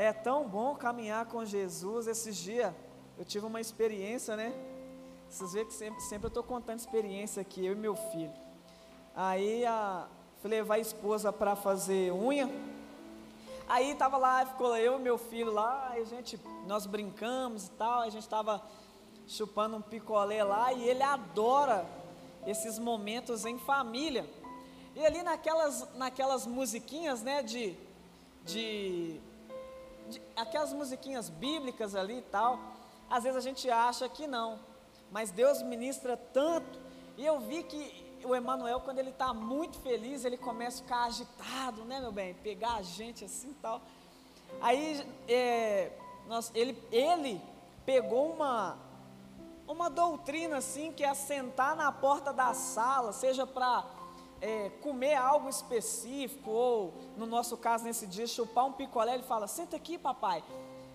É 0.00 0.14
tão 0.14 0.48
bom 0.48 0.74
caminhar 0.74 1.26
com 1.26 1.44
Jesus. 1.44 2.06
Esses 2.06 2.34
dias 2.34 2.72
eu 3.18 3.24
tive 3.26 3.44
uma 3.44 3.60
experiência, 3.60 4.34
né? 4.34 4.50
Vocês 5.28 5.52
veem 5.52 5.66
que 5.66 5.74
sempre, 5.74 6.00
sempre 6.00 6.24
eu 6.24 6.28
estou 6.28 6.42
contando 6.42 6.78
experiência 6.78 7.42
aqui, 7.42 7.66
eu 7.66 7.74
e 7.74 7.76
meu 7.76 7.94
filho. 7.94 8.32
Aí 9.14 9.62
a, 9.66 10.08
fui 10.40 10.48
levar 10.48 10.76
a 10.76 10.78
esposa 10.78 11.30
para 11.30 11.54
fazer 11.54 12.14
unha. 12.14 12.48
Aí 13.68 13.94
tava 13.94 14.16
lá, 14.16 14.46
ficou 14.46 14.74
eu 14.74 14.98
e 14.98 15.02
meu 15.02 15.18
filho 15.18 15.52
lá, 15.52 15.90
a 15.90 16.02
gente, 16.02 16.40
nós 16.66 16.86
brincamos 16.86 17.66
e 17.66 17.70
tal, 17.72 18.00
a 18.00 18.08
gente 18.08 18.22
estava 18.22 18.62
chupando 19.26 19.76
um 19.76 19.82
picolé 19.82 20.42
lá 20.42 20.72
e 20.72 20.88
ele 20.88 21.02
adora 21.02 21.84
esses 22.46 22.78
momentos 22.78 23.44
em 23.44 23.58
família. 23.58 24.24
E 24.96 25.04
ali 25.04 25.22
naquelas, 25.22 25.86
naquelas 25.94 26.46
musiquinhas, 26.46 27.22
né, 27.22 27.42
de, 27.42 27.76
de, 28.46 29.20
aquelas 30.36 30.72
musiquinhas 30.72 31.28
bíblicas 31.28 31.94
ali 31.94 32.18
e 32.18 32.22
tal, 32.22 32.58
às 33.08 33.24
vezes 33.24 33.36
a 33.36 33.40
gente 33.40 33.68
acha 33.68 34.08
que 34.08 34.26
não, 34.26 34.58
mas 35.10 35.30
Deus 35.30 35.62
ministra 35.62 36.16
tanto, 36.16 36.78
e 37.16 37.26
eu 37.26 37.40
vi 37.40 37.62
que 37.64 38.10
o 38.24 38.34
Emanuel, 38.34 38.80
quando 38.80 38.98
ele 38.98 39.10
está 39.10 39.34
muito 39.34 39.78
feliz, 39.80 40.24
ele 40.24 40.36
começa 40.36 40.80
a 40.80 40.82
ficar 40.82 41.04
agitado, 41.04 41.84
né, 41.84 42.00
meu 42.00 42.12
bem, 42.12 42.34
pegar 42.34 42.76
a 42.76 42.82
gente 42.82 43.24
assim 43.24 43.50
e 43.50 43.54
tal, 43.54 43.82
aí 44.60 45.06
é, 45.28 45.90
nós, 46.26 46.50
ele, 46.54 46.80
ele 46.92 47.42
pegou 47.84 48.32
uma, 48.32 48.78
uma 49.66 49.90
doutrina 49.90 50.58
assim, 50.58 50.92
que 50.92 51.04
é 51.04 51.12
sentar 51.14 51.74
na 51.74 51.90
porta 51.90 52.32
da 52.32 52.54
sala, 52.54 53.12
seja 53.12 53.46
para 53.46 53.84
é, 54.40 54.70
comer 54.82 55.14
algo 55.14 55.48
específico, 55.48 56.50
ou 56.50 56.94
no 57.16 57.26
nosso 57.26 57.56
caso 57.56 57.84
nesse 57.84 58.06
dia, 58.06 58.26
chupar 58.26 58.64
um 58.64 58.72
picolé, 58.72 59.14
ele 59.14 59.22
fala: 59.22 59.46
senta 59.46 59.76
aqui, 59.76 59.98
papai, 59.98 60.42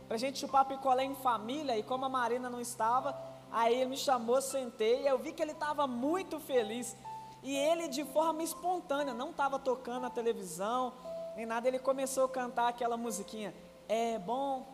para 0.07 0.15
a 0.15 0.19
gente 0.19 0.39
chupar 0.39 0.65
picolé 0.65 1.03
em 1.03 1.15
família. 1.15 1.77
E 1.77 1.83
como 1.83 2.05
a 2.05 2.09
Marina 2.09 2.49
não 2.49 2.59
estava, 2.59 3.15
aí 3.51 3.75
ele 3.75 3.91
me 3.91 3.97
chamou, 3.97 4.41
sentei, 4.41 5.07
eu 5.07 5.17
vi 5.17 5.31
que 5.31 5.41
ele 5.41 5.51
estava 5.51 5.85
muito 5.85 6.39
feliz. 6.39 6.95
E 7.43 7.55
ele, 7.55 7.87
de 7.87 8.03
forma 8.03 8.41
espontânea, 8.41 9.13
não 9.13 9.29
estava 9.29 9.59
tocando 9.59 10.07
a 10.07 10.09
televisão, 10.09 10.93
nem 11.35 11.45
nada, 11.45 11.67
ele 11.67 11.77
começou 11.77 12.25
a 12.25 12.29
cantar 12.29 12.69
aquela 12.69 12.97
musiquinha: 12.97 13.53
É 13.87 14.17
bom, 14.17 14.65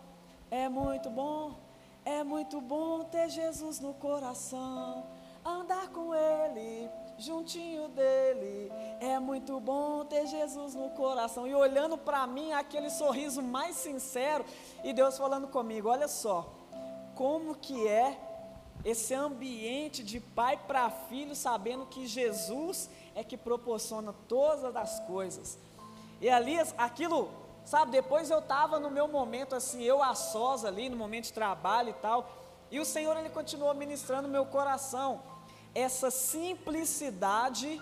é 0.49 0.69
muito 0.69 1.09
bom, 1.09 1.59
é 2.05 2.23
muito 2.23 2.61
bom 2.61 3.03
ter 3.03 3.29
Jesus 3.29 3.81
no 3.81 3.93
coração, 3.93 5.05
andar 5.43 5.89
com 5.89 6.15
Ele 6.15 6.89
juntinho 7.21 7.87
dele. 7.89 8.71
É 8.99 9.19
muito 9.19 9.59
bom 9.59 10.03
ter 10.05 10.25
Jesus 10.27 10.75
no 10.75 10.89
coração. 10.89 11.47
E 11.47 11.53
olhando 11.53 11.97
para 11.97 12.25
mim, 12.27 12.51
aquele 12.53 12.89
sorriso 12.89 13.41
mais 13.41 13.75
sincero, 13.75 14.43
e 14.83 14.91
Deus 14.91 15.17
falando 15.17 15.47
comigo: 15.47 15.89
olha 15.89 16.07
só, 16.07 16.51
como 17.15 17.55
que 17.55 17.87
é 17.87 18.17
esse 18.83 19.13
ambiente 19.13 20.03
de 20.03 20.19
pai 20.19 20.57
para 20.57 20.89
filho, 20.89 21.35
sabendo 21.35 21.85
que 21.85 22.07
Jesus 22.07 22.89
é 23.15 23.23
que 23.23 23.37
proporciona 23.37 24.13
todas 24.27 24.75
as 24.75 24.99
coisas. 25.01 25.57
E 26.19 26.29
ali, 26.29 26.57
aquilo, 26.77 27.29
sabe, 27.63 27.91
depois 27.91 28.29
eu 28.29 28.39
estava 28.39 28.79
no 28.79 28.89
meu 28.89 29.07
momento 29.07 29.55
assim, 29.55 29.83
eu 29.83 30.01
a 30.01 30.15
sós 30.15 30.65
ali, 30.65 30.89
no 30.89 30.97
momento 30.97 31.25
de 31.25 31.33
trabalho 31.33 31.89
e 31.89 31.93
tal, 31.93 32.27
e 32.71 32.79
o 32.79 32.85
Senhor, 32.85 33.15
Ele 33.17 33.29
continuou 33.29 33.73
ministrando 33.73 34.27
meu 34.27 34.45
coração 34.45 35.21
essa 35.73 36.11
simplicidade, 36.11 37.81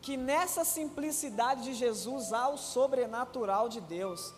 que 0.00 0.16
nessa 0.16 0.64
simplicidade 0.64 1.62
de 1.64 1.74
Jesus 1.74 2.32
há 2.32 2.48
o 2.48 2.58
sobrenatural 2.58 3.68
de 3.68 3.80
Deus. 3.80 4.32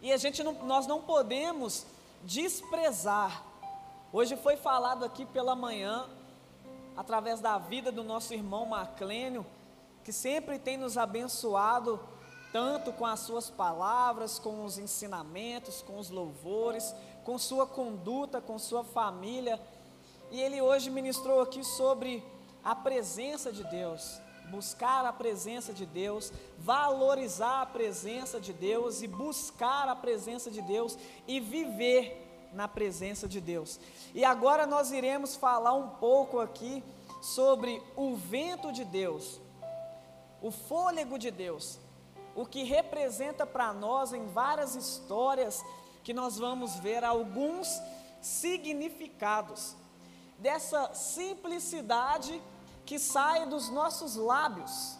E 0.00 0.12
a 0.12 0.16
gente 0.16 0.42
não, 0.42 0.52
nós 0.64 0.86
não 0.86 1.02
podemos 1.02 1.84
desprezar. 2.22 3.44
Hoje 4.12 4.36
foi 4.36 4.56
falado 4.56 5.04
aqui 5.04 5.24
pela 5.26 5.54
manhã, 5.54 6.08
através 6.96 7.40
da 7.40 7.58
vida 7.58 7.90
do 7.90 8.02
nosso 8.02 8.32
irmão 8.34 8.66
Maclênio, 8.66 9.44
que 10.04 10.12
sempre 10.12 10.58
tem 10.58 10.76
nos 10.76 10.96
abençoado 10.96 12.00
tanto 12.52 12.92
com 12.92 13.04
as 13.04 13.20
suas 13.20 13.50
palavras, 13.50 14.38
com 14.38 14.64
os 14.64 14.78
ensinamentos, 14.78 15.82
com 15.82 15.98
os 15.98 16.08
louvores, 16.08 16.94
com 17.24 17.36
sua 17.36 17.66
conduta, 17.66 18.40
com 18.40 18.58
sua 18.58 18.82
família 18.82 19.60
e 20.30 20.40
ele 20.40 20.60
hoje 20.60 20.90
ministrou 20.90 21.40
aqui 21.40 21.64
sobre 21.64 22.22
a 22.62 22.74
presença 22.74 23.50
de 23.52 23.64
Deus, 23.64 24.20
buscar 24.50 25.04
a 25.04 25.12
presença 25.12 25.72
de 25.72 25.86
Deus, 25.86 26.32
valorizar 26.58 27.62
a 27.62 27.66
presença 27.66 28.40
de 28.40 28.52
Deus 28.52 29.02
e 29.02 29.06
buscar 29.06 29.88
a 29.88 29.96
presença 29.96 30.50
de 30.50 30.60
Deus 30.60 30.98
e 31.26 31.40
viver 31.40 32.50
na 32.52 32.66
presença 32.66 33.28
de 33.28 33.40
Deus. 33.40 33.78
E 34.14 34.24
agora 34.24 34.66
nós 34.66 34.90
iremos 34.90 35.36
falar 35.36 35.74
um 35.74 35.88
pouco 35.88 36.40
aqui 36.40 36.82
sobre 37.20 37.82
o 37.96 38.14
vento 38.14 38.72
de 38.72 38.84
Deus, 38.84 39.40
o 40.40 40.50
fôlego 40.50 41.18
de 41.18 41.30
Deus, 41.30 41.78
o 42.34 42.46
que 42.46 42.62
representa 42.62 43.44
para 43.46 43.72
nós 43.72 44.12
em 44.12 44.26
várias 44.26 44.74
histórias 44.76 45.64
que 46.04 46.14
nós 46.14 46.38
vamos 46.38 46.76
ver 46.76 47.02
alguns 47.04 47.68
significados 48.20 49.76
dessa 50.38 50.94
simplicidade 50.94 52.40
que 52.86 52.98
sai 52.98 53.46
dos 53.46 53.68
nossos 53.68 54.16
lábios, 54.16 54.96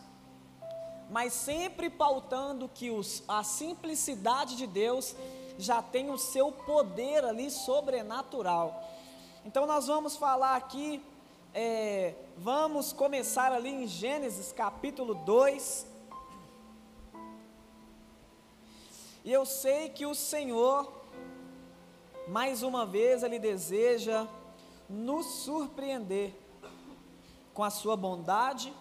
mas 1.08 1.32
sempre 1.32 1.88
pautando 1.88 2.68
que 2.68 2.90
os, 2.90 3.22
a 3.26 3.42
simplicidade 3.42 4.56
de 4.56 4.66
Deus 4.66 5.14
já 5.56 5.80
tem 5.80 6.10
o 6.10 6.18
seu 6.18 6.52
poder 6.52 7.24
ali 7.24 7.50
sobrenatural. 7.50 8.84
Então 9.44 9.64
nós 9.66 9.86
vamos 9.86 10.16
falar 10.16 10.56
aqui, 10.56 11.02
é, 11.54 12.14
vamos 12.36 12.92
começar 12.92 13.52
ali 13.52 13.70
em 13.70 13.86
Gênesis 13.86 14.52
capítulo 14.52 15.14
2. 15.14 15.86
E 19.24 19.32
eu 19.32 19.46
sei 19.46 19.88
que 19.88 20.04
o 20.04 20.14
Senhor, 20.14 20.92
mais 22.26 22.62
uma 22.62 22.84
vez, 22.84 23.22
Ele 23.22 23.38
deseja 23.38 24.26
nos 24.88 25.26
surpreender 25.26 26.34
com 27.52 27.62
a 27.62 27.70
sua 27.70 27.96
bondade, 27.96 28.72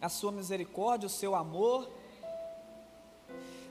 a 0.00 0.08
sua 0.08 0.32
misericórdia, 0.32 1.06
o 1.06 1.10
seu 1.10 1.34
amor. 1.34 1.88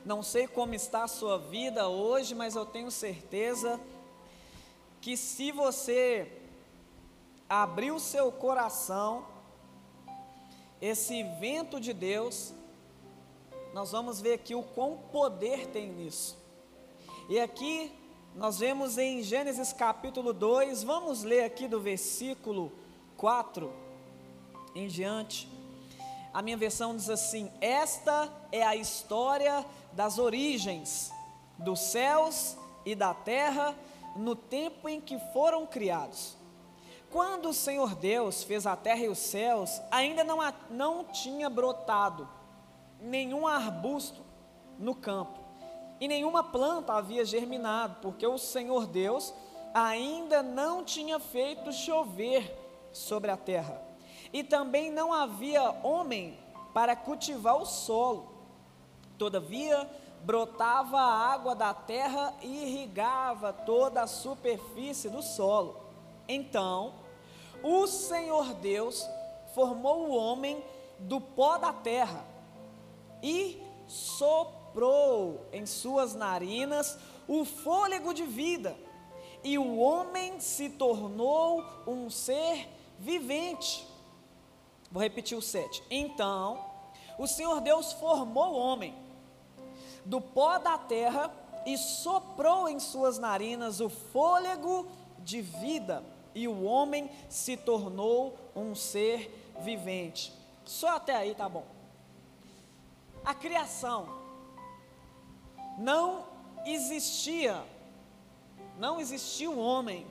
Não 0.04 0.22
sei 0.22 0.48
como 0.48 0.74
está 0.74 1.04
a 1.04 1.08
sua 1.08 1.38
vida 1.38 1.88
hoje, 1.88 2.34
mas 2.34 2.56
eu 2.56 2.64
tenho 2.64 2.90
certeza 2.90 3.78
que 5.00 5.16
se 5.16 5.52
você 5.52 6.40
abrir 7.48 7.90
o 7.90 8.00
seu 8.00 8.32
coração, 8.32 9.26
esse 10.80 11.22
vento 11.22 11.78
de 11.78 11.92
Deus, 11.92 12.54
nós 13.74 13.92
vamos 13.92 14.20
ver 14.20 14.34
aqui 14.34 14.54
o 14.54 14.62
quão 14.62 14.96
poder 15.12 15.66
tem 15.66 15.90
nisso. 15.90 16.39
E 17.30 17.38
aqui 17.38 17.92
nós 18.34 18.58
vemos 18.58 18.98
em 18.98 19.22
Gênesis 19.22 19.72
capítulo 19.72 20.32
2, 20.32 20.82
vamos 20.82 21.22
ler 21.22 21.44
aqui 21.44 21.68
do 21.68 21.80
versículo 21.80 22.72
4 23.16 23.72
em 24.74 24.88
diante. 24.88 25.48
A 26.34 26.42
minha 26.42 26.56
versão 26.56 26.96
diz 26.96 27.08
assim: 27.08 27.48
Esta 27.60 28.28
é 28.50 28.64
a 28.64 28.74
história 28.74 29.64
das 29.92 30.18
origens 30.18 31.12
dos 31.56 31.78
céus 31.78 32.56
e 32.84 32.96
da 32.96 33.14
terra 33.14 33.76
no 34.16 34.34
tempo 34.34 34.88
em 34.88 35.00
que 35.00 35.16
foram 35.32 35.68
criados. 35.68 36.36
Quando 37.12 37.50
o 37.50 37.54
Senhor 37.54 37.94
Deus 37.94 38.42
fez 38.42 38.66
a 38.66 38.74
terra 38.74 39.04
e 39.04 39.08
os 39.08 39.18
céus, 39.18 39.80
ainda 39.88 40.24
não, 40.24 40.38
não 40.68 41.04
tinha 41.04 41.48
brotado 41.48 42.28
nenhum 43.00 43.46
arbusto 43.46 44.20
no 44.80 44.96
campo 44.96 45.39
e 46.00 46.08
nenhuma 46.08 46.42
planta 46.42 46.94
havia 46.94 47.24
germinado, 47.24 47.96
porque 48.00 48.26
o 48.26 48.38
Senhor 48.38 48.86
Deus 48.86 49.34
ainda 49.74 50.42
não 50.42 50.82
tinha 50.82 51.20
feito 51.20 51.72
chover 51.72 52.56
sobre 52.92 53.30
a 53.30 53.36
terra, 53.36 53.80
e 54.32 54.42
também 54.42 54.90
não 54.90 55.12
havia 55.12 55.70
homem 55.82 56.38
para 56.72 56.96
cultivar 56.96 57.56
o 57.56 57.66
solo. 57.66 58.28
Todavia, 59.18 59.88
brotava 60.22 60.98
a 60.98 61.32
água 61.32 61.54
da 61.54 61.74
terra 61.74 62.34
e 62.40 62.64
irrigava 62.64 63.52
toda 63.52 64.02
a 64.02 64.06
superfície 64.06 65.08
do 65.08 65.22
solo. 65.22 65.76
Então, 66.28 66.94
o 67.62 67.86
Senhor 67.86 68.54
Deus 68.54 69.06
formou 69.54 70.06
o 70.06 70.16
homem 70.16 70.64
do 70.98 71.20
pó 71.20 71.58
da 71.58 71.72
terra 71.72 72.24
e 73.22 73.62
soprou 73.86 74.59
soprou 74.70 75.48
em 75.52 75.66
suas 75.66 76.14
narinas 76.14 76.96
o 77.26 77.44
fôlego 77.44 78.14
de 78.14 78.24
vida, 78.24 78.76
e 79.42 79.58
o 79.58 79.78
homem 79.78 80.38
se 80.38 80.68
tornou 80.68 81.64
um 81.86 82.08
ser 82.08 82.68
vivente. 82.98 83.86
Vou 84.90 85.02
repetir 85.02 85.36
o 85.36 85.42
7. 85.42 85.82
Então, 85.90 86.64
o 87.18 87.26
Senhor 87.26 87.60
Deus 87.60 87.92
formou 87.92 88.52
o 88.52 88.58
homem 88.58 88.94
do 90.04 90.20
pó 90.20 90.58
da 90.58 90.78
terra 90.78 91.32
e 91.66 91.76
soprou 91.76 92.68
em 92.68 92.78
suas 92.78 93.18
narinas 93.18 93.80
o 93.80 93.88
fôlego 93.88 94.86
de 95.18 95.42
vida, 95.42 96.04
e 96.34 96.46
o 96.46 96.62
homem 96.62 97.10
se 97.28 97.56
tornou 97.56 98.36
um 98.54 98.74
ser 98.74 99.52
vivente. 99.60 100.32
Só 100.64 100.96
até 100.96 101.14
aí 101.14 101.34
tá 101.34 101.48
bom. 101.48 101.66
A 103.24 103.34
criação 103.34 104.20
não 105.80 106.26
existia, 106.66 107.64
não 108.78 109.00
existia 109.00 109.50
o 109.50 109.58
homem. 109.58 110.06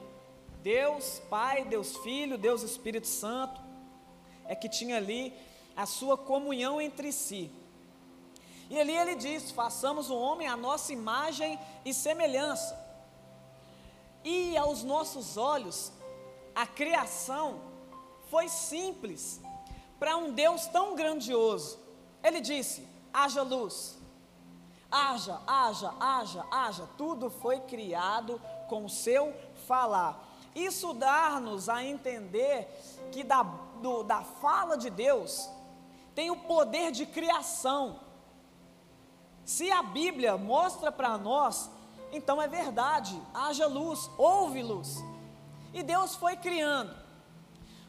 Deus 0.63 1.21
Pai, 1.29 1.63
Deus 1.63 1.95
Filho, 1.97 2.39
Deus 2.39 2.63
Espírito 2.63 3.05
Santo, 3.05 3.61
é 4.45 4.55
que 4.55 4.67
tinha 4.67 4.97
ali 4.97 5.31
a 5.75 5.85
sua 5.85 6.17
comunhão 6.17 6.81
entre 6.81 7.11
si. 7.11 7.51
E 8.67 8.79
ali 8.79 8.97
ele 8.97 9.15
diz: 9.15 9.51
façamos 9.51 10.09
o 10.09 10.17
homem 10.17 10.47
a 10.47 10.57
nossa 10.57 10.91
imagem 10.91 11.59
e 11.85 11.93
semelhança. 11.93 12.75
E 14.23 14.57
aos 14.57 14.83
nossos 14.83 15.37
olhos, 15.37 15.93
a 16.55 16.65
criação 16.65 17.61
foi 18.31 18.49
simples 18.49 19.39
para 19.99 20.17
um 20.17 20.33
Deus 20.33 20.65
tão 20.65 20.95
grandioso. 20.95 21.79
Ele 22.23 22.41
disse: 22.41 22.87
haja 23.13 23.43
luz, 23.43 23.98
haja, 24.91 25.39
haja, 25.45 25.93
haja, 25.99 26.45
haja. 26.51 26.89
Tudo 26.97 27.29
foi 27.29 27.59
criado 27.61 28.41
com 28.67 28.85
o 28.85 28.89
seu 28.89 29.33
falar. 29.67 30.27
Isso 30.55 30.93
dá-nos 30.93 31.69
a 31.69 31.83
entender 31.83 32.67
que 33.11 33.23
da, 33.23 33.43
do, 33.43 34.03
da 34.03 34.21
fala 34.21 34.77
de 34.77 34.89
Deus 34.89 35.49
tem 36.15 36.31
o 36.31 36.35
poder 36.35 36.91
de 36.91 37.05
criação. 37.05 37.99
Se 39.45 39.71
a 39.71 39.81
Bíblia 39.81 40.37
mostra 40.37 40.91
para 40.91 41.17
nós, 41.17 41.69
então 42.11 42.41
é 42.41 42.47
verdade, 42.47 43.19
haja 43.33 43.67
luz, 43.67 44.09
houve 44.17 44.61
luz. 44.61 45.03
E 45.73 45.81
Deus 45.83 46.15
foi 46.15 46.35
criando. 46.35 46.95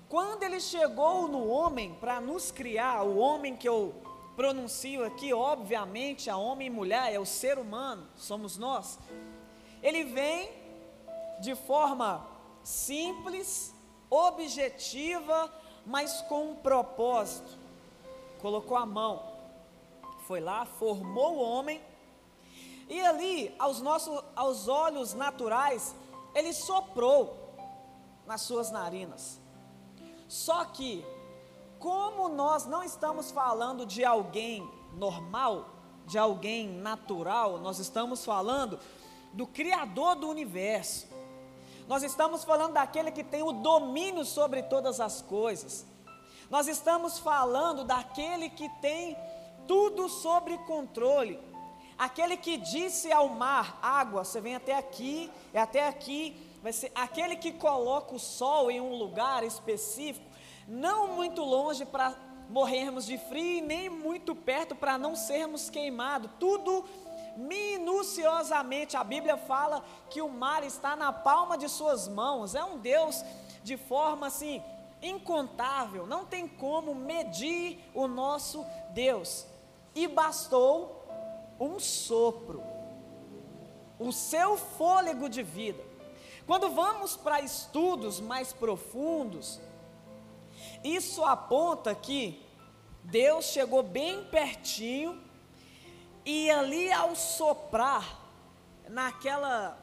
Quando 0.08 0.42
ele 0.42 0.60
chegou 0.60 1.28
no 1.28 1.46
homem 1.46 1.94
para 1.94 2.20
nos 2.20 2.50
criar, 2.50 3.02
o 3.02 3.16
homem 3.18 3.56
que 3.56 3.68
eu 3.68 3.94
pronuncio 4.40 5.04
aqui, 5.04 5.34
obviamente, 5.34 6.30
a 6.30 6.36
homem 6.36 6.68
e 6.68 6.70
mulher, 6.70 7.12
é 7.12 7.18
o 7.18 7.26
ser 7.26 7.58
humano, 7.58 8.06
somos 8.16 8.56
nós. 8.56 8.98
Ele 9.82 10.04
vem 10.04 10.50
de 11.40 11.54
forma 11.54 12.26
simples, 12.64 13.74
objetiva, 14.08 15.52
mas 15.84 16.22
com 16.22 16.52
um 16.52 16.54
propósito. 16.56 17.58
Colocou 18.40 18.76
a 18.76 18.86
mão 18.86 19.30
foi 20.30 20.40
lá, 20.40 20.64
formou 20.64 21.38
o 21.38 21.42
homem, 21.42 21.82
e 22.88 23.00
ali, 23.00 23.52
aos, 23.58 23.80
nossos, 23.80 24.22
aos 24.36 24.68
olhos 24.68 25.12
naturais, 25.12 25.92
ele 26.36 26.52
soprou 26.52 27.36
nas 28.28 28.42
suas 28.42 28.70
narinas. 28.70 29.40
Só 30.28 30.64
que, 30.66 31.04
como 31.80 32.28
nós 32.28 32.66
não 32.66 32.84
estamos 32.84 33.32
falando 33.32 33.86
de 33.86 34.04
alguém 34.04 34.70
normal, 34.92 35.70
de 36.06 36.18
alguém 36.18 36.68
natural, 36.68 37.58
nós 37.58 37.78
estamos 37.78 38.24
falando 38.24 38.78
do 39.32 39.46
Criador 39.46 40.14
do 40.14 40.28
universo. 40.28 41.08
Nós 41.88 42.02
estamos 42.02 42.44
falando 42.44 42.74
daquele 42.74 43.10
que 43.10 43.24
tem 43.24 43.42
o 43.42 43.50
domínio 43.50 44.24
sobre 44.24 44.62
todas 44.62 45.00
as 45.00 45.22
coisas. 45.22 45.86
Nós 46.50 46.68
estamos 46.68 47.18
falando 47.18 47.82
daquele 47.82 48.50
que 48.50 48.68
tem 48.80 49.16
tudo 49.66 50.08
sobre 50.08 50.58
controle. 50.58 51.40
Aquele 51.96 52.36
que 52.36 52.56
disse 52.56 53.10
ao 53.12 53.28
mar, 53.28 53.78
água, 53.82 54.24
você 54.24 54.40
vem 54.40 54.54
até 54.54 54.76
aqui, 54.76 55.30
é 55.52 55.60
até 55.60 55.86
aqui, 55.88 56.36
vai 56.62 56.72
ser 56.72 56.92
aquele 56.94 57.36
que 57.36 57.52
coloca 57.52 58.14
o 58.14 58.18
sol 58.18 58.70
em 58.70 58.80
um 58.80 58.96
lugar 58.96 59.44
específico, 59.44 60.29
não 60.70 61.16
muito 61.16 61.42
longe 61.42 61.84
para 61.84 62.14
morrermos 62.48 63.04
de 63.04 63.18
frio 63.18 63.64
nem 63.64 63.90
muito 63.90 64.36
perto 64.36 64.76
para 64.76 64.96
não 64.96 65.16
sermos 65.16 65.68
queimados. 65.68 66.30
Tudo 66.38 66.84
minuciosamente. 67.36 68.96
A 68.96 69.02
Bíblia 69.02 69.36
fala 69.36 69.84
que 70.08 70.22
o 70.22 70.28
mar 70.28 70.62
está 70.62 70.94
na 70.94 71.12
palma 71.12 71.58
de 71.58 71.68
suas 71.68 72.06
mãos. 72.06 72.54
É 72.54 72.62
um 72.62 72.78
Deus 72.78 73.24
de 73.64 73.76
forma 73.76 74.28
assim 74.28 74.62
incontável. 75.02 76.06
Não 76.06 76.24
tem 76.24 76.46
como 76.46 76.94
medir 76.94 77.84
o 77.92 78.06
nosso 78.06 78.64
Deus 78.90 79.46
e 79.92 80.06
bastou 80.06 81.04
um 81.58 81.80
sopro, 81.80 82.62
o 83.98 84.12
seu 84.12 84.56
fôlego 84.56 85.28
de 85.28 85.42
vida. 85.42 85.82
Quando 86.46 86.70
vamos 86.70 87.16
para 87.16 87.40
estudos 87.40 88.20
mais 88.20 88.52
profundos, 88.52 89.60
isso 90.82 91.24
aponta 91.24 91.94
que 91.94 92.44
Deus 93.04 93.46
chegou 93.46 93.82
bem 93.82 94.24
pertinho 94.24 95.22
e 96.24 96.50
ali 96.50 96.92
ao 96.92 97.14
soprar 97.14 98.18
naquela 98.88 99.78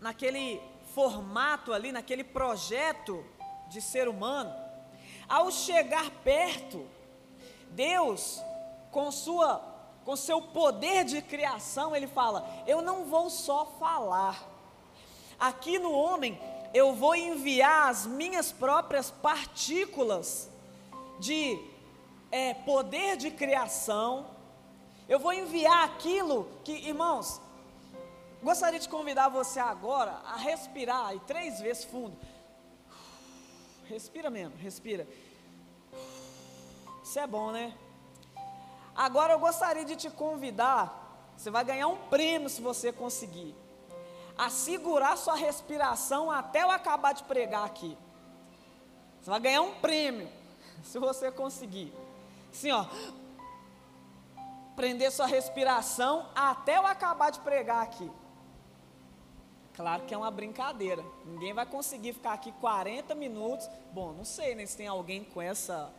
naquele 0.00 0.60
formato 0.94 1.72
ali, 1.72 1.90
naquele 1.90 2.22
projeto 2.22 3.24
de 3.68 3.80
ser 3.80 4.06
humano, 4.06 4.54
ao 5.26 5.50
chegar 5.50 6.10
perto, 6.22 6.86
Deus 7.70 8.40
com 8.90 9.10
sua 9.10 9.72
com 10.04 10.14
seu 10.16 10.42
poder 10.42 11.04
de 11.04 11.22
criação, 11.22 11.96
ele 11.96 12.06
fala: 12.06 12.46
"Eu 12.66 12.82
não 12.82 13.06
vou 13.06 13.30
só 13.30 13.64
falar. 13.78 14.46
Aqui 15.38 15.78
no 15.78 15.92
homem 15.92 16.38
eu 16.74 16.92
vou 16.92 17.14
enviar 17.14 17.88
as 17.88 18.04
minhas 18.04 18.50
próprias 18.50 19.08
partículas 19.08 20.50
de 21.20 21.56
é, 22.32 22.52
poder 22.52 23.16
de 23.16 23.30
criação. 23.30 24.26
Eu 25.08 25.20
vou 25.20 25.32
enviar 25.32 25.84
aquilo 25.84 26.48
que, 26.64 26.72
irmãos, 26.72 27.40
gostaria 28.42 28.80
de 28.80 28.88
convidar 28.88 29.28
você 29.28 29.60
agora 29.60 30.20
a 30.26 30.36
respirar 30.36 31.14
e 31.14 31.20
três 31.20 31.60
vezes 31.60 31.84
fundo. 31.84 32.16
Respira 33.84 34.28
mesmo, 34.28 34.56
respira. 34.56 35.06
Isso 37.04 37.20
é 37.20 37.26
bom, 37.26 37.52
né? 37.52 37.72
Agora 38.96 39.32
eu 39.32 39.38
gostaria 39.38 39.84
de 39.84 39.94
te 39.94 40.10
convidar, 40.10 41.32
você 41.36 41.50
vai 41.50 41.64
ganhar 41.64 41.86
um 41.86 41.96
prêmio 42.08 42.48
se 42.48 42.60
você 42.60 42.92
conseguir, 42.92 43.54
a 44.36 44.50
segurar 44.50 45.16
sua 45.16 45.36
respiração 45.36 46.30
até 46.30 46.62
eu 46.62 46.70
acabar 46.70 47.12
de 47.12 47.22
pregar 47.24 47.64
aqui. 47.64 47.96
Você 49.20 49.30
vai 49.30 49.40
ganhar 49.40 49.62
um 49.62 49.74
prêmio 49.74 50.28
se 50.82 50.98
você 50.98 51.30
conseguir. 51.30 51.92
Assim, 52.52 52.70
ó. 52.70 52.86
Prender 54.76 55.10
sua 55.12 55.26
respiração 55.26 56.28
até 56.34 56.76
eu 56.76 56.86
acabar 56.86 57.30
de 57.30 57.38
pregar 57.40 57.82
aqui. 57.82 58.10
Claro 59.74 60.04
que 60.04 60.14
é 60.14 60.18
uma 60.18 60.30
brincadeira. 60.30 61.04
Ninguém 61.24 61.52
vai 61.52 61.66
conseguir 61.66 62.12
ficar 62.12 62.32
aqui 62.32 62.52
40 62.60 63.14
minutos. 63.14 63.68
Bom, 63.92 64.12
não 64.12 64.24
sei 64.24 64.54
né, 64.54 64.66
se 64.66 64.76
tem 64.76 64.86
alguém 64.86 65.24
com 65.24 65.40
essa, 65.40 65.92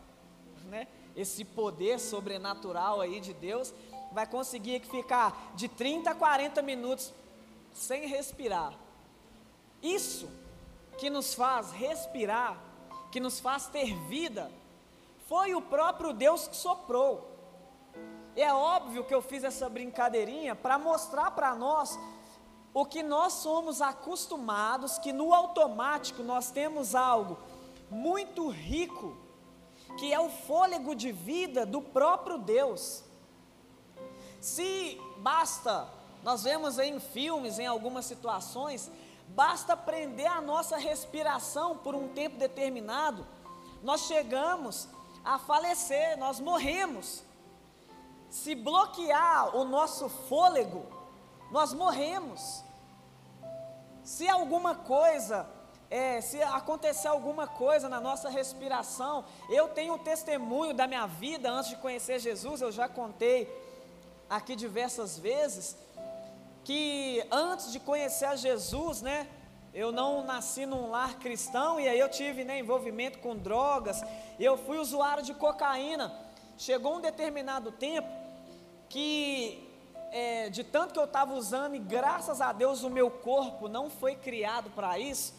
né? 0.66 0.88
esse 1.16 1.44
poder 1.44 2.00
sobrenatural 2.00 3.02
aí 3.02 3.20
de 3.20 3.34
Deus, 3.34 3.74
vai 4.12 4.26
conseguir 4.26 4.82
ficar 4.82 5.54
de 5.56 5.68
30 5.68 6.12
a 6.12 6.16
40 6.16 6.62
minutos 6.62 7.14
sem 7.76 8.08
respirar. 8.08 8.74
Isso 9.84 10.28
que 10.98 11.10
nos 11.10 11.36
faz 11.36 11.72
respirar, 11.72 12.58
que 13.12 13.20
nos 13.20 13.40
faz 13.40 13.68
ter 13.68 13.94
vida, 14.08 14.50
foi 15.28 15.54
o 15.54 15.62
próprio 15.62 16.14
Deus 16.14 16.48
que 16.48 16.56
soprou. 16.56 17.30
E 18.36 18.42
é 18.42 18.54
óbvio 18.54 19.04
que 19.04 19.14
eu 19.14 19.22
fiz 19.22 19.44
essa 19.44 19.70
brincadeirinha 19.70 20.56
para 20.56 20.80
mostrar 20.80 21.32
para 21.32 21.54
nós 21.54 22.00
o 22.74 22.86
que 22.86 23.04
nós 23.04 23.34
somos 23.34 23.82
acostumados, 23.82 24.98
que 24.98 25.14
no 25.14 25.34
automático 25.34 26.24
nós 26.24 26.50
temos 26.50 26.96
algo 26.96 27.38
muito 27.92 28.50
rico 28.50 29.16
que 29.98 30.14
é 30.14 30.20
o 30.20 30.30
fôlego 30.30 30.96
de 30.96 31.12
vida 31.12 31.66
do 31.66 31.82
próprio 31.82 32.38
Deus. 32.38 33.04
Se 34.42 35.00
basta, 35.18 35.88
nós 36.26 36.44
vemos 36.44 36.80
em 36.80 37.00
filmes, 37.00 37.60
em 37.60 37.68
algumas 37.68 38.04
situações, 38.06 38.92
basta 39.28 39.78
prender 39.78 40.26
a 40.26 40.42
nossa 40.42 40.76
respiração 40.76 41.78
por 41.78 41.94
um 41.94 42.08
tempo 42.08 42.40
determinado, 42.40 43.24
nós 43.84 44.08
chegamos 44.08 44.88
a 45.24 45.38
falecer, 45.38 46.18
nós 46.18 46.40
morremos. 46.40 47.24
Se 48.28 48.56
bloquear 48.56 49.56
o 49.56 49.66
nosso 49.66 50.10
fôlego, 50.10 50.84
nós 51.52 51.74
morremos. 51.74 52.64
Se 54.04 54.28
alguma 54.28 54.74
coisa 54.74 55.48
é, 55.92 56.22
se 56.22 56.42
acontecer 56.42 57.08
alguma 57.08 57.46
coisa 57.46 57.88
na 57.88 58.02
nossa 58.02 58.30
respiração, 58.30 59.26
eu 59.48 59.68
tenho 59.68 59.94
um 59.94 60.00
testemunho 60.00 60.74
da 60.74 60.88
minha 60.88 61.06
vida 61.06 61.52
antes 61.52 61.70
de 61.70 61.76
conhecer 61.76 62.18
Jesus, 62.18 62.62
eu 62.62 62.72
já 62.72 62.90
contei 62.90 63.48
aqui 64.28 64.56
diversas 64.56 65.20
vezes, 65.20 65.85
que 66.66 67.24
antes 67.32 67.72
de 67.72 67.80
conhecer 67.80 68.26
a 68.26 68.36
Jesus, 68.36 69.04
né, 69.04 69.28
eu 69.72 69.92
não 69.92 70.24
nasci 70.24 70.66
num 70.66 70.90
lar 70.90 71.20
cristão 71.20 71.80
e 71.80 71.88
aí 71.88 72.00
eu 72.00 72.10
tive 72.10 72.44
né, 72.44 72.58
envolvimento 72.58 73.20
com 73.20 73.36
drogas, 73.36 74.04
eu 74.40 74.58
fui 74.58 74.80
usuário 74.80 75.24
de 75.24 75.34
cocaína. 75.36 76.12
Chegou 76.58 76.96
um 76.96 77.02
determinado 77.02 77.72
tempo 77.72 78.10
que, 78.90 79.70
é, 80.12 80.50
de 80.50 80.64
tanto 80.64 80.94
que 80.94 81.00
eu 81.00 81.06
estava 81.06 81.36
usando, 81.36 81.76
e 81.76 81.80
graças 81.80 82.42
a 82.42 82.52
Deus 82.52 82.82
o 82.82 82.90
meu 82.90 83.12
corpo 83.12 83.68
não 83.68 83.88
foi 83.88 84.16
criado 84.16 84.72
para 84.72 84.98
isso, 84.98 85.36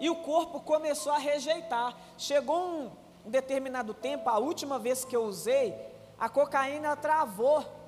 e 0.00 0.08
o 0.08 0.16
corpo 0.16 0.58
começou 0.60 1.12
a 1.12 1.18
rejeitar. 1.18 1.94
Chegou 2.16 2.56
um, 2.56 2.90
um 3.26 3.30
determinado 3.30 3.92
tempo, 3.92 4.30
a 4.30 4.38
última 4.38 4.78
vez 4.78 5.04
que 5.04 5.14
eu 5.14 5.24
usei, 5.24 5.76
a 6.18 6.30
cocaína 6.30 6.96
travou 6.96 7.81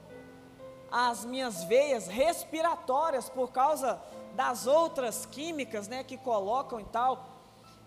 as 0.96 1.24
minhas 1.24 1.64
veias 1.64 2.06
respiratórias 2.06 3.28
por 3.28 3.50
causa 3.50 4.00
das 4.36 4.68
outras 4.68 5.26
químicas, 5.26 5.88
né, 5.88 6.04
que 6.04 6.16
colocam 6.16 6.78
e 6.78 6.84
tal. 6.84 7.26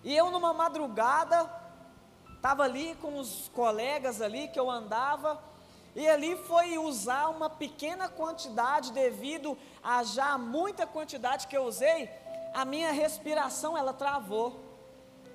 E 0.04 0.14
eu 0.14 0.30
numa 0.30 0.54
madrugada 0.54 1.50
estava 2.36 2.64
ali 2.64 2.96
com 2.96 3.18
os 3.18 3.50
colegas 3.56 4.22
ali 4.22 4.50
que 4.50 4.60
eu 4.60 4.70
andava 4.70 5.42
e 5.96 6.06
ali 6.06 6.36
foi 6.36 6.78
usar 6.78 7.30
uma 7.30 7.50
pequena 7.50 8.10
quantidade 8.10 8.92
devido 8.92 9.58
a 9.82 10.04
já 10.04 10.38
muita 10.38 10.86
quantidade 10.86 11.48
que 11.48 11.56
eu 11.56 11.64
usei, 11.64 12.10
a 12.54 12.66
minha 12.66 12.92
respiração 12.92 13.78
ela 13.78 13.94
travou. 13.94 14.60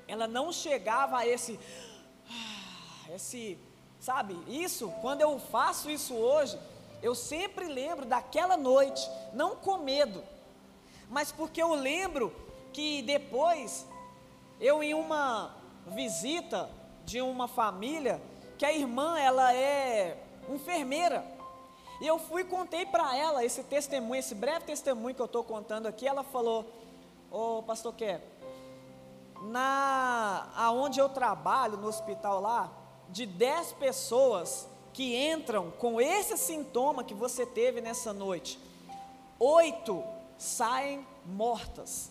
Ela 0.06 0.26
não 0.26 0.52
chegava 0.52 1.16
a 1.16 1.26
esse 1.26 1.58
esse, 3.10 3.58
sabe? 3.98 4.38
Isso, 4.46 4.92
quando 5.00 5.22
eu 5.22 5.38
faço 5.38 5.90
isso 5.90 6.14
hoje, 6.14 6.58
eu 7.02 7.14
sempre 7.14 7.66
lembro 7.66 8.06
daquela 8.06 8.56
noite, 8.56 9.10
não 9.32 9.56
com 9.56 9.78
medo, 9.78 10.22
mas 11.10 11.32
porque 11.32 11.60
eu 11.60 11.74
lembro 11.74 12.32
que 12.72 13.02
depois, 13.02 13.86
eu 14.60 14.82
em 14.82 14.94
uma 14.94 15.54
visita 15.86 16.70
de 17.04 17.20
uma 17.20 17.48
família, 17.48 18.22
que 18.56 18.64
a 18.64 18.72
irmã 18.72 19.18
ela 19.18 19.52
é 19.52 20.16
enfermeira, 20.48 21.26
e 22.00 22.06
eu 22.06 22.18
fui 22.18 22.44
contei 22.44 22.86
para 22.86 23.16
ela 23.16 23.44
esse 23.44 23.62
testemunho, 23.64 24.18
esse 24.18 24.34
breve 24.34 24.64
testemunho 24.64 25.14
que 25.14 25.20
eu 25.20 25.26
estou 25.26 25.42
contando 25.44 25.86
aqui, 25.86 26.06
ela 26.06 26.22
falou, 26.22 26.64
ô 27.30 27.58
oh, 27.58 27.62
pastor 27.62 27.94
Ké, 27.94 28.20
na, 29.42 30.48
aonde 30.56 31.00
eu 31.00 31.08
trabalho, 31.08 31.76
no 31.76 31.88
hospital 31.88 32.40
lá, 32.40 32.70
de 33.08 33.26
10 33.26 33.72
pessoas, 33.72 34.68
que 34.92 35.16
entram 35.16 35.70
com 35.72 36.00
esse 36.00 36.36
sintoma 36.36 37.02
que 37.04 37.14
você 37.14 37.46
teve 37.46 37.80
nessa 37.80 38.12
noite, 38.12 38.58
oito 39.38 40.04
saem 40.36 41.06
mortas. 41.24 42.10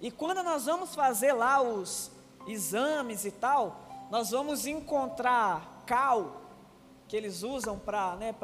E 0.00 0.10
quando 0.10 0.42
nós 0.42 0.66
vamos 0.66 0.94
fazer 0.94 1.32
lá 1.32 1.62
os 1.62 2.10
exames 2.46 3.24
e 3.24 3.30
tal, 3.30 3.80
nós 4.10 4.30
vamos 4.30 4.66
encontrar 4.66 5.82
cal 5.86 6.42
que 7.08 7.16
eles 7.16 7.42
usam 7.42 7.78
para 7.78 8.16
né, 8.16 8.34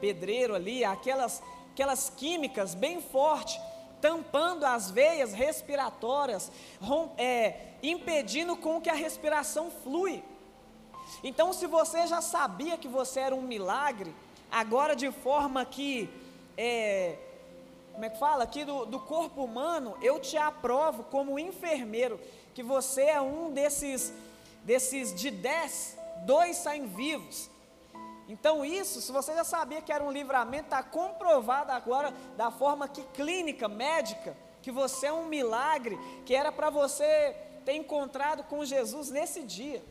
pedreiro 0.00 0.54
ali, 0.54 0.84
aquelas, 0.84 1.42
aquelas 1.72 2.10
químicas 2.10 2.74
bem 2.74 3.00
fortes, 3.02 3.60
tampando 4.00 4.64
as 4.64 4.90
veias 4.90 5.32
respiratórias, 5.32 6.52
é, 7.16 7.72
impedindo 7.82 8.56
com 8.56 8.80
que 8.80 8.88
a 8.88 8.94
respiração 8.94 9.70
flui. 9.70 10.22
Então, 11.22 11.52
se 11.52 11.66
você 11.66 12.06
já 12.06 12.20
sabia 12.20 12.78
que 12.78 12.88
você 12.88 13.20
era 13.20 13.34
um 13.34 13.42
milagre, 13.42 14.14
agora 14.50 14.94
de 14.94 15.10
forma 15.10 15.64
que, 15.64 16.08
é, 16.56 17.16
como 17.92 18.04
é 18.04 18.10
que 18.10 18.18
fala? 18.18 18.44
Aqui 18.44 18.64
do, 18.64 18.86
do 18.86 19.00
corpo 19.00 19.42
humano, 19.42 19.96
eu 20.00 20.20
te 20.20 20.36
aprovo 20.36 21.04
como 21.04 21.38
enfermeiro, 21.38 22.20
que 22.54 22.62
você 22.62 23.02
é 23.02 23.20
um 23.20 23.50
desses, 23.50 24.12
desses 24.64 25.14
de 25.14 25.30
dez, 25.30 25.96
dois 26.24 26.56
saem 26.56 26.86
vivos. 26.86 27.50
Então, 28.28 28.64
isso, 28.64 29.00
se 29.00 29.10
você 29.10 29.34
já 29.34 29.42
sabia 29.42 29.80
que 29.80 29.90
era 29.90 30.04
um 30.04 30.12
livramento, 30.12 30.64
está 30.64 30.82
comprovado 30.82 31.72
agora 31.72 32.12
da 32.36 32.50
forma 32.50 32.86
que 32.86 33.02
clínica, 33.14 33.66
médica, 33.68 34.36
que 34.60 34.70
você 34.70 35.06
é 35.06 35.12
um 35.12 35.26
milagre, 35.26 35.98
que 36.26 36.34
era 36.34 36.52
para 36.52 36.68
você 36.68 37.34
ter 37.64 37.72
encontrado 37.72 38.44
com 38.44 38.64
Jesus 38.64 39.10
nesse 39.10 39.42
dia. 39.42 39.82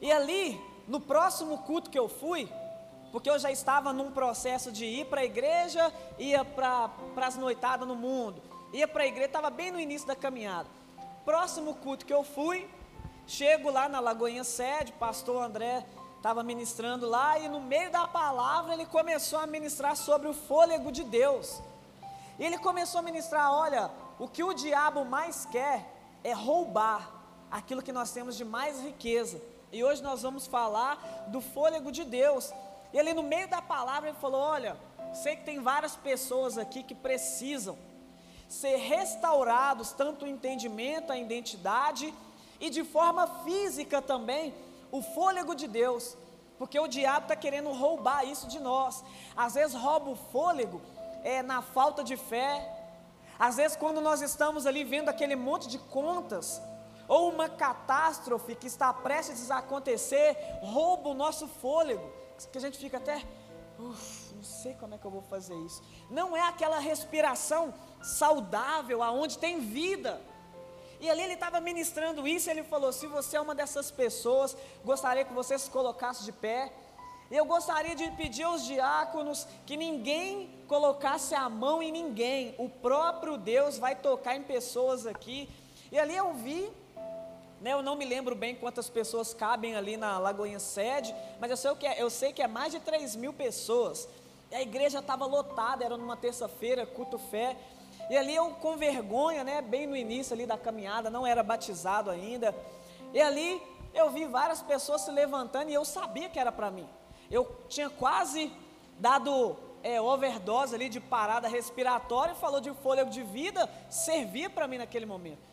E 0.00 0.10
ali, 0.10 0.60
no 0.88 1.00
próximo 1.00 1.58
culto 1.58 1.90
que 1.90 1.98
eu 1.98 2.08
fui, 2.08 2.50
porque 3.12 3.28
eu 3.28 3.38
já 3.38 3.50
estava 3.50 3.92
num 3.92 4.10
processo 4.10 4.70
de 4.70 4.84
ir 4.84 5.06
para 5.06 5.20
a 5.20 5.24
igreja, 5.24 5.92
ia 6.18 6.44
para 6.44 6.90
as 7.16 7.36
noitadas 7.36 7.86
no 7.86 7.94
mundo, 7.94 8.40
ia 8.72 8.86
para 8.86 9.02
a 9.02 9.06
igreja, 9.06 9.26
estava 9.26 9.50
bem 9.50 9.70
no 9.70 9.80
início 9.80 10.06
da 10.06 10.16
caminhada. 10.16 10.68
Próximo 11.24 11.74
culto 11.74 12.06
que 12.06 12.14
eu 12.14 12.24
fui, 12.24 12.68
chego 13.26 13.70
lá 13.70 13.88
na 13.88 14.00
Lagoinha 14.00 14.44
Sede, 14.44 14.92
pastor 14.92 15.42
André 15.42 15.84
estava 16.16 16.42
ministrando 16.42 17.08
lá, 17.08 17.38
e 17.38 17.48
no 17.48 17.60
meio 17.60 17.90
da 17.90 18.06
palavra 18.06 18.74
ele 18.74 18.84
começou 18.84 19.38
a 19.38 19.46
ministrar 19.46 19.96
sobre 19.96 20.28
o 20.28 20.34
fôlego 20.34 20.92
de 20.92 21.02
Deus. 21.02 21.60
E 22.38 22.44
ele 22.44 22.58
começou 22.58 22.98
a 22.98 23.02
ministrar: 23.02 23.52
olha, 23.52 23.90
o 24.18 24.28
que 24.28 24.44
o 24.44 24.52
diabo 24.52 25.04
mais 25.04 25.46
quer 25.46 25.90
é 26.22 26.32
roubar 26.32 27.10
aquilo 27.50 27.82
que 27.82 27.92
nós 27.92 28.12
temos 28.12 28.36
de 28.36 28.44
mais 28.44 28.80
riqueza. 28.82 29.40
E 29.72 29.84
hoje 29.84 30.02
nós 30.02 30.22
vamos 30.22 30.46
falar 30.46 31.26
do 31.28 31.40
fôlego 31.40 31.92
de 31.92 32.04
Deus. 32.04 32.52
E 32.92 32.98
ali 32.98 33.14
no 33.14 33.22
meio 33.22 33.48
da 33.48 33.62
palavra 33.62 34.08
ele 34.08 34.18
falou: 34.18 34.40
Olha, 34.40 34.76
sei 35.14 35.36
que 35.36 35.44
tem 35.44 35.60
várias 35.60 35.96
pessoas 35.96 36.58
aqui 36.58 36.82
que 36.82 36.94
precisam 36.94 37.78
ser 38.48 38.76
restaurados, 38.76 39.92
tanto 39.92 40.24
o 40.24 40.28
entendimento, 40.28 41.12
a 41.12 41.18
identidade 41.18 42.12
e 42.58 42.68
de 42.68 42.82
forma 42.82 43.26
física 43.44 44.02
também, 44.02 44.52
o 44.90 45.00
fôlego 45.00 45.54
de 45.54 45.68
Deus. 45.68 46.16
Porque 46.58 46.78
o 46.78 46.88
diabo 46.88 47.24
está 47.24 47.36
querendo 47.36 47.70
roubar 47.72 48.24
isso 48.24 48.46
de 48.48 48.58
nós. 48.58 49.02
Às 49.36 49.54
vezes 49.54 49.74
rouba 49.74 50.10
o 50.10 50.16
fôlego 50.16 50.80
é, 51.24 51.42
na 51.42 51.62
falta 51.62 52.04
de 52.04 52.16
fé. 52.16 52.76
Às 53.38 53.56
vezes, 53.56 53.76
quando 53.76 54.02
nós 54.02 54.20
estamos 54.20 54.66
ali 54.66 54.84
vendo 54.84 55.08
aquele 55.08 55.34
monte 55.34 55.66
de 55.66 55.78
contas, 55.78 56.60
ou 57.10 57.28
uma 57.28 57.48
catástrofe 57.48 58.54
que 58.54 58.68
está 58.68 58.92
prestes 58.94 59.50
a 59.50 59.58
acontecer 59.58 60.36
rouba 60.62 61.08
o 61.08 61.14
nosso 61.14 61.48
fôlego, 61.48 62.08
que 62.52 62.56
a 62.56 62.60
gente 62.60 62.78
fica 62.78 62.98
até, 62.98 63.24
não 63.76 64.44
sei 64.44 64.74
como 64.74 64.94
é 64.94 64.98
que 64.98 65.04
eu 65.04 65.10
vou 65.10 65.20
fazer 65.20 65.56
isso. 65.66 65.82
Não 66.08 66.36
é 66.36 66.42
aquela 66.42 66.78
respiração 66.78 67.74
saudável, 68.00 69.02
aonde 69.02 69.38
tem 69.38 69.58
vida. 69.58 70.20
E 71.00 71.10
ali 71.10 71.22
ele 71.22 71.34
estava 71.34 71.60
ministrando 71.60 72.28
isso, 72.28 72.48
ele 72.48 72.62
falou: 72.62 72.92
se 72.92 73.08
você 73.08 73.36
é 73.36 73.40
uma 73.40 73.56
dessas 73.56 73.90
pessoas, 73.90 74.56
gostaria 74.84 75.24
que 75.24 75.32
você 75.32 75.58
se 75.58 75.68
colocasse 75.68 76.22
de 76.24 76.30
pé. 76.30 76.72
Eu 77.28 77.44
gostaria 77.44 77.96
de 77.96 78.08
pedir 78.12 78.44
aos 78.44 78.64
diáconos 78.64 79.48
que 79.66 79.76
ninguém 79.76 80.64
colocasse 80.68 81.34
a 81.34 81.48
mão 81.48 81.82
em 81.82 81.90
ninguém, 81.90 82.54
o 82.56 82.68
próprio 82.68 83.36
Deus 83.36 83.78
vai 83.78 83.96
tocar 83.96 84.36
em 84.36 84.44
pessoas 84.44 85.08
aqui. 85.08 85.50
E 85.90 85.98
ali 85.98 86.14
eu 86.14 86.34
vi 86.34 86.70
né, 87.60 87.72
eu 87.72 87.82
não 87.82 87.94
me 87.94 88.06
lembro 88.06 88.34
bem 88.34 88.54
quantas 88.54 88.88
pessoas 88.88 89.34
cabem 89.34 89.76
ali 89.76 89.96
na 89.96 90.18
Lagoinha 90.18 90.58
Sede, 90.58 91.14
mas 91.38 91.50
eu 91.50 91.56
sei, 91.56 91.74
que 91.76 91.86
é, 91.86 92.02
eu 92.02 92.08
sei 92.08 92.32
que 92.32 92.42
é 92.42 92.48
mais 92.48 92.72
de 92.72 92.80
3 92.80 93.16
mil 93.16 93.32
pessoas. 93.32 94.08
E 94.50 94.54
a 94.54 94.62
igreja 94.62 95.00
estava 95.00 95.26
lotada, 95.26 95.84
era 95.84 95.96
numa 95.96 96.16
terça-feira, 96.16 96.86
culto 96.86 97.18
fé. 97.18 97.56
E 98.08 98.16
ali 98.16 98.34
eu 98.34 98.50
com 98.52 98.76
vergonha, 98.76 99.44
né, 99.44 99.60
bem 99.60 99.86
no 99.86 99.94
início 99.94 100.32
ali 100.32 100.46
da 100.46 100.56
caminhada, 100.56 101.10
não 101.10 101.26
era 101.26 101.42
batizado 101.42 102.10
ainda. 102.10 102.54
E 103.12 103.20
ali 103.20 103.62
eu 103.92 104.10
vi 104.10 104.24
várias 104.24 104.62
pessoas 104.62 105.02
se 105.02 105.10
levantando 105.10 105.70
e 105.70 105.74
eu 105.74 105.84
sabia 105.84 106.30
que 106.30 106.38
era 106.38 106.50
para 106.50 106.70
mim. 106.70 106.88
Eu 107.30 107.46
tinha 107.68 107.90
quase 107.90 108.50
dado 108.98 109.56
é, 109.82 110.00
overdose 110.00 110.74
ali 110.74 110.88
de 110.88 110.98
parada 110.98 111.46
respiratória, 111.46 112.34
falou 112.34 112.60
de 112.60 112.72
fôlego 112.72 113.10
de 113.10 113.22
vida, 113.22 113.68
servia 113.88 114.48
para 114.48 114.66
mim 114.66 114.78
naquele 114.78 115.06
momento. 115.06 115.49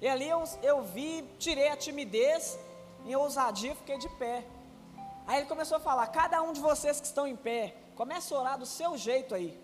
E 0.00 0.08
ali 0.08 0.28
eu, 0.28 0.42
eu 0.62 0.82
vi, 0.82 1.22
tirei 1.38 1.68
a 1.68 1.76
timidez, 1.76 2.58
em 3.04 3.14
ousadia 3.14 3.74
fiquei 3.74 3.98
de 3.98 4.08
pé. 4.08 4.46
Aí 5.26 5.38
ele 5.38 5.46
começou 5.46 5.76
a 5.76 5.80
falar: 5.80 6.06
cada 6.08 6.40
um 6.42 6.52
de 6.52 6.60
vocês 6.60 7.00
que 7.00 7.06
estão 7.06 7.26
em 7.26 7.36
pé, 7.36 7.76
comece 7.94 8.32
a 8.32 8.38
orar 8.38 8.58
do 8.58 8.66
seu 8.66 8.96
jeito 8.96 9.34
aí. 9.34 9.60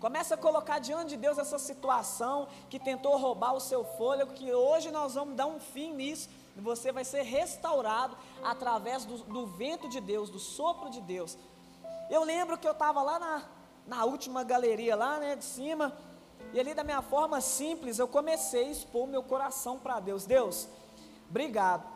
Começa 0.00 0.34
a 0.34 0.38
colocar 0.38 0.78
diante 0.78 1.10
de 1.10 1.16
Deus 1.16 1.38
essa 1.38 1.58
situação 1.58 2.48
que 2.68 2.78
tentou 2.78 3.16
roubar 3.16 3.54
o 3.54 3.60
seu 3.60 3.82
fôlego, 3.82 4.34
que 4.34 4.52
hoje 4.52 4.90
nós 4.90 5.14
vamos 5.14 5.34
dar 5.34 5.46
um 5.46 5.58
fim 5.58 5.94
nisso, 5.94 6.28
e 6.54 6.60
você 6.60 6.92
vai 6.92 7.04
ser 7.04 7.22
restaurado 7.22 8.16
através 8.44 9.06
do, 9.06 9.18
do 9.18 9.46
vento 9.46 9.88
de 9.88 10.00
Deus, 10.00 10.28
do 10.28 10.38
sopro 10.38 10.90
de 10.90 11.00
Deus. 11.00 11.38
Eu 12.10 12.24
lembro 12.24 12.58
que 12.58 12.68
eu 12.68 12.72
estava 12.72 13.02
lá 13.02 13.18
na, 13.18 13.42
na 13.86 14.04
última 14.04 14.44
galeria, 14.44 14.94
lá 14.94 15.18
né, 15.18 15.34
de 15.34 15.44
cima, 15.44 15.96
E 16.56 16.60
ali 16.60 16.72
da 16.72 16.82
minha 16.82 17.02
forma 17.02 17.38
simples, 17.38 17.98
eu 17.98 18.08
comecei 18.08 18.68
a 18.68 18.70
expor 18.70 19.06
meu 19.06 19.22
coração 19.22 19.78
para 19.78 20.00
Deus. 20.00 20.24
Deus, 20.24 20.66
obrigado. 21.28 21.86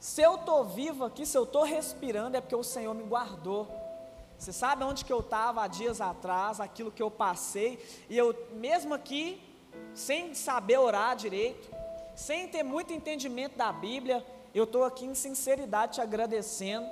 Se 0.00 0.22
eu 0.22 0.36
estou 0.36 0.64
vivo 0.64 1.04
aqui, 1.04 1.26
se 1.26 1.36
eu 1.36 1.42
estou 1.42 1.62
respirando, 1.62 2.34
é 2.34 2.40
porque 2.40 2.56
o 2.56 2.62
Senhor 2.62 2.94
me 2.94 3.02
guardou. 3.02 3.68
Você 4.38 4.50
sabe 4.50 4.82
onde 4.82 5.04
que 5.04 5.12
eu 5.12 5.20
estava 5.20 5.62
há 5.62 5.66
dias 5.66 6.00
atrás, 6.00 6.58
aquilo 6.58 6.90
que 6.90 7.02
eu 7.02 7.10
passei, 7.10 7.78
e 8.08 8.16
eu 8.16 8.34
mesmo 8.52 8.94
aqui, 8.94 9.42
sem 9.94 10.32
saber 10.32 10.78
orar 10.78 11.14
direito, 11.14 11.70
sem 12.16 12.48
ter 12.48 12.62
muito 12.62 12.94
entendimento 12.94 13.58
da 13.58 13.70
Bíblia, 13.70 14.24
eu 14.54 14.64
estou 14.64 14.84
aqui 14.84 15.04
em 15.04 15.14
sinceridade 15.14 15.96
te 15.96 16.00
agradecendo, 16.00 16.88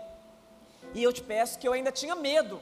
e 0.93 1.03
eu 1.03 1.15
te 1.15 1.23
peço 1.23 1.59
que 1.59 1.67
eu 1.67 1.73
ainda 1.73 1.91
tinha 1.91 2.15
medo, 2.15 2.61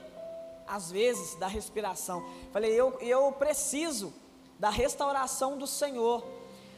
às 0.65 0.93
vezes, 0.93 1.35
da 1.35 1.49
respiração. 1.49 2.25
Falei, 2.53 2.71
eu, 2.71 2.97
eu 3.01 3.33
preciso 3.33 4.15
da 4.59 4.71
restauração 4.71 5.57
do 5.57 5.67
Senhor. 5.67 6.25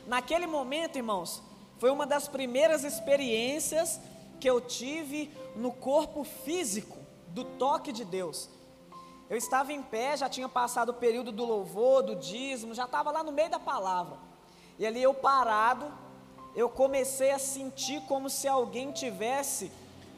Naquele 0.07 0.47
momento, 0.47 0.97
irmãos, 0.97 1.43
foi 1.79 1.91
uma 1.91 2.07
das 2.07 2.29
primeiras 2.29 2.85
experiências 2.85 4.01
que 4.39 4.49
eu 4.49 4.61
tive 4.61 5.31
no 5.57 5.73
corpo 5.73 6.25
físico 6.25 6.99
do 7.29 7.45
toque 7.45 7.93
de 7.93 8.05
Deus. 8.05 8.49
Eu 9.29 9.37
estava 9.37 9.73
em 9.73 9.83
pé, 9.83 10.17
já 10.17 10.29
tinha 10.29 10.49
passado 10.49 10.91
o 10.91 10.95
período 10.95 11.31
do 11.31 11.45
louvor, 11.45 12.03
do 12.03 12.17
dízimo, 12.17 12.75
já 12.75 12.85
estava 12.85 13.11
lá 13.11 13.23
no 13.23 13.31
meio 13.31 13.49
da 13.49 13.61
palavra. 13.61 14.19
E 14.79 14.87
ali 14.87 15.03
eu 15.03 15.15
parado, 15.15 15.91
eu 16.57 16.69
comecei 16.69 17.31
a 17.31 17.39
sentir 17.39 18.03
como 18.03 18.29
se 18.29 18.49
alguém 18.49 18.91
tivesse 18.91 19.71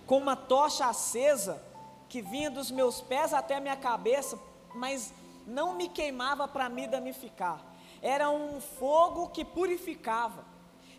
com 0.07 0.17
uma 0.19 0.35
tocha 0.35 0.87
acesa 0.87 1.63
que 2.09 2.23
vinha 2.23 2.51
dos 2.51 2.71
meus 2.71 3.01
pés 3.01 3.33
até 3.33 3.57
a 3.57 3.61
minha 3.61 3.77
cabeça, 3.77 4.39
mas 4.75 5.13
não 5.47 5.75
me 5.75 5.89
queimava 5.89 6.47
para 6.49 6.69
me 6.69 6.87
danificar. 6.87 7.61
Era 8.01 8.31
um 8.31 8.61
fogo 8.61 9.29
que 9.29 9.45
purificava. 9.45 10.45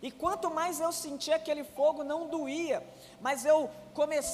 E 0.02 0.10
quanto 0.10 0.50
mais 0.50 0.80
eu 0.80 0.92
sentia 0.92 1.36
aquele 1.36 1.64
fogo, 1.64 2.04
não 2.04 2.28
doía. 2.28 2.86
Mas 3.20 3.44
eu, 3.44 3.70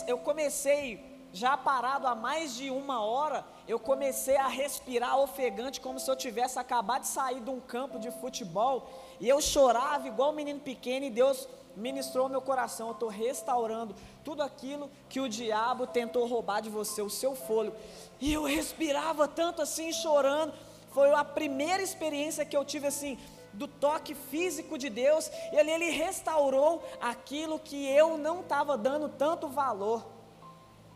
eu 0.06 0.18
comecei 0.18 1.10
já 1.32 1.56
parado 1.56 2.06
há 2.06 2.14
mais 2.14 2.54
de 2.54 2.70
uma 2.70 3.02
hora, 3.02 3.44
eu 3.68 3.78
comecei 3.78 4.36
a 4.36 4.48
respirar 4.48 5.18
ofegante, 5.18 5.80
como 5.80 6.00
se 6.00 6.10
eu 6.10 6.16
tivesse 6.16 6.58
acabado 6.58 7.02
de 7.02 7.08
sair 7.08 7.40
de 7.40 7.50
um 7.50 7.60
campo 7.60 7.98
de 7.98 8.10
futebol, 8.10 8.90
e 9.20 9.28
eu 9.28 9.40
chorava 9.40 10.08
igual 10.08 10.30
um 10.30 10.34
menino 10.34 10.60
pequeno, 10.60 11.06
e 11.06 11.10
Deus 11.10 11.48
ministrou 11.76 12.28
meu 12.28 12.40
coração. 12.40 12.88
Eu 12.88 12.92
estou 12.92 13.08
restaurando 13.08 13.94
tudo 14.24 14.42
aquilo 14.42 14.90
que 15.08 15.20
o 15.20 15.28
diabo 15.28 15.86
tentou 15.86 16.26
roubar 16.26 16.60
de 16.60 16.70
você, 16.70 17.02
o 17.02 17.10
seu 17.10 17.34
fôlego. 17.34 17.76
E 18.20 18.32
eu 18.32 18.44
respirava 18.44 19.26
tanto 19.26 19.62
assim, 19.62 19.92
chorando. 19.92 20.52
Foi 20.90 21.12
a 21.12 21.24
primeira 21.24 21.82
experiência 21.82 22.44
que 22.44 22.56
eu 22.56 22.64
tive 22.64 22.86
assim, 22.86 23.18
do 23.52 23.66
toque 23.66 24.14
físico 24.14 24.78
de 24.78 24.88
Deus, 24.88 25.30
e 25.52 25.58
ali 25.58 25.70
ele 25.70 25.90
restaurou 25.90 26.82
aquilo 27.00 27.58
que 27.58 27.86
eu 27.88 28.16
não 28.16 28.40
estava 28.40 28.78
dando 28.78 29.08
tanto 29.08 29.48
valor 29.48 30.04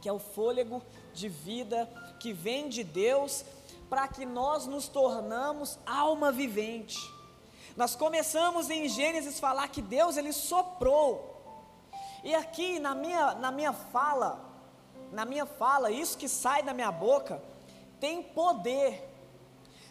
que 0.05 0.09
é 0.11 0.13
o 0.13 0.19
fôlego 0.19 0.83
de 1.15 1.31
vida 1.31 1.89
que 2.21 2.31
vem 2.31 2.69
de 2.69 2.85
Deus, 2.85 3.43
para 3.89 4.07
que 4.07 4.27
nós 4.27 4.67
nos 4.67 4.87
tornamos 4.87 5.79
alma 5.87 6.31
vivente. 6.31 6.99
Nós 7.77 7.97
começamos 7.97 8.71
em 8.71 8.89
Gênesis 8.89 9.41
falar 9.41 9.69
que 9.69 9.83
Deus 9.83 10.17
ele 10.17 10.33
soprou. 10.33 11.31
E 12.23 12.35
aqui 12.35 12.79
na 12.79 12.95
minha, 12.95 13.35
na 13.35 13.51
minha 13.51 13.73
fala, 13.73 14.41
na 15.11 15.25
minha 15.25 15.45
fala, 15.45 15.91
isso 15.91 16.17
que 16.17 16.29
sai 16.29 16.63
da 16.63 16.73
minha 16.73 16.93
boca 16.93 17.43
tem 18.01 18.23
poder. 18.23 19.11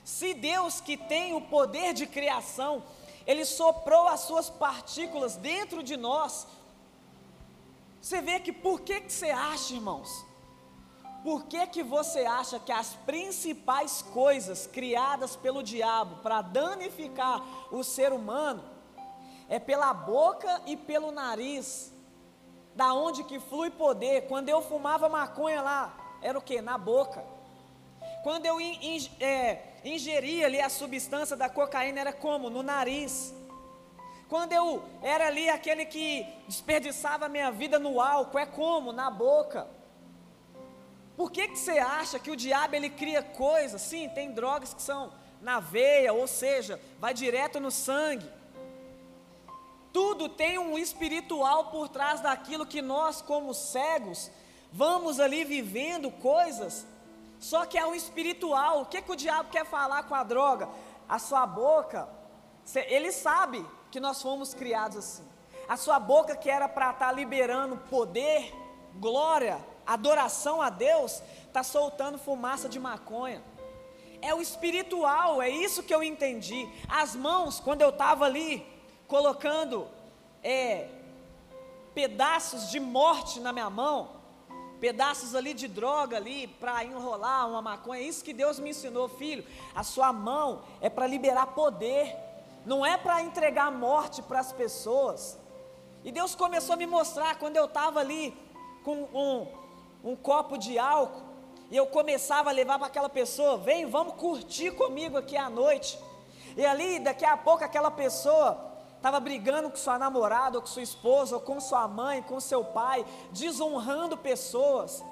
Se 0.03 0.33
Deus 0.33 0.79
que 0.79 0.95
tem 0.95 1.33
o 1.33 1.41
poder 1.41 1.93
de 1.93 2.05
criação, 2.05 2.83
ele 3.25 3.45
soprou 3.45 4.07
as 4.07 4.21
suas 4.21 4.49
partículas 4.49 5.35
dentro 5.35 5.81
de 5.81 5.95
nós, 5.95 6.47
você 8.01 8.21
vê 8.21 8.39
que 8.39 8.51
por 8.51 8.81
que, 8.81 8.99
que 8.99 9.13
você 9.13 9.29
acha, 9.29 9.73
irmãos? 9.73 10.25
Por 11.23 11.45
que, 11.45 11.65
que 11.67 11.81
você 11.81 12.25
acha 12.25 12.59
que 12.59 12.71
as 12.71 12.95
principais 12.95 14.01
coisas 14.01 14.67
criadas 14.67 15.37
pelo 15.37 15.63
diabo 15.63 16.17
para 16.17 16.41
danificar 16.41 17.41
o 17.71 17.81
ser 17.81 18.11
humano 18.11 18.61
é 19.47 19.57
pela 19.57 19.93
boca 19.93 20.61
e 20.65 20.75
pelo 20.75 21.11
nariz? 21.11 21.93
Da 22.75 22.93
onde 22.93 23.23
que 23.23 23.39
flui 23.39 23.69
poder? 23.69 24.27
Quando 24.27 24.49
eu 24.49 24.61
fumava 24.61 25.07
maconha 25.07 25.61
lá, 25.61 25.97
era 26.21 26.37
o 26.37 26.41
que? 26.41 26.61
Na 26.61 26.77
boca. 26.77 27.23
Quando 28.21 28.45
eu 28.45 28.59
in, 28.59 28.77
in, 28.81 29.09
é, 29.21 29.61
ingeria 29.85 30.47
ali 30.47 30.59
a 30.59 30.69
substância 30.69 31.37
da 31.37 31.49
cocaína, 31.49 32.01
era 32.01 32.11
como? 32.11 32.49
No 32.49 32.61
nariz. 32.61 33.33
Quando 34.27 34.51
eu 34.51 34.83
era 35.01 35.27
ali 35.27 35.49
aquele 35.49 35.85
que 35.85 36.25
desperdiçava 36.47 37.29
minha 37.29 37.51
vida 37.51 37.79
no 37.79 38.01
álcool, 38.01 38.39
é 38.39 38.45
como? 38.45 38.91
Na 38.91 39.09
boca. 39.09 39.82
Por 41.15 41.31
que, 41.31 41.47
que 41.47 41.57
você 41.57 41.77
acha 41.77 42.17
que 42.17 42.31
o 42.31 42.35
diabo 42.35 42.75
ele 42.75 42.89
cria 42.89 43.21
coisas? 43.21 43.81
Sim, 43.81 44.09
tem 44.09 44.31
drogas 44.31 44.73
que 44.73 44.81
são 44.81 45.11
na 45.41 45.59
veia, 45.59 46.13
ou 46.13 46.25
seja, 46.25 46.79
vai 46.99 47.13
direto 47.13 47.59
no 47.59 47.69
sangue. 47.69 48.29
Tudo 49.91 50.27
tem 50.27 50.57
um 50.57 50.77
espiritual 50.77 51.65
por 51.65 51.87
trás 51.87 52.19
daquilo 52.21 52.65
que 52.65 52.81
nós, 52.81 53.21
como 53.21 53.53
cegos, 53.53 54.31
vamos 54.71 55.19
ali 55.19 55.43
vivendo 55.43 56.09
coisas, 56.09 56.85
só 57.39 57.65
que 57.65 57.77
é 57.77 57.85
um 57.85 57.93
espiritual. 57.93 58.81
O 58.81 58.85
que, 58.85 59.01
que 59.01 59.11
o 59.11 59.15
diabo 59.15 59.51
quer 59.51 59.65
falar 59.65 60.03
com 60.03 60.15
a 60.15 60.23
droga? 60.23 60.67
A 61.07 61.19
sua 61.19 61.45
boca, 61.45 62.07
ele 62.87 63.11
sabe 63.11 63.63
que 63.91 63.99
nós 63.99 64.19
fomos 64.19 64.53
criados 64.53 64.97
assim. 64.97 65.27
A 65.67 65.77
sua 65.77 65.99
boca 65.99 66.35
que 66.35 66.49
era 66.49 66.67
para 66.67 66.89
estar 66.91 67.07
tá 67.07 67.11
liberando 67.11 67.77
poder, 67.89 68.51
glória, 68.95 69.63
adoração 69.85 70.61
a 70.61 70.69
Deus, 70.69 71.21
está 71.47 71.63
soltando 71.63 72.17
fumaça 72.17 72.67
de 72.67 72.79
maconha. 72.79 73.41
É 74.21 74.33
o 74.33 74.41
espiritual, 74.41 75.41
é 75.41 75.49
isso 75.49 75.83
que 75.83 75.93
eu 75.93 76.01
entendi. 76.01 76.67
As 76.87 77.15
mãos, 77.15 77.59
quando 77.59 77.81
eu 77.81 77.89
estava 77.89 78.25
ali 78.25 78.65
colocando 79.07 79.87
é, 80.41 80.87
pedaços 81.93 82.69
de 82.69 82.79
morte 82.79 83.39
na 83.39 83.51
minha 83.51 83.69
mão, 83.69 84.21
pedaços 84.79 85.35
ali 85.35 85.53
de 85.53 85.67
droga 85.67 86.17
ali 86.17 86.47
para 86.47 86.83
enrolar 86.83 87.47
uma 87.49 87.61
maconha, 87.61 88.01
é 88.01 88.03
isso 88.03 88.23
que 88.23 88.33
Deus 88.33 88.59
me 88.59 88.69
ensinou, 88.69 89.07
filho. 89.09 89.45
A 89.75 89.83
sua 89.83 90.13
mão 90.13 90.63
é 90.81 90.89
para 90.89 91.05
liberar 91.05 91.47
poder 91.47 92.15
não 92.65 92.85
é 92.85 92.97
para 92.97 93.21
entregar 93.21 93.71
morte 93.71 94.21
para 94.21 94.39
as 94.39 94.51
pessoas. 94.51 95.37
E 96.03 96.11
Deus 96.11 96.35
começou 96.35 96.73
a 96.73 96.77
me 96.77 96.85
mostrar 96.85 97.37
quando 97.37 97.57
eu 97.57 97.65
estava 97.65 97.99
ali 97.99 98.35
com 98.83 99.03
um, 99.13 99.47
um 100.03 100.15
copo 100.15 100.57
de 100.57 100.77
álcool, 100.77 101.33
e 101.71 101.77
eu 101.77 101.87
começava 101.87 102.49
a 102.49 102.53
levar 102.53 102.77
para 102.77 102.87
aquela 102.87 103.09
pessoa: 103.09 103.57
vem, 103.57 103.85
vamos 103.85 104.15
curtir 104.15 104.71
comigo 104.71 105.17
aqui 105.17 105.37
à 105.37 105.49
noite. 105.49 105.97
E 106.55 106.65
ali, 106.65 106.99
daqui 106.99 107.25
a 107.25 107.35
pouco, 107.35 107.63
aquela 107.63 107.89
pessoa 107.89 108.71
estava 108.97 109.19
brigando 109.19 109.69
com 109.69 109.75
sua 109.75 109.97
namorada, 109.97 110.57
ou 110.57 110.61
com 110.61 110.67
sua 110.67 110.83
esposa, 110.83 111.35
ou 111.35 111.41
com 111.41 111.59
sua 111.59 111.87
mãe, 111.87 112.21
com 112.21 112.39
seu 112.39 112.63
pai, 112.63 113.05
desonrando 113.31 114.15
pessoas. 114.15 115.03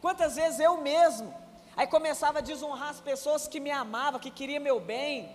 Quantas 0.00 0.36
vezes 0.36 0.58
eu 0.58 0.78
mesmo, 0.78 1.32
aí 1.76 1.86
começava 1.86 2.38
a 2.38 2.42
desonrar 2.42 2.88
as 2.88 3.00
pessoas 3.00 3.46
que 3.46 3.60
me 3.60 3.70
amavam, 3.70 4.18
que 4.18 4.30
queriam 4.30 4.62
meu 4.62 4.80
bem, 4.80 5.30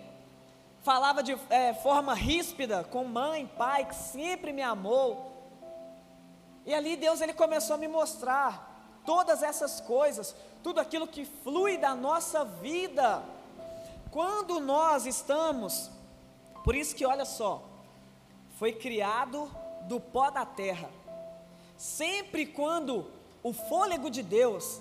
falava 0.82 1.22
de 1.22 1.38
é, 1.48 1.72
forma 1.72 2.12
ríspida 2.14 2.84
com 2.84 3.04
mãe, 3.04 3.46
pai, 3.56 3.86
que 3.86 3.94
sempre 3.94 4.52
me 4.52 4.62
amou. 4.62 5.32
E 6.66 6.74
ali 6.74 6.96
Deus 6.96 7.20
ele 7.20 7.32
começou 7.32 7.74
a 7.74 7.78
me 7.78 7.88
mostrar 7.88 8.65
todas 9.06 9.42
essas 9.42 9.80
coisas, 9.80 10.34
tudo 10.62 10.80
aquilo 10.80 11.06
que 11.06 11.24
flui 11.24 11.78
da 11.78 11.94
nossa 11.94 12.44
vida. 12.44 13.22
Quando 14.10 14.60
nós 14.60 15.06
estamos, 15.06 15.90
por 16.64 16.74
isso 16.74 16.94
que 16.94 17.06
olha 17.06 17.24
só, 17.24 17.62
foi 18.58 18.72
criado 18.72 19.50
do 19.82 20.00
pó 20.00 20.30
da 20.30 20.44
terra. 20.44 20.90
Sempre 21.76 22.46
quando 22.46 23.10
o 23.42 23.52
fôlego 23.52 24.10
de 24.10 24.22
Deus, 24.22 24.80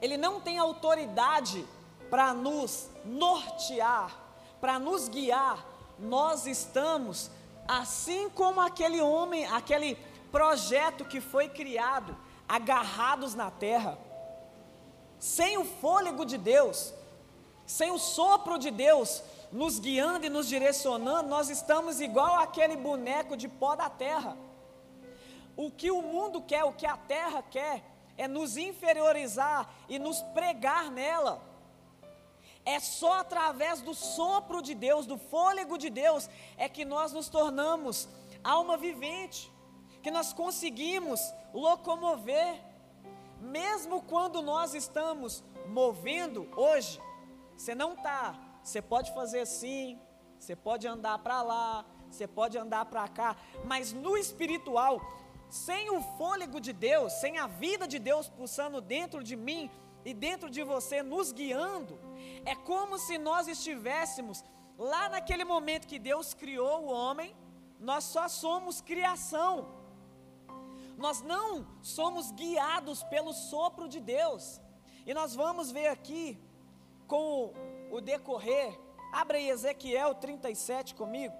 ele 0.00 0.16
não 0.16 0.40
tem 0.40 0.58
autoridade 0.58 1.64
para 2.08 2.32
nos 2.32 2.88
nortear, 3.04 4.16
para 4.60 4.78
nos 4.78 5.08
guiar, 5.08 5.64
nós 5.98 6.46
estamos 6.46 7.30
assim 7.66 8.28
como 8.30 8.60
aquele 8.60 9.00
homem, 9.00 9.46
aquele 9.46 9.96
projeto 10.30 11.04
que 11.04 11.20
foi 11.20 11.48
criado, 11.48 12.16
agarrados 12.56 13.34
na 13.34 13.50
terra. 13.50 13.98
Sem 15.18 15.56
o 15.56 15.64
fôlego 15.64 16.26
de 16.26 16.36
Deus, 16.36 16.92
sem 17.64 17.90
o 17.90 17.98
sopro 17.98 18.58
de 18.58 18.70
Deus 18.70 19.22
nos 19.50 19.78
guiando 19.78 20.26
e 20.26 20.28
nos 20.28 20.48
direcionando, 20.48 21.30
nós 21.30 21.48
estamos 21.48 21.98
igual 21.98 22.34
aquele 22.40 22.76
boneco 22.76 23.38
de 23.38 23.48
pó 23.48 23.74
da 23.74 23.88
terra. 23.88 24.36
O 25.56 25.70
que 25.70 25.90
o 25.90 26.02
mundo 26.02 26.42
quer, 26.42 26.64
o 26.64 26.74
que 26.74 26.84
a 26.84 26.96
terra 26.96 27.42
quer, 27.42 27.82
é 28.18 28.28
nos 28.28 28.58
inferiorizar 28.58 29.66
e 29.88 29.98
nos 29.98 30.20
pregar 30.36 30.90
nela 30.90 31.40
É 32.66 32.78
só 32.78 33.14
através 33.20 33.80
do 33.80 33.94
sopro 33.94 34.60
de 34.60 34.74
Deus, 34.74 35.06
do 35.06 35.16
fôlego 35.16 35.78
de 35.78 35.88
Deus, 35.88 36.28
é 36.58 36.68
que 36.68 36.84
nós 36.84 37.12
nos 37.12 37.30
tornamos 37.30 38.08
alma 38.44 38.76
vivente, 38.76 39.50
que 40.02 40.10
nós 40.10 40.32
conseguimos 40.32 41.32
locomover, 41.54 42.60
mesmo 43.40 44.02
quando 44.02 44.42
nós 44.42 44.74
estamos 44.74 45.42
movendo 45.66 46.48
hoje, 46.56 47.00
você 47.56 47.74
não 47.74 47.94
está, 47.94 48.38
você 48.62 48.82
pode 48.82 49.12
fazer 49.14 49.40
assim, 49.40 49.98
você 50.38 50.56
pode 50.56 50.86
andar 50.86 51.18
para 51.18 51.42
lá, 51.42 51.84
você 52.10 52.26
pode 52.26 52.58
andar 52.58 52.84
para 52.86 53.06
cá, 53.08 53.36
mas 53.64 53.92
no 53.92 54.16
espiritual, 54.16 55.00
sem 55.48 55.90
o 55.90 56.00
fôlego 56.16 56.60
de 56.60 56.72
Deus, 56.72 57.12
sem 57.14 57.38
a 57.38 57.46
vida 57.46 57.86
de 57.86 57.98
Deus 57.98 58.28
pulsando 58.28 58.80
dentro 58.80 59.22
de 59.22 59.36
mim 59.36 59.70
e 60.04 60.12
dentro 60.12 60.50
de 60.50 60.62
você, 60.62 61.02
nos 61.02 61.30
guiando, 61.32 61.98
é 62.44 62.54
como 62.54 62.98
se 62.98 63.18
nós 63.18 63.46
estivéssemos 63.46 64.44
lá 64.76 65.08
naquele 65.08 65.44
momento 65.44 65.86
que 65.86 65.98
Deus 65.98 66.34
criou 66.34 66.86
o 66.86 66.92
homem, 66.92 67.36
nós 67.78 68.04
só 68.04 68.28
somos 68.28 68.80
criação, 68.80 69.81
nós 70.96 71.20
não 71.22 71.66
somos 71.82 72.30
guiados 72.32 73.02
pelo 73.04 73.32
sopro 73.32 73.88
de 73.88 74.00
Deus, 74.00 74.60
e 75.06 75.12
nós 75.12 75.34
vamos 75.34 75.70
ver 75.70 75.88
aqui, 75.88 76.38
com 77.06 77.52
o 77.90 78.00
decorrer, 78.00 78.78
abra 79.12 79.36
aí 79.36 79.48
Ezequiel 79.50 80.14
37 80.14 80.94
comigo. 80.94 81.34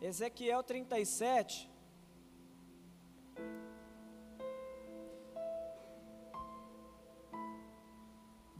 Ezequiel 0.00 0.62
37. 0.62 1.73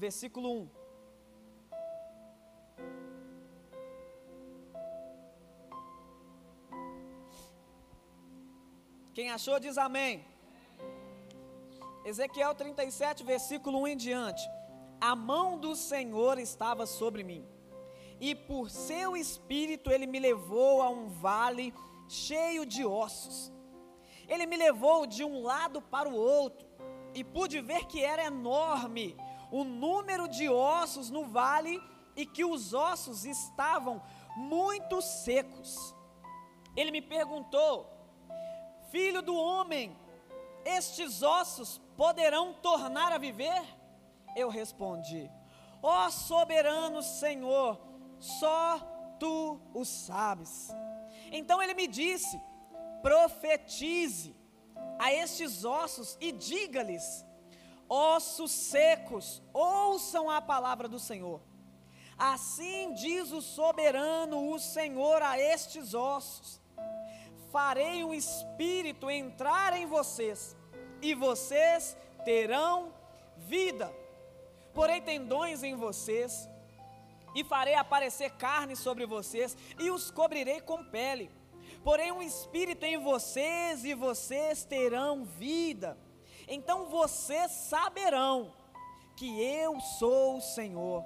Versículo 0.05 0.49
1. 0.53 0.69
Quem 9.15 9.31
achou 9.31 9.59
diz 9.59 9.79
amém. 9.79 10.23
Ezequiel 12.05 12.55
37, 12.55 13.25
versículo 13.25 13.79
1 13.85 13.87
em 13.87 13.97
diante. 13.97 14.47
A 15.01 15.17
mão 15.17 15.59
do 15.59 15.75
Senhor 15.75 16.39
estava 16.39 16.85
sobre 16.85 17.25
mim 17.25 17.43
e 18.21 18.35
por 18.35 18.69
seu 18.69 19.17
espírito 19.17 19.91
ele 19.91 20.07
me 20.07 20.19
levou 20.19 20.83
a 20.83 20.91
um 20.91 21.09
vale 21.09 21.73
cheio 22.07 22.67
de 22.67 22.85
ossos. 22.85 23.51
Ele 24.29 24.45
me 24.45 24.59
levou 24.59 25.07
de 25.07 25.25
um 25.25 25.43
lado 25.43 25.81
para 25.81 26.11
o 26.11 26.15
outro 26.15 26.69
e 27.15 27.25
pude 27.25 27.59
ver 27.63 27.87
que 27.87 28.05
era 28.05 28.25
enorme 28.25 29.17
o 29.55 29.63
número 29.63 30.27
de 30.27 30.49
ossos 30.49 31.11
no 31.11 31.27
vale 31.27 31.81
e 32.17 32.27
que 32.27 32.45
os 32.45 32.75
ossos 32.75 33.25
estavam 33.25 34.03
muito 34.35 35.01
secos. 35.01 35.95
Ele 36.77 36.91
me 36.91 37.01
perguntou: 37.01 37.89
Filho 38.91 39.23
do 39.23 39.37
homem, 39.37 39.97
estes 40.65 41.23
ossos 41.23 41.81
poderão 41.97 42.53
tornar 42.55 43.13
a 43.13 43.19
viver? 43.19 43.63
Eu 44.35 44.49
respondi: 44.49 45.31
Ó 45.81 46.11
soberano 46.11 47.01
Senhor, 47.01 47.79
só 48.19 48.81
tu 49.21 49.61
o 49.73 49.85
sabes. 49.85 50.75
Então 51.31 51.63
ele 51.63 51.75
me 51.75 51.87
disse: 51.87 52.41
profetize 53.03 54.35
a 54.99 55.15
estes 55.15 55.65
ossos 55.65 56.19
e 56.21 56.33
diga-lhes: 56.33 57.25
ossos 57.89 58.51
secos, 58.51 59.43
ouçam 59.53 60.31
a 60.31 60.41
palavra 60.41 60.89
do 60.89 60.99
Senhor. 60.99 61.41
Assim 62.17 62.95
diz 62.95 63.33
o 63.33 63.43
soberano, 63.43 64.51
o 64.51 64.59
Senhor, 64.59 65.23
a 65.23 65.39
estes 65.39 65.95
ossos: 65.95 66.61
farei 67.51 68.05
um 68.05 68.15
espírito 68.15 69.11
entrar 69.11 69.77
em 69.77 69.87
vocês, 69.87 70.57
e 71.03 71.15
vocês 71.15 71.97
terão 72.25 72.93
vida. 73.37 73.93
Porei 74.73 75.01
tendões 75.01 75.63
em 75.63 75.75
vocês, 75.75 76.49
e 77.35 77.45
farei 77.45 77.75
aparecer 77.75 78.31
carne 78.33 78.77
sobre 78.77 79.07
vocês, 79.07 79.57
e 79.79 79.91
os 79.91 80.11
cobrirei 80.11 80.61
com 80.61 80.85
pele. 80.85 81.31
Porém, 81.83 82.13
um 82.13 82.23
espírito 82.23 82.85
em 82.85 82.97
vocês, 82.99 83.85
e 83.85 83.95
vocês 83.95 84.65
terão 84.65 85.25
vida. 85.25 85.99
Então 86.49 86.87
vocês 86.87 87.51
saberão 87.51 88.53
que 89.17 89.41
eu 89.41 89.81
sou 89.81 90.37
o 90.37 90.41
Senhor. 90.41 91.05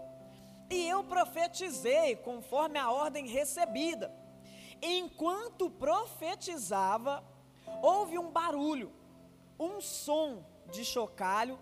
E 0.70 0.86
eu 0.86 1.02
profetizei 1.04 2.16
conforme 2.16 2.78
a 2.78 2.90
ordem 2.90 3.26
recebida. 3.26 4.14
Enquanto 4.82 5.70
profetizava, 5.70 7.24
houve 7.82 8.18
um 8.18 8.30
barulho, 8.30 8.92
um 9.58 9.80
som 9.80 10.44
de 10.70 10.84
chocalho, 10.84 11.58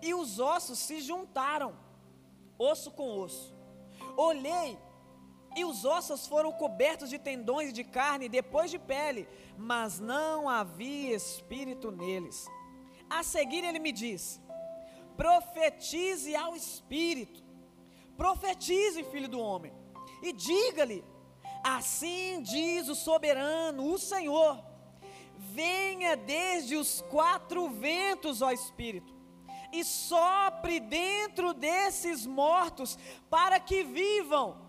e 0.00 0.14
os 0.14 0.40
ossos 0.40 0.78
se 0.78 1.00
juntaram, 1.00 1.76
osso 2.58 2.90
com 2.90 3.18
osso. 3.18 3.54
Olhei, 4.16 4.78
e 5.56 5.64
os 5.64 5.84
ossos 5.84 6.26
foram 6.26 6.52
cobertos 6.52 7.10
de 7.10 7.18
tendões 7.18 7.72
de 7.72 7.84
carne 7.84 8.28
depois 8.28 8.70
de 8.70 8.78
pele, 8.78 9.28
mas 9.56 9.98
não 9.98 10.48
havia 10.48 11.14
espírito 11.14 11.90
neles. 11.90 12.46
A 13.10 13.22
seguir 13.22 13.64
ele 13.64 13.78
me 13.78 13.92
disse: 13.92 14.40
profetize 15.16 16.34
ao 16.36 16.54
espírito, 16.54 17.42
profetize, 18.16 19.04
filho 19.04 19.28
do 19.28 19.40
homem, 19.40 19.72
e 20.22 20.32
diga-lhe: 20.32 21.04
assim 21.62 22.42
diz 22.42 22.88
o 22.88 22.94
soberano, 22.94 23.92
o 23.92 23.98
Senhor, 23.98 24.62
venha 25.36 26.16
desde 26.16 26.76
os 26.76 27.00
quatro 27.02 27.68
ventos, 27.68 28.42
ó 28.42 28.50
espírito 28.50 29.18
e 29.72 29.84
sopre 29.84 30.80
dentro 30.80 31.52
desses 31.52 32.26
mortos 32.26 32.98
para 33.28 33.60
que 33.60 33.84
vivam. 33.84 34.66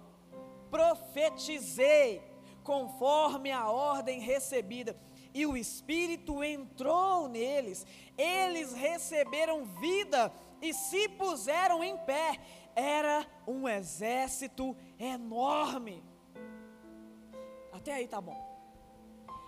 Profetizei 0.70 2.22
conforme 2.64 3.52
a 3.52 3.70
ordem 3.70 4.20
recebida, 4.20 4.96
e 5.40 5.46
o 5.46 5.56
Espírito 5.56 6.44
entrou 6.44 7.30
neles, 7.30 7.88
eles 8.18 8.74
receberam 8.74 9.64
vida 9.64 10.34
e 10.62 10.74
se 10.74 11.08
puseram 11.08 11.82
em 11.82 11.98
pé. 12.00 12.38
Era 12.76 13.26
um 13.48 13.66
exército 13.66 14.76
enorme. 15.00 16.04
Até 17.72 17.94
aí 17.94 18.06
tá 18.06 18.20
bom. 18.20 18.38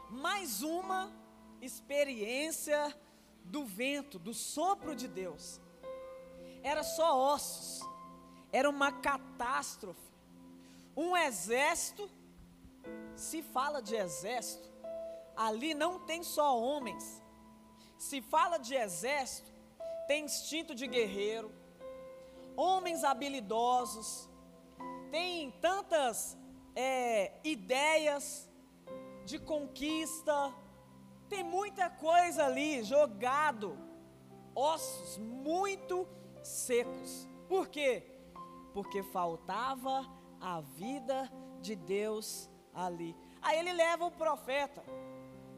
Mais 0.09 0.61
uma 0.61 1.11
experiência 1.61 2.97
do 3.43 3.65
vento, 3.65 4.17
do 4.17 4.33
sopro 4.33 4.95
de 4.95 5.09
Deus. 5.09 5.59
Era 6.63 6.83
só 6.83 7.19
ossos, 7.33 7.85
era 8.49 8.69
uma 8.69 8.93
catástrofe. 8.93 10.09
Um 10.95 11.17
exército, 11.17 12.09
se 13.13 13.41
fala 13.41 13.81
de 13.81 13.95
exército, 13.95 14.70
ali 15.47 15.73
não 15.73 15.99
tem 15.99 16.21
só 16.23 16.47
homens. 16.59 17.23
Se 17.97 18.21
fala 18.21 18.57
de 18.59 18.75
exército, 18.75 19.51
tem 20.07 20.25
instinto 20.25 20.75
de 20.75 20.85
guerreiro, 20.85 21.51
homens 22.55 23.03
habilidosos, 23.03 24.29
tem 25.09 25.49
tantas 25.59 26.37
é, 26.75 27.31
ideias 27.43 28.47
de 29.25 29.39
conquista, 29.39 30.53
tem 31.27 31.43
muita 31.43 31.89
coisa 31.89 32.45
ali 32.45 32.83
jogado, 32.83 33.75
ossos 34.53 35.17
muito 35.17 36.07
secos. 36.43 37.27
Por 37.49 37.67
quê? 37.67 38.03
Porque 38.73 39.01
faltava 39.01 40.05
a 40.39 40.61
vida 40.61 41.31
de 41.61 41.75
Deus 41.75 42.47
ali. 42.73 43.15
Aí 43.41 43.57
ele 43.57 43.73
leva 43.73 44.05
o 44.05 44.11
profeta. 44.11 44.83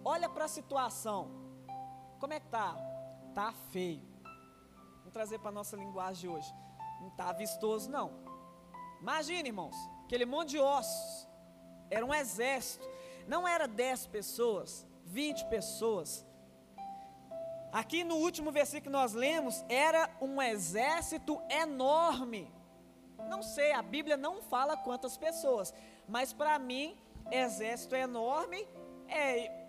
Olha 0.06 0.28
para 0.28 0.46
a 0.46 0.48
situação. 0.48 1.32
Como 2.20 2.34
é 2.34 2.39
que 2.39 2.48
tá? 2.48 2.76
Tá 3.34 3.54
feio. 3.72 4.02
Vamos 4.98 5.13
trazer 5.13 5.39
para 5.39 5.52
nossa 5.52 5.76
linguagem 5.78 6.30
hoje. 6.30 6.54
Não 7.02 7.10
tá 7.12 7.32
vistoso 7.32 7.89
não. 7.89 8.12
Imagine, 9.02 9.50
irmãos, 9.50 9.76
aquele 10.06 10.26
monte 10.26 10.50
de 10.50 10.60
ossos. 10.60 11.28
Era 11.89 12.06
um 12.06 12.13
exército. 12.13 12.86
Não 13.28 13.48
era 13.48 13.68
dez 13.68 14.06
pessoas, 14.06 14.86
20 15.06 15.46
pessoas. 15.46 16.26
Aqui 17.72 18.04
no 18.04 18.16
último 18.16 18.52
versículo 18.52 18.84
que 18.84 18.89
nós 18.89 19.13
lemos, 19.13 19.63
era 19.70 20.10
um 20.22 20.42
exército 20.42 21.42
enorme. 21.50 22.54
Não 23.30 23.42
sei, 23.42 23.72
a 23.72 23.82
Bíblia 23.82 24.18
não 24.18 24.42
fala 24.42 24.76
quantas 24.76 25.18
pessoas, 25.18 25.74
mas 26.08 26.34
para 26.34 26.60
mim, 26.60 26.98
exército 27.32 27.96
enorme, 27.96 28.68
é, 29.08 29.62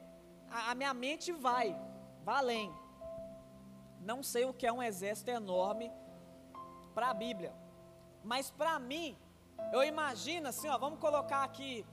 a, 0.55 0.71
a 0.71 0.75
minha 0.75 0.95
mente 0.95 1.33
vai, 1.33 1.77
vai 2.25 2.37
além. 2.37 2.73
Não 4.01 4.23
sei 4.23 4.45
o 4.45 4.55
que 4.55 4.67
é 4.67 4.73
um 4.73 4.83
exército 4.83 5.31
enorme 5.31 5.91
para 6.95 7.11
a 7.11 7.15
Bíblia, 7.15 7.53
mas 8.23 8.51
para 8.51 8.79
mim, 8.79 9.19
eu 9.73 9.83
imagino 9.83 10.49
assim, 10.49 10.69
ó, 10.69 10.79
vamos 10.79 11.01
colocar 11.01 11.43
aqui 11.43 11.85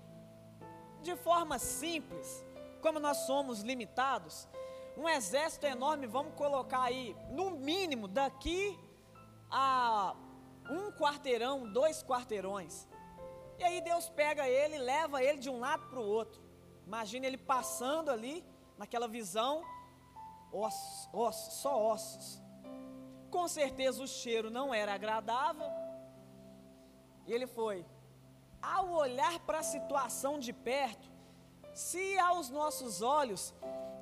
de 1.02 1.15
forma 1.15 1.58
simples, 1.58 2.45
como 2.82 3.00
nós 3.00 3.17
somos 3.30 3.62
limitados, 3.62 4.47
um 4.95 5.10
exército 5.10 5.65
enorme, 5.65 6.06
vamos 6.06 6.34
colocar 6.36 6.84
aí, 6.84 7.15
no 7.32 7.52
mínimo, 7.52 8.08
daqui 8.08 8.78
a 9.50 10.15
um 10.69 10.91
quarteirão, 10.91 11.71
dois 11.71 12.04
quarteirões. 12.04 12.88
E 13.58 13.63
aí 13.63 13.82
Deus 13.82 14.10
pega 14.10 14.47
ele 14.47 14.78
leva 14.78 15.24
ele 15.24 15.39
de 15.39 15.50
um 15.50 15.60
lado 15.60 15.88
para 15.89 16.00
o 16.00 16.06
outro. 16.06 16.40
Imagina 16.91 17.25
ele 17.25 17.38
passando 17.38 18.10
ali, 18.12 18.43
naquela 18.77 19.08
visão, 19.08 19.63
ossos, 20.51 21.10
ossos, 21.13 21.54
só 21.62 21.73
ossos. 21.82 22.41
Com 23.30 23.47
certeza 23.47 24.04
o 24.04 24.08
cheiro 24.08 24.49
não 24.49 24.73
era 24.73 24.93
agradável. 24.93 25.69
E 27.25 27.32
ele 27.32 27.47
foi. 27.47 27.86
Ao 28.62 28.89
olhar 28.91 29.39
para 29.45 29.60
a 29.60 29.63
situação 29.63 30.38
de 30.38 30.51
perto, 30.51 31.10
se 31.73 32.19
aos 32.19 32.49
nossos 32.49 33.01
olhos 33.01 33.54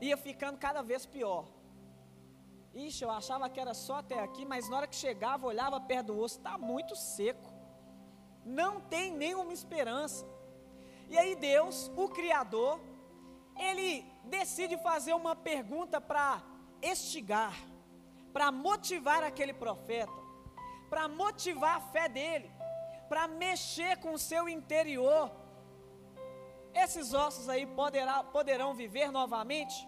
ia 0.02 0.17
ficando 0.17 0.58
cada 0.58 0.82
vez 0.82 1.06
pior. 1.06 1.45
Ixi, 2.73 3.04
eu 3.04 3.12
achava 3.12 3.52
que 3.52 3.60
era 3.60 3.75
só 3.75 3.97
até 3.97 4.19
aqui, 4.19 4.45
mas 4.45 4.67
na 4.67 4.78
hora 4.78 4.88
que 4.88 4.95
chegava, 4.95 5.45
olhava 5.45 5.80
perto 5.80 6.08
do 6.08 6.19
osso, 6.19 6.39
está 6.39 6.58
muito 6.58 6.95
seco. 6.95 7.54
Não 8.43 8.82
tem 8.82 9.12
nenhuma 9.12 9.54
esperança. 9.54 10.25
E 11.10 11.17
aí 11.17 11.36
Deus, 11.36 11.91
o 11.95 12.08
Criador, 12.08 12.80
ele 13.58 14.06
decide 14.26 14.78
fazer 14.78 15.13
uma 15.13 15.36
pergunta 15.36 16.00
para 16.00 16.41
estigar, 16.82 17.56
para 18.32 18.52
motivar 18.52 19.24
aquele 19.24 19.54
profeta, 19.54 20.12
para 20.89 21.08
motivar 21.08 21.78
a 21.78 21.82
fé 21.82 22.08
dele, 22.08 22.52
para 23.10 23.28
mexer 23.28 23.98
com 23.98 24.13
o 24.13 24.19
seu 24.19 24.48
interior. 24.48 25.32
Esses 26.74 27.13
ossos 27.13 27.50
aí 27.50 27.65
poderá, 27.65 28.24
poderão 28.24 28.76
viver 28.76 29.12
novamente? 29.12 29.88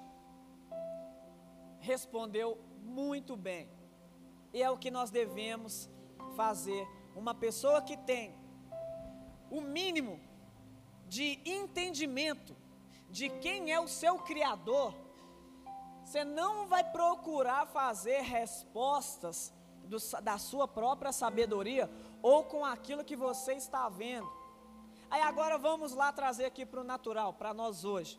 Respondeu 1.80 2.58
muito 2.82 3.36
bem. 3.38 3.70
E 4.52 4.62
é 4.62 4.70
o 4.70 4.78
que 4.78 4.90
nós 4.90 5.12
devemos 5.12 5.90
fazer. 6.36 6.86
Uma 7.16 7.36
pessoa 7.36 7.82
que 7.82 7.96
tem 7.96 8.36
o 9.50 9.62
mínimo 9.62 10.20
de 11.15 11.41
entendimento 11.43 12.56
de 13.10 13.28
quem 13.43 13.69
é 13.69 13.78
o 13.82 13.88
seu 14.02 14.17
Criador, 14.19 14.95
você 16.06 16.24
não 16.24 16.67
vai 16.67 16.84
procurar 16.89 17.65
fazer 17.67 18.21
respostas 18.21 19.54
do, 19.84 19.97
da 20.21 20.38
sua 20.38 20.69
própria 20.69 21.12
sabedoria 21.12 21.91
ou 22.21 22.45
com 22.45 22.63
aquilo 22.63 23.04
que 23.04 23.17
você 23.17 23.56
está 23.56 23.89
vendo. 23.89 24.32
Aí 25.10 25.21
agora 25.21 25.58
vamos 25.58 25.91
lá 25.91 26.13
trazer 26.13 26.45
aqui 26.45 26.65
para 26.65 26.80
o 26.80 26.89
natural, 26.93 27.34
para 27.34 27.54
nós 27.54 27.84
hoje. 27.84 28.17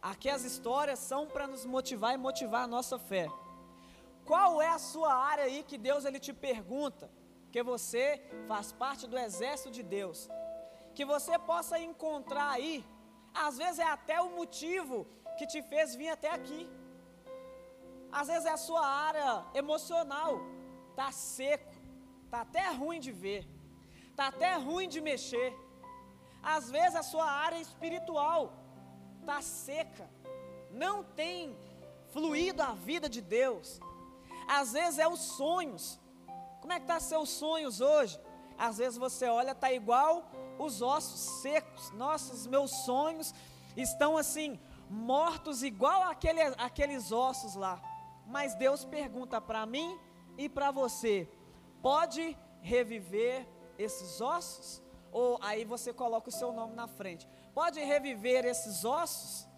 Aqui 0.00 0.30
as 0.30 0.42
histórias 0.42 0.98
são 0.98 1.26
para 1.26 1.46
nos 1.46 1.66
motivar 1.66 2.14
e 2.14 2.16
motivar 2.16 2.64
a 2.64 2.72
nossa 2.76 2.98
fé. 2.98 3.28
Qual 4.24 4.62
é 4.62 4.68
a 4.68 4.78
sua 4.78 5.12
área 5.12 5.44
aí 5.44 5.62
que 5.62 5.76
Deus 5.76 6.06
ele 6.06 6.18
te 6.18 6.32
pergunta? 6.32 7.10
Que 7.52 7.62
você 7.62 8.22
faz 8.48 8.72
parte 8.72 9.06
do 9.06 9.18
exército 9.18 9.70
de 9.70 9.82
Deus. 9.82 10.30
Que 10.96 11.04
você 11.04 11.34
possa 11.50 11.76
encontrar 11.88 12.50
aí, 12.56 12.74
às 13.46 13.54
vezes 13.62 13.78
é 13.86 13.88
até 13.96 14.16
o 14.26 14.30
motivo 14.38 14.96
que 15.38 15.46
te 15.52 15.60
fez 15.70 15.94
vir 16.00 16.10
até 16.16 16.30
aqui. 16.38 16.62
Às 18.10 18.28
vezes 18.28 18.46
é 18.46 18.52
a 18.58 18.64
sua 18.68 18.84
área 19.08 19.44
emocional, 19.62 20.32
tá 21.00 21.08
seco, 21.12 21.74
tá 22.30 22.40
até 22.46 22.64
ruim 22.80 23.00
de 23.06 23.12
ver, 23.24 23.42
tá 24.18 24.28
até 24.28 24.54
ruim 24.68 24.88
de 24.88 25.00
mexer. 25.10 25.50
Às 26.42 26.70
vezes 26.70 26.96
a 26.96 27.02
sua 27.02 27.28
área 27.46 27.60
espiritual 27.66 28.52
tá 29.28 29.38
seca, 29.42 30.08
não 30.70 30.96
tem 31.04 31.54
fluído 32.14 32.62
a 32.62 32.72
vida 32.72 33.08
de 33.16 33.20
Deus. 33.20 33.80
Às 34.48 34.72
vezes 34.72 34.98
é 34.98 35.08
os 35.08 35.20
sonhos. 35.20 36.00
Como 36.60 36.72
é 36.72 36.80
que 36.80 36.86
tá 36.86 36.98
seus 37.00 37.28
sonhos 37.28 37.80
hoje? 37.80 38.18
Às 38.58 38.78
vezes 38.78 38.98
você 38.98 39.28
olha 39.28 39.54
tá 39.54 39.72
igual 39.72 40.24
os 40.58 40.82
ossos 40.82 41.42
secos. 41.42 41.90
Nossos 41.92 42.46
meus 42.46 42.70
sonhos 42.70 43.34
estão 43.76 44.16
assim 44.16 44.58
mortos 44.88 45.62
igual 45.62 46.02
aquele, 46.04 46.40
aqueles 46.58 47.12
ossos 47.12 47.54
lá. 47.54 47.80
Mas 48.26 48.54
Deus 48.54 48.84
pergunta 48.84 49.40
para 49.40 49.64
mim 49.66 49.98
e 50.36 50.48
para 50.48 50.70
você: 50.70 51.28
pode 51.82 52.36
reviver 52.60 53.46
esses 53.78 54.20
ossos? 54.20 54.82
Ou 55.12 55.38
aí 55.42 55.64
você 55.64 55.92
coloca 55.92 56.28
o 56.28 56.32
seu 56.32 56.52
nome 56.52 56.74
na 56.74 56.86
frente. 56.86 57.28
Pode 57.54 57.80
reviver 57.80 58.44
esses 58.44 58.84
ossos? 58.84 59.48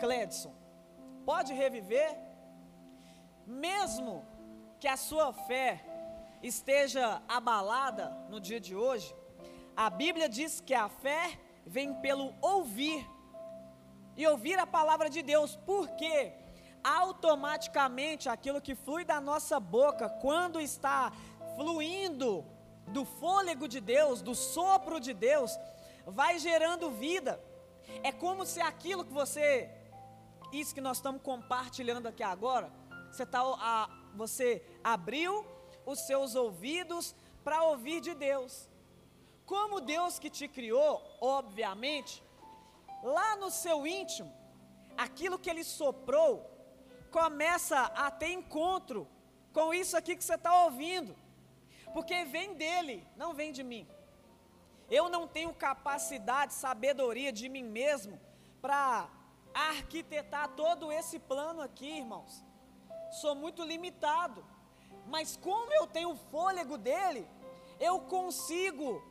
Cledson, 0.00 0.54
pode 1.24 1.52
reviver? 1.52 2.18
Mesmo 3.46 4.26
que 4.80 4.88
a 4.88 4.96
sua 4.96 5.32
fé 5.32 5.95
esteja 6.42 7.22
abalada 7.28 8.10
no 8.28 8.40
dia 8.40 8.60
de 8.60 8.74
hoje, 8.74 9.14
a 9.76 9.90
Bíblia 9.90 10.28
diz 10.28 10.60
que 10.60 10.74
a 10.74 10.88
fé 10.88 11.38
vem 11.66 11.94
pelo 11.94 12.34
ouvir 12.40 13.06
e 14.16 14.26
ouvir 14.26 14.58
a 14.58 14.66
palavra 14.66 15.10
de 15.10 15.22
Deus, 15.22 15.56
porque 15.66 16.32
automaticamente 16.82 18.28
aquilo 18.28 18.60
que 18.60 18.74
flui 18.74 19.04
da 19.04 19.20
nossa 19.20 19.58
boca, 19.58 20.08
quando 20.08 20.60
está 20.60 21.12
fluindo 21.56 22.44
do 22.88 23.04
fôlego 23.04 23.66
de 23.66 23.80
Deus, 23.80 24.22
do 24.22 24.34
sopro 24.34 25.00
de 25.00 25.12
Deus, 25.12 25.58
vai 26.06 26.38
gerando 26.38 26.90
vida. 26.90 27.40
É 28.02 28.12
como 28.12 28.46
se 28.46 28.60
aquilo 28.60 29.04
que 29.04 29.12
você, 29.12 29.68
isso 30.52 30.74
que 30.74 30.80
nós 30.80 30.98
estamos 30.98 31.20
compartilhando 31.20 32.06
aqui 32.06 32.22
agora, 32.22 32.70
você, 33.10 33.26
tá, 33.26 33.40
a, 33.42 33.90
você 34.14 34.64
abriu 34.82 35.44
os 35.86 36.00
seus 36.00 36.34
ouvidos 36.34 37.14
para 37.44 37.62
ouvir 37.62 38.00
de 38.00 38.14
Deus. 38.14 38.68
Como 39.46 39.80
Deus 39.80 40.18
que 40.18 40.28
te 40.28 40.46
criou, 40.48 40.92
obviamente, 41.20 42.22
lá 43.02 43.36
no 43.36 43.50
seu 43.50 43.86
íntimo, 43.86 44.30
aquilo 44.96 45.38
que 45.38 45.48
Ele 45.48 45.62
soprou, 45.64 46.32
começa 47.10 47.78
a 48.04 48.10
ter 48.10 48.32
encontro 48.32 49.08
com 49.52 49.72
isso 49.72 49.96
aqui 49.96 50.16
que 50.16 50.24
você 50.24 50.34
está 50.34 50.64
ouvindo, 50.64 51.16
porque 51.94 52.24
vem 52.24 52.54
dele, 52.54 53.06
não 53.16 53.32
vem 53.32 53.52
de 53.52 53.62
mim. 53.62 53.88
Eu 54.90 55.08
não 55.08 55.26
tenho 55.26 55.54
capacidade, 55.54 56.52
sabedoria 56.52 57.32
de 57.32 57.48
mim 57.48 57.62
mesmo 57.62 58.20
para 58.60 59.08
arquitetar 59.54 60.48
todo 60.50 60.92
esse 60.92 61.18
plano 61.18 61.62
aqui, 61.62 61.88
irmãos 61.98 62.44
sou 63.10 63.34
muito 63.34 63.62
limitado. 63.62 64.44
Mas 65.06 65.36
como 65.36 65.72
eu 65.72 65.86
tenho 65.86 66.10
o 66.10 66.16
fôlego 66.16 66.76
dele, 66.76 67.28
eu 67.78 68.00
consigo 68.00 69.02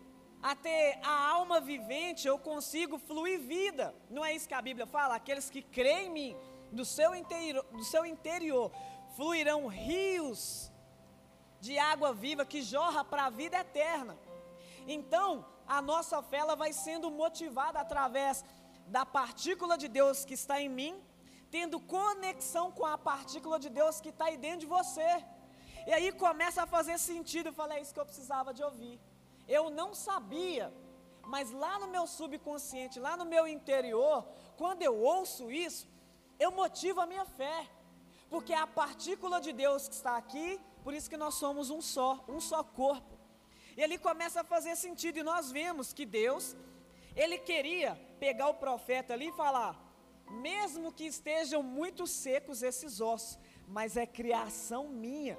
até 0.41 0.99
a 1.03 1.29
alma 1.29 1.60
vivente, 1.60 2.27
eu 2.27 2.38
consigo 2.38 2.97
fluir 2.97 3.39
vida. 3.39 3.95
Não 4.10 4.23
é 4.23 4.34
isso 4.34 4.47
que 4.47 4.53
a 4.53 4.62
Bíblia 4.62 4.86
fala? 4.86 5.15
Aqueles 5.15 5.49
que 5.49 5.62
creem 5.62 6.08
em 6.08 6.10
mim, 6.10 6.38
do 6.71 6.84
seu 6.84 7.15
interior, 7.15 7.65
do 7.71 7.84
seu 7.84 8.05
interior 8.05 8.71
fluirão 9.15 9.67
rios 9.67 10.71
de 11.62 11.77
água 11.79 12.13
viva 12.13 12.45
que 12.45 12.62
jorra 12.62 13.03
para 13.03 13.25
a 13.25 13.29
vida 13.29 13.58
eterna. 13.58 14.17
Então, 14.86 15.45
a 15.65 15.81
nossa 15.81 16.21
fé 16.21 16.38
ela 16.38 16.55
vai 16.55 16.73
sendo 16.73 17.10
motivada 17.10 17.79
através 17.79 18.43
da 18.88 19.05
partícula 19.05 19.77
de 19.77 19.88
Deus 19.88 20.25
que 20.25 20.34
está 20.34 20.60
em 20.62 20.69
mim 20.69 21.01
tendo 21.55 21.79
conexão 21.79 22.65
com 22.77 22.86
a 22.86 22.97
partícula 22.97 23.58
de 23.58 23.69
Deus 23.69 24.01
que 24.01 24.10
está 24.10 24.25
aí 24.25 24.38
dentro 24.38 24.62
de 24.62 24.65
você. 24.65 25.23
E 25.88 25.93
aí 25.93 26.12
começa 26.12 26.63
a 26.63 26.67
fazer 26.67 26.98
sentido. 26.98 27.48
Eu 27.50 27.54
falei, 27.54 27.78
é 27.78 27.82
isso 27.82 27.93
que 27.93 28.00
eu 28.00 28.06
precisava 28.06 28.54
de 28.54 28.63
ouvir. 28.63 29.00
Eu 29.48 29.69
não 29.69 29.93
sabia, 29.93 30.74
mas 31.21 31.52
lá 31.52 31.78
no 31.80 31.88
meu 31.88 32.06
subconsciente, 32.08 33.00
lá 33.00 33.15
no 33.15 33.26
meu 33.26 33.48
interior, 33.48 34.28
quando 34.58 34.82
eu 34.82 34.95
ouço 34.98 35.52
isso, 35.52 35.88
eu 36.39 36.52
motivo 36.52 37.00
a 37.02 37.06
minha 37.06 37.26
fé. 37.26 37.69
Porque 38.30 38.54
é 38.54 38.58
a 38.58 38.67
partícula 38.67 39.39
de 39.39 39.54
Deus 39.54 39.88
que 39.88 39.93
está 39.93 40.17
aqui, 40.17 40.60
por 40.84 40.93
isso 40.93 41.10
que 41.10 41.17
nós 41.17 41.36
somos 41.36 41.69
um 41.69 41.82
só, 41.82 42.24
um 42.28 42.39
só 42.39 42.63
corpo. 42.63 43.13
E 43.78 43.84
ali 43.84 43.98
começa 43.98 44.41
a 44.41 44.43
fazer 44.43 44.76
sentido, 44.76 45.19
e 45.19 45.24
nós 45.24 45.52
vemos 45.52 45.93
que 45.93 46.06
Deus, 46.06 46.56
Ele 47.15 47.38
queria 47.38 47.95
pegar 48.19 48.48
o 48.48 48.56
profeta 48.56 49.13
ali 49.13 49.28
e 49.30 49.34
falar: 49.34 49.80
mesmo 50.30 50.91
que 50.91 51.06
estejam 51.06 51.62
muito 51.62 52.08
secos 52.08 52.63
esses 52.63 53.00
ossos, 53.00 53.38
mas 53.67 53.98
é 53.98 54.06
criação 54.06 54.88
minha. 54.88 55.38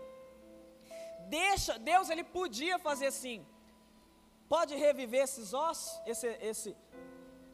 Deixa, 1.29 1.79
Deus 1.79 2.09
ele 2.11 2.25
podia 2.25 2.79
fazer 2.79 3.07
assim: 3.07 3.45
pode 4.49 4.75
reviver 4.75 5.23
esses 5.23 5.53
ossos? 5.53 6.01
Esse, 6.07 6.27
esse, 6.41 6.77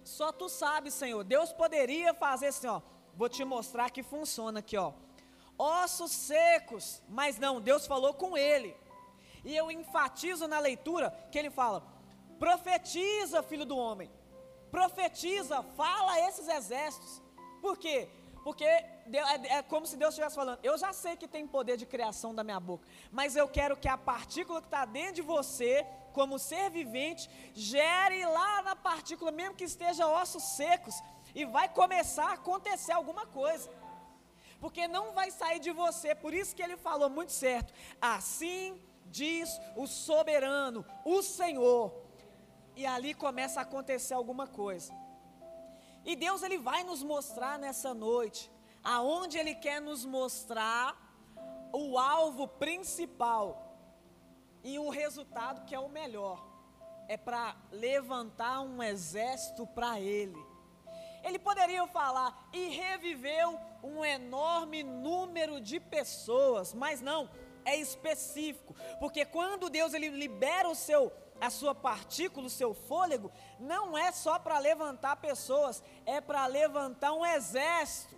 só 0.04 0.32
tu 0.32 0.48
sabe, 0.48 0.90
Senhor. 0.90 1.22
Deus 1.24 1.52
poderia 1.52 2.12
fazer 2.14 2.48
assim, 2.48 2.66
ó. 2.66 2.80
Vou 3.14 3.28
te 3.28 3.44
mostrar 3.44 3.90
que 3.90 4.02
funciona 4.02 4.60
aqui, 4.60 4.76
ó. 4.76 4.92
Ossos 5.58 6.10
secos, 6.10 7.02
mas 7.08 7.38
não, 7.38 7.60
Deus 7.60 7.86
falou 7.86 8.14
com 8.14 8.36
ele. 8.36 8.76
E 9.44 9.56
eu 9.56 9.70
enfatizo 9.70 10.46
na 10.48 10.58
leitura 10.58 11.10
que 11.30 11.38
ele 11.38 11.50
fala: 11.50 11.82
profetiza, 12.38 13.42
filho 13.42 13.64
do 13.64 13.76
homem, 13.76 14.10
profetiza, 14.70 15.62
fala 15.76 16.12
a 16.12 16.28
esses 16.28 16.48
exércitos. 16.48 17.22
Por 17.60 17.78
quê? 17.78 18.08
Porque 18.44 18.64
é, 18.64 18.86
é, 19.56 19.62
como 19.62 19.86
se 19.86 19.96
Deus 19.96 20.14
estivesse 20.14 20.34
falando: 20.34 20.58
eu 20.62 20.76
já 20.76 20.92
sei 20.92 21.16
que 21.16 21.28
tem 21.28 21.46
poder 21.46 21.76
de 21.76 21.86
criação 21.86 22.34
da 22.34 22.42
minha 22.42 22.60
boca, 22.60 22.86
mas 23.10 23.36
eu 23.36 23.48
quero 23.48 23.76
que 23.76 23.88
a 23.88 23.96
partícula 23.96 24.60
que 24.60 24.66
está 24.66 24.84
dentro 24.84 25.14
de 25.14 25.22
você, 25.22 25.86
como 26.12 26.38
ser 26.38 26.70
vivente, 26.70 27.30
gere 27.54 28.24
lá 28.24 28.62
na 28.62 28.76
partícula, 28.76 29.30
mesmo 29.30 29.54
que 29.54 29.64
esteja 29.64 30.06
ossos 30.06 30.42
secos, 30.42 30.94
e 31.34 31.44
vai 31.44 31.68
começar 31.68 32.30
a 32.30 32.34
acontecer 32.34 32.92
alguma 32.92 33.26
coisa. 33.26 33.70
Porque 34.60 34.86
não 34.86 35.12
vai 35.12 35.30
sair 35.30 35.58
de 35.58 35.72
você, 35.72 36.14
por 36.14 36.32
isso 36.32 36.54
que 36.54 36.62
ele 36.62 36.76
falou 36.76 37.10
muito 37.10 37.32
certo. 37.32 37.72
Assim 38.00 38.80
diz 39.06 39.60
o 39.76 39.86
soberano, 39.86 40.84
o 41.04 41.22
Senhor. 41.22 41.92
E 42.74 42.86
ali 42.86 43.12
começa 43.12 43.60
a 43.60 43.64
acontecer 43.64 44.14
alguma 44.14 44.46
coisa. 44.46 44.92
E 46.04 46.16
Deus 46.16 46.42
ele 46.42 46.58
vai 46.58 46.82
nos 46.84 47.02
mostrar 47.02 47.58
nessa 47.58 47.94
noite 47.94 48.50
aonde 48.82 49.38
ele 49.38 49.54
quer 49.54 49.80
nos 49.80 50.04
mostrar 50.04 50.96
o 51.72 51.98
alvo 51.98 52.48
principal 52.48 53.76
e 54.64 54.78
o 54.78 54.90
resultado 54.90 55.64
que 55.64 55.74
é 55.74 55.78
o 55.78 55.88
melhor. 55.88 56.44
É 57.08 57.16
para 57.16 57.56
levantar 57.70 58.60
um 58.60 58.82
exército 58.82 59.66
para 59.66 60.00
ele. 60.00 60.36
Ele 61.22 61.38
poderia 61.38 61.86
falar 61.86 62.48
e 62.52 62.68
reviveu 62.68 63.58
um 63.82 64.04
enorme 64.04 64.82
número 64.82 65.60
de 65.60 65.78
pessoas, 65.78 66.74
mas 66.74 67.00
não, 67.00 67.30
é 67.64 67.76
específico, 67.76 68.74
porque 68.98 69.24
quando 69.24 69.70
Deus 69.70 69.94
ele 69.94 70.08
libera 70.08 70.68
o 70.68 70.74
seu 70.74 71.12
a 71.42 71.50
sua 71.50 71.74
partícula, 71.74 72.46
o 72.46 72.50
seu 72.50 72.72
fôlego, 72.72 73.30
não 73.58 73.98
é 73.98 74.12
só 74.12 74.38
para 74.38 74.58
levantar 74.58 75.16
pessoas, 75.16 75.82
é 76.06 76.20
para 76.20 76.46
levantar 76.46 77.12
um 77.12 77.26
exército, 77.26 78.14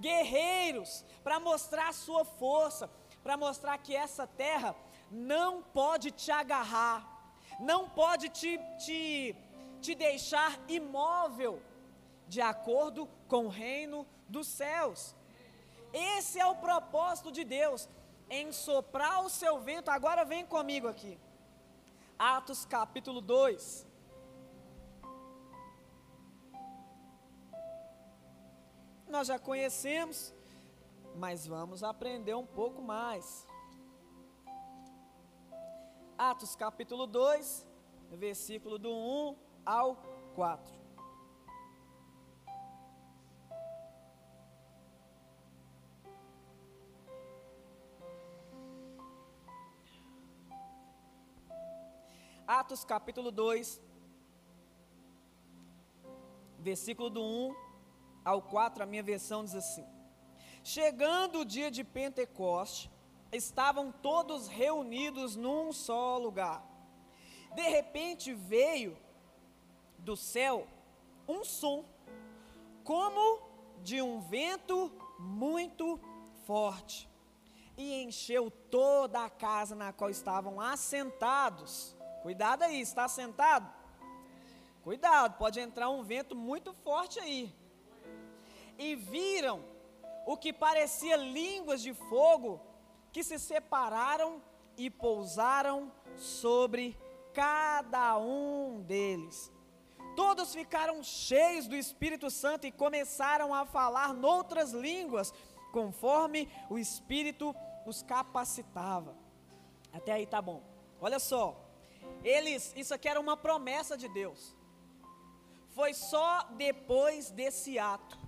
guerreiros, 0.00 1.04
para 1.22 1.38
mostrar 1.38 1.88
a 1.88 1.92
sua 1.92 2.24
força, 2.24 2.90
para 3.22 3.36
mostrar 3.36 3.78
que 3.78 3.94
essa 3.94 4.26
terra 4.26 4.74
não 5.08 5.62
pode 5.62 6.10
te 6.10 6.32
agarrar, 6.32 7.06
não 7.60 7.88
pode 7.88 8.28
te, 8.28 8.58
te, 8.84 9.36
te 9.80 9.94
deixar 9.94 10.58
imóvel, 10.68 11.62
de 12.26 12.40
acordo 12.40 13.08
com 13.28 13.46
o 13.46 13.48
reino 13.48 14.04
dos 14.28 14.48
céus. 14.48 15.14
Esse 15.92 16.40
é 16.40 16.46
o 16.46 16.56
propósito 16.56 17.30
de 17.30 17.44
Deus, 17.44 17.88
em 18.28 18.50
soprar 18.50 19.24
o 19.24 19.30
seu 19.30 19.60
vento. 19.60 19.90
Agora 19.90 20.24
vem 20.24 20.44
comigo 20.44 20.88
aqui. 20.88 21.18
Atos 22.18 22.64
capítulo 22.64 23.20
2. 23.20 23.86
Nós 29.06 29.28
já 29.28 29.38
conhecemos, 29.38 30.34
mas 31.14 31.46
vamos 31.46 31.84
aprender 31.84 32.34
um 32.34 32.44
pouco 32.44 32.82
mais. 32.82 33.46
Atos 36.18 36.56
capítulo 36.56 37.06
2, 37.06 37.64
versículo 38.10 38.80
do 38.80 38.90
1 38.90 39.36
ao 39.64 39.96
4. 40.34 40.77
Atos 52.48 52.82
capítulo 52.82 53.30
2, 53.30 53.78
versículo 56.58 57.10
do 57.10 57.22
1 57.22 57.54
ao 58.24 58.40
4, 58.40 58.82
a 58.82 58.86
minha 58.86 59.02
versão 59.02 59.44
diz 59.44 59.54
assim: 59.54 59.84
Chegando 60.64 61.40
o 61.40 61.44
dia 61.44 61.70
de 61.70 61.84
Pentecoste, 61.84 62.90
estavam 63.30 63.92
todos 63.92 64.48
reunidos 64.48 65.36
num 65.36 65.74
só 65.74 66.16
lugar. 66.16 66.64
De 67.54 67.68
repente 67.68 68.32
veio 68.32 68.96
do 69.98 70.16
céu 70.16 70.66
um 71.28 71.44
som, 71.44 71.84
como 72.82 73.42
de 73.82 74.00
um 74.00 74.22
vento 74.22 74.90
muito 75.18 76.00
forte, 76.46 77.10
e 77.76 78.02
encheu 78.02 78.50
toda 78.50 79.22
a 79.22 79.28
casa 79.28 79.74
na 79.74 79.92
qual 79.92 80.08
estavam 80.08 80.58
assentados. 80.58 81.97
Cuidado 82.22 82.62
aí, 82.62 82.80
está 82.80 83.08
sentado? 83.08 83.72
Cuidado, 84.82 85.36
pode 85.38 85.60
entrar 85.60 85.90
um 85.90 86.02
vento 86.02 86.34
muito 86.34 86.72
forte 86.72 87.20
aí. 87.20 87.54
E 88.78 88.94
viram 88.94 89.64
o 90.26 90.36
que 90.36 90.52
parecia 90.52 91.16
línguas 91.16 91.82
de 91.82 91.92
fogo 91.94 92.60
que 93.12 93.22
se 93.22 93.38
separaram 93.38 94.42
e 94.76 94.88
pousaram 94.88 95.92
sobre 96.16 96.96
cada 97.34 98.18
um 98.18 98.82
deles. 98.82 99.52
Todos 100.16 100.52
ficaram 100.52 101.02
cheios 101.02 101.68
do 101.68 101.76
Espírito 101.76 102.30
Santo 102.30 102.66
e 102.66 102.72
começaram 102.72 103.54
a 103.54 103.64
falar 103.64 104.12
noutras 104.12 104.72
línguas, 104.72 105.32
conforme 105.72 106.48
o 106.68 106.78
Espírito 106.78 107.54
os 107.86 108.02
capacitava. 108.02 109.16
Até 109.92 110.12
aí 110.12 110.26
tá 110.26 110.42
bom. 110.42 110.62
Olha 111.00 111.18
só, 111.18 111.67
eles, 112.24 112.72
isso 112.76 112.94
aqui 112.94 113.08
era 113.08 113.20
uma 113.20 113.36
promessa 113.36 113.96
de 113.96 114.08
Deus. 114.08 114.56
Foi 115.68 115.94
só 115.94 116.42
depois 116.56 117.30
desse 117.30 117.78
ato 117.78 118.18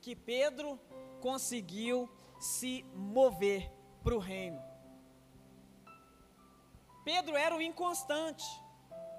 que 0.00 0.14
Pedro 0.14 0.78
conseguiu 1.20 2.08
se 2.38 2.84
mover 2.94 3.70
para 4.02 4.14
o 4.14 4.18
reino. 4.18 4.62
Pedro 7.04 7.36
era 7.36 7.54
o 7.54 7.62
inconstante. 7.62 8.44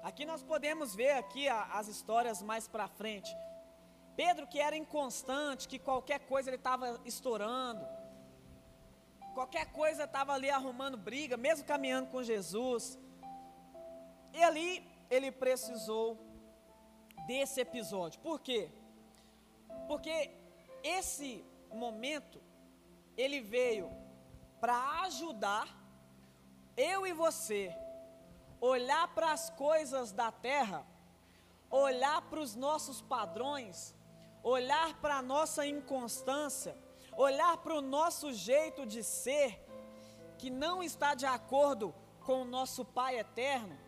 Aqui 0.02 0.24
nós 0.24 0.42
podemos 0.42 0.94
ver 0.94 1.12
aqui 1.12 1.48
a, 1.48 1.64
as 1.64 1.88
histórias 1.88 2.42
mais 2.42 2.68
para 2.68 2.88
frente. 2.88 3.34
Pedro 4.16 4.46
que 4.46 4.60
era 4.60 4.76
inconstante, 4.76 5.66
que 5.66 5.78
qualquer 5.78 6.20
coisa 6.20 6.50
ele 6.50 6.56
estava 6.56 7.00
estourando, 7.04 7.84
qualquer 9.34 9.66
coisa 9.72 10.04
estava 10.04 10.32
ali 10.32 10.48
arrumando 10.48 10.96
briga, 10.96 11.36
mesmo 11.36 11.64
caminhando 11.66 12.10
com 12.10 12.22
Jesus. 12.22 12.98
E 14.34 14.42
ali 14.42 14.84
ele 15.08 15.30
precisou 15.30 16.18
desse 17.26 17.60
episódio. 17.60 18.20
Por 18.20 18.40
quê? 18.40 18.68
Porque 19.86 20.30
esse 20.82 21.44
momento 21.72 22.42
ele 23.16 23.40
veio 23.40 23.88
para 24.60 25.02
ajudar 25.02 25.68
eu 26.76 27.06
e 27.06 27.12
você 27.12 27.72
olhar 28.60 29.06
para 29.14 29.30
as 29.30 29.50
coisas 29.50 30.10
da 30.10 30.32
terra, 30.32 30.84
olhar 31.70 32.22
para 32.22 32.40
os 32.40 32.56
nossos 32.56 33.00
padrões, 33.00 33.94
olhar 34.42 35.00
para 35.00 35.18
a 35.18 35.22
nossa 35.22 35.64
inconstância, 35.64 36.76
olhar 37.16 37.56
para 37.58 37.76
o 37.76 37.80
nosso 37.80 38.32
jeito 38.32 38.84
de 38.84 39.04
ser 39.04 39.64
que 40.38 40.50
não 40.50 40.82
está 40.82 41.14
de 41.14 41.26
acordo 41.26 41.94
com 42.20 42.42
o 42.42 42.44
nosso 42.44 42.84
Pai 42.84 43.18
eterno 43.18 43.83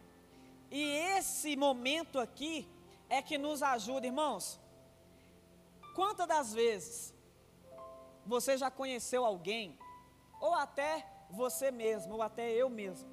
e 0.79 0.85
esse 1.19 1.57
momento 1.57 2.19
aqui 2.19 2.55
é 3.09 3.23
que 3.23 3.39
nos 3.39 3.63
ajuda, 3.63 4.07
irmãos. 4.07 4.61
Quantas 5.95 6.27
das 6.27 6.53
vezes 6.53 7.15
você 8.27 8.59
já 8.63 8.71
conheceu 8.71 9.25
alguém, 9.25 9.79
ou 10.41 10.53
até 10.53 10.93
você 11.31 11.71
mesmo, 11.71 12.15
ou 12.15 12.23
até 12.23 12.51
eu 12.51 12.69
mesmo, 12.69 13.09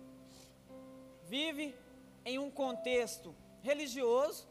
vive 1.24 1.74
em 2.26 2.38
um 2.38 2.52
contexto 2.52 3.34
religioso, 3.62 4.48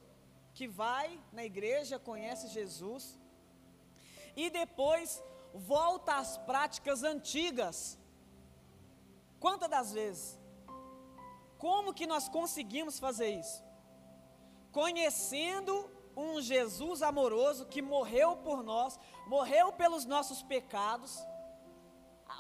que 0.55 0.67
vai 0.67 1.21
na 1.33 1.45
igreja, 1.45 1.99
conhece 1.99 2.49
Jesus, 2.49 3.19
e 4.35 4.49
depois 4.49 5.23
volta 5.53 6.17
às 6.17 6.39
práticas 6.39 7.03
antigas. 7.03 7.99
Quantas 9.39 9.69
das 9.69 9.93
vezes? 9.93 10.42
Como 11.63 11.95
que 11.95 12.09
nós 12.09 12.29
conseguimos 12.29 12.99
fazer 12.99 13.31
isso? 13.39 13.63
Conhecendo 14.73 15.89
um 16.17 16.41
Jesus 16.41 17.03
amoroso 17.03 17.67
que 17.67 17.81
morreu 17.81 18.35
por 18.39 18.65
nós, 18.65 18.99
morreu 19.29 19.73
pelos 19.73 20.05
nossos 20.05 20.43
pecados, 20.43 21.25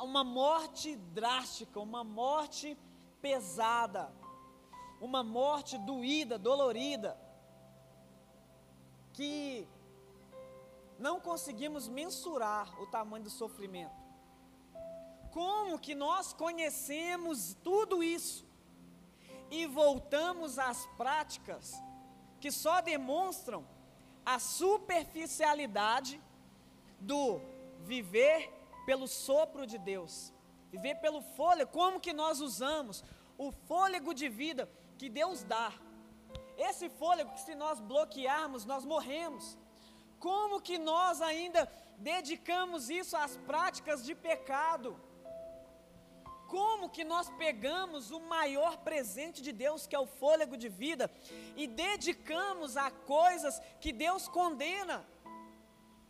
uma 0.00 0.24
morte 0.24 0.96
drástica, 0.96 1.78
uma 1.78 2.02
morte 2.02 2.76
pesada. 3.20 4.12
uma 5.00 5.22
morte 5.24 5.76
doída, 5.78 6.38
dolorida, 6.38 7.18
que 9.12 9.68
não 10.96 11.20
conseguimos 11.20 11.88
mensurar 11.88 12.80
o 12.80 12.86
tamanho 12.86 13.24
do 13.24 13.30
sofrimento. 13.30 14.00
Como 15.32 15.78
que 15.78 15.94
nós 15.94 16.32
conhecemos 16.32 17.56
tudo 17.64 18.00
isso 18.00 18.51
e 19.52 19.66
voltamos 19.66 20.58
às 20.58 20.86
práticas 20.96 21.74
que 22.40 22.50
só 22.50 22.80
demonstram 22.80 23.64
a 24.24 24.38
superficialidade 24.38 26.20
do 26.98 27.38
viver 27.80 28.50
pelo 28.86 29.06
sopro 29.06 29.66
de 29.66 29.76
Deus, 29.76 30.32
viver 30.70 30.94
pelo 30.96 31.20
fôlego, 31.36 31.70
como 31.70 32.00
que 32.00 32.14
nós 32.14 32.40
usamos 32.40 33.04
o 33.36 33.52
fôlego 33.52 34.14
de 34.14 34.28
vida 34.28 34.68
que 34.96 35.08
Deus 35.10 35.44
dá. 35.44 35.70
Esse 36.56 36.88
fôlego 36.88 37.32
que 37.32 37.40
se 37.40 37.54
nós 37.54 37.78
bloquearmos, 37.78 38.64
nós 38.64 38.86
morremos. 38.86 39.58
Como 40.18 40.62
que 40.62 40.78
nós 40.78 41.20
ainda 41.20 41.70
dedicamos 41.98 42.88
isso 42.88 43.16
às 43.16 43.36
práticas 43.36 44.04
de 44.04 44.14
pecado? 44.14 44.98
Como 46.52 46.90
que 46.94 47.02
nós 47.02 47.30
pegamos 47.42 48.10
o 48.10 48.20
maior 48.20 48.76
presente 48.88 49.40
de 49.46 49.52
Deus, 49.52 49.86
que 49.86 49.96
é 49.96 49.98
o 49.98 50.12
fôlego 50.20 50.54
de 50.62 50.68
vida, 50.68 51.10
e 51.56 51.66
dedicamos 51.66 52.76
a 52.76 52.90
coisas 52.90 53.58
que 53.80 53.90
Deus 53.90 54.28
condena? 54.28 54.98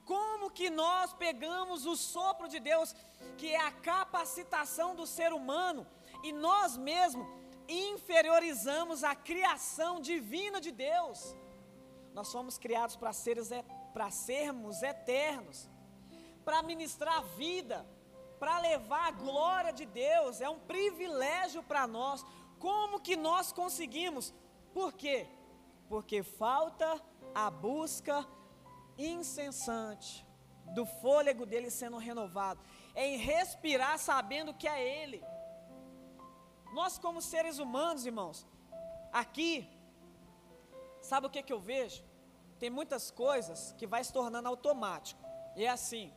Como 0.04 0.50
que 0.50 0.68
nós 0.68 1.12
pegamos 1.12 1.86
o 1.86 1.94
sopro 1.94 2.48
de 2.48 2.58
Deus, 2.58 2.92
que 3.38 3.50
é 3.50 3.60
a 3.60 3.70
capacitação 3.70 4.96
do 4.96 5.06
ser 5.06 5.32
humano, 5.32 5.86
e 6.24 6.32
nós 6.32 6.76
mesmos 6.76 7.24
inferiorizamos 7.68 9.04
a 9.04 9.14
criação 9.14 10.00
divina 10.00 10.60
de 10.60 10.72
Deus? 10.72 11.36
Nós 12.12 12.26
somos 12.34 12.58
criados 12.58 12.96
para 12.96 14.10
sermos 14.10 14.82
eternos, 14.82 15.70
para 16.44 16.64
ministrar 16.64 17.22
vida, 17.44 17.86
para 18.42 18.58
levar 18.58 19.06
a 19.06 19.10
glória 19.12 19.72
de 19.72 19.86
Deus, 19.86 20.40
é 20.40 20.48
um 20.50 20.58
privilégio 20.58 21.62
para 21.62 21.86
nós. 21.86 22.26
Como 22.58 22.98
que 22.98 23.14
nós 23.14 23.52
conseguimos? 23.52 24.34
Por 24.74 24.92
quê? 24.94 25.28
Porque 25.88 26.24
falta 26.24 27.00
a 27.32 27.48
busca 27.48 28.26
incessante 28.98 30.26
do 30.74 30.84
fôlego 30.84 31.46
dele 31.46 31.70
sendo 31.70 31.98
renovado, 31.98 32.60
em 32.96 33.16
respirar 33.16 33.96
sabendo 33.96 34.52
que 34.52 34.66
é 34.66 35.02
ele. 35.02 35.22
Nós, 36.74 36.98
como 36.98 37.22
seres 37.22 37.60
humanos, 37.60 38.04
irmãos, 38.04 38.44
aqui, 39.12 39.70
sabe 41.00 41.28
o 41.28 41.30
que, 41.30 41.44
que 41.44 41.52
eu 41.52 41.60
vejo? 41.60 42.02
Tem 42.58 42.70
muitas 42.70 43.08
coisas 43.08 43.72
que 43.78 43.86
vai 43.86 44.02
se 44.02 44.12
tornando 44.12 44.48
automático. 44.48 45.22
E 45.54 45.64
é 45.64 45.68
assim. 45.68 46.12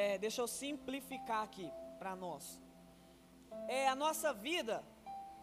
É, 0.00 0.16
deixa 0.16 0.40
eu 0.40 0.48
simplificar 0.48 1.42
aqui 1.42 1.70
para 1.98 2.16
nós. 2.16 2.58
É, 3.68 3.86
a 3.88 3.94
nossa 3.94 4.32
vida 4.32 4.82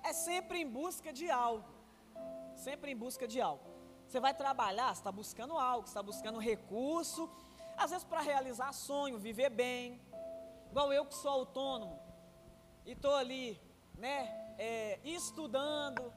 é 0.03 0.11
sempre 0.11 0.57
em 0.59 0.67
busca 0.67 1.13
de 1.13 1.29
algo. 1.29 1.69
Sempre 2.55 2.91
em 2.91 2.95
busca 2.95 3.27
de 3.27 3.39
algo. 3.39 3.63
Você 4.07 4.19
vai 4.19 4.33
trabalhar, 4.33 4.91
está 4.91 5.11
buscando 5.11 5.55
algo, 5.55 5.85
está 5.87 6.01
buscando 6.01 6.39
recurso, 6.39 7.29
às 7.77 7.91
vezes 7.91 8.03
para 8.03 8.21
realizar 8.21 8.73
sonho, 8.73 9.19
viver 9.19 9.51
bem. 9.51 10.01
Igual 10.71 10.91
eu 10.91 11.05
que 11.05 11.13
sou 11.13 11.29
autônomo 11.29 11.99
e 12.87 12.93
estou 12.93 13.13
ali, 13.13 13.61
né, 13.99 14.17
é, 14.57 14.99
estudando, 15.03 16.11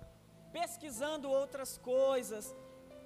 pesquisando 0.50 1.28
outras 1.28 1.76
coisas. 1.76 2.56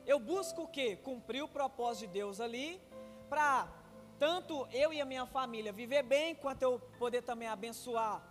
Eu 0.07 0.21
busco 0.21 0.63
o 0.63 0.69
quê? 0.69 0.95
Cumprir 0.95 1.43
o 1.43 1.49
propósito 1.49 2.07
de 2.07 2.13
Deus 2.13 2.41
ali, 2.41 2.81
para 3.29 3.69
tanto 4.19 4.67
eu 4.73 4.93
e 4.93 5.01
a 5.01 5.05
minha 5.05 5.27
família 5.27 5.73
viver 5.73 6.03
bem, 6.03 6.35
quanto 6.35 6.63
eu 6.63 6.79
poder 6.99 7.23
também 7.23 7.49
abençoar 7.49 8.23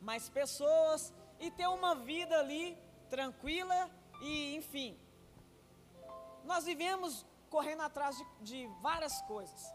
mais 0.00 0.28
pessoas 0.28 1.12
e 1.38 1.50
ter 1.50 1.68
uma 1.68 1.94
vida 1.94 2.38
ali 2.38 2.76
tranquila 3.08 3.90
e, 4.20 4.56
enfim. 4.56 4.98
Nós 6.44 6.64
vivemos 6.64 7.26
correndo 7.50 7.82
atrás 7.82 8.16
de, 8.16 8.26
de 8.40 8.66
várias 8.80 9.20
coisas. 9.22 9.74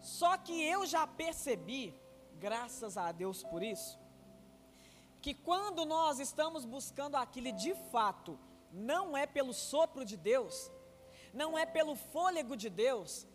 Só 0.00 0.36
que 0.36 0.62
eu 0.64 0.84
já 0.86 1.06
percebi, 1.06 1.94
graças 2.38 2.96
a 2.96 3.12
Deus 3.12 3.42
por 3.44 3.62
isso, 3.62 3.98
que 5.20 5.32
quando 5.32 5.84
nós 5.84 6.18
estamos 6.18 6.64
buscando 6.64 7.16
aquilo 7.16 7.52
de 7.52 7.74
fato, 7.92 8.38
não 8.72 9.16
é 9.16 9.26
pelo 9.26 9.52
sopro 9.52 10.04
de 10.04 10.16
Deus, 10.16 10.70
não 11.32 11.56
é 11.56 11.64
pelo 11.64 11.94
fôlego 11.94 12.56
de 12.56 12.68
Deus, 12.68 13.26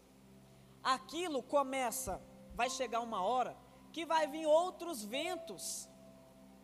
aquilo 0.96 1.44
começa, 1.44 2.22
vai 2.56 2.70
chegar 2.70 3.02
uma 3.02 3.22
hora 3.22 3.58
que 3.92 4.06
vai 4.06 4.26
vir 4.26 4.46
outros 4.46 5.04
ventos, 5.04 5.90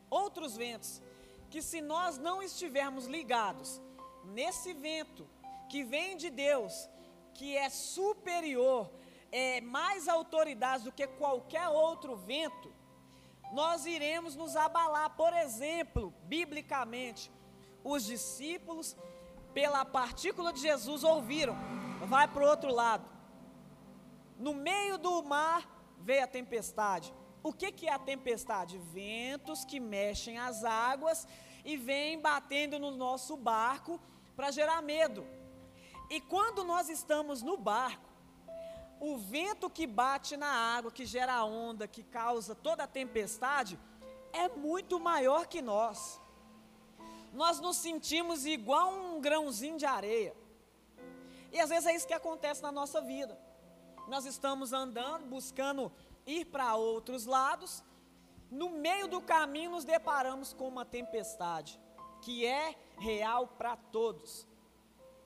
outros 0.09 0.55
ventos, 0.55 1.01
que 1.49 1.61
se 1.61 1.81
nós 1.81 2.17
não 2.17 2.41
estivermos 2.41 3.05
ligados 3.05 3.81
nesse 4.23 4.71
vento 4.73 5.27
que 5.67 5.83
vem 5.83 6.15
de 6.15 6.29
Deus, 6.29 6.89
que 7.33 7.57
é 7.57 7.69
superior, 7.69 8.89
é 9.29 9.59
mais 9.59 10.07
autoridade 10.07 10.85
do 10.85 10.91
que 10.91 11.05
qualquer 11.05 11.67
outro 11.67 12.15
vento, 12.15 12.73
nós 13.51 13.85
iremos 13.85 14.37
nos 14.37 14.55
abalar. 14.55 15.09
Por 15.17 15.33
exemplo, 15.33 16.13
biblicamente, 16.23 17.29
os 17.83 18.05
discípulos, 18.05 18.95
pela 19.53 19.83
partícula 19.83 20.53
de 20.53 20.61
Jesus, 20.61 21.03
ouviram: 21.03 21.57
vai 22.07 22.25
para 22.25 22.43
o 22.43 22.47
outro 22.47 22.71
lado. 22.71 23.12
No 24.37 24.53
meio 24.53 24.97
do 24.97 25.21
mar 25.23 25.67
veio 25.99 26.23
a 26.23 26.27
tempestade. 26.27 27.13
O 27.41 27.51
que, 27.51 27.71
que 27.71 27.87
é 27.87 27.93
a 27.93 27.99
tempestade? 27.99 28.77
Ventos 28.77 29.65
que 29.65 29.79
mexem 29.79 30.37
as 30.37 30.63
águas 30.63 31.27
e 31.65 31.75
vêm 31.77 32.19
batendo 32.19 32.79
no 32.79 32.91
nosso 32.91 33.35
barco 33.35 33.99
para 34.35 34.51
gerar 34.51 34.81
medo. 34.81 35.25
E 36.09 36.21
quando 36.21 36.63
nós 36.63 36.89
estamos 36.89 37.41
no 37.41 37.57
barco, 37.57 38.09
o 38.99 39.17
vento 39.17 39.69
que 39.69 39.85
bate 39.85 40.37
na 40.37 40.47
água, 40.47 40.91
que 40.91 41.05
gera 41.05 41.43
onda, 41.43 41.87
que 41.87 42.03
causa 42.03 42.55
toda 42.55 42.83
a 42.83 42.87
tempestade, 42.87 43.77
é 44.31 44.47
muito 44.47 44.99
maior 44.99 45.45
que 45.45 45.61
nós. 45.61 46.21
Nós 47.33 47.59
nos 47.59 47.77
sentimos 47.77 48.45
igual 48.45 48.93
um 48.93 49.19
grãozinho 49.19 49.77
de 49.77 49.85
areia. 49.85 50.35
E 51.51 51.59
às 51.59 51.69
vezes 51.69 51.87
é 51.87 51.95
isso 51.95 52.07
que 52.07 52.13
acontece 52.13 52.61
na 52.63 52.71
nossa 52.71 53.01
vida. 53.01 53.37
Nós 54.07 54.25
estamos 54.25 54.73
andando, 54.73 55.25
buscando 55.27 55.91
ir 56.25 56.45
para 56.45 56.75
outros 56.75 57.25
lados, 57.25 57.83
no 58.51 58.69
meio 58.69 59.07
do 59.07 59.21
caminho 59.21 59.71
nos 59.71 59.83
deparamos 59.83 60.53
com 60.53 60.67
uma 60.67 60.85
tempestade, 60.85 61.79
que 62.21 62.45
é 62.45 62.75
real 62.97 63.47
para 63.47 63.75
todos. 63.75 64.47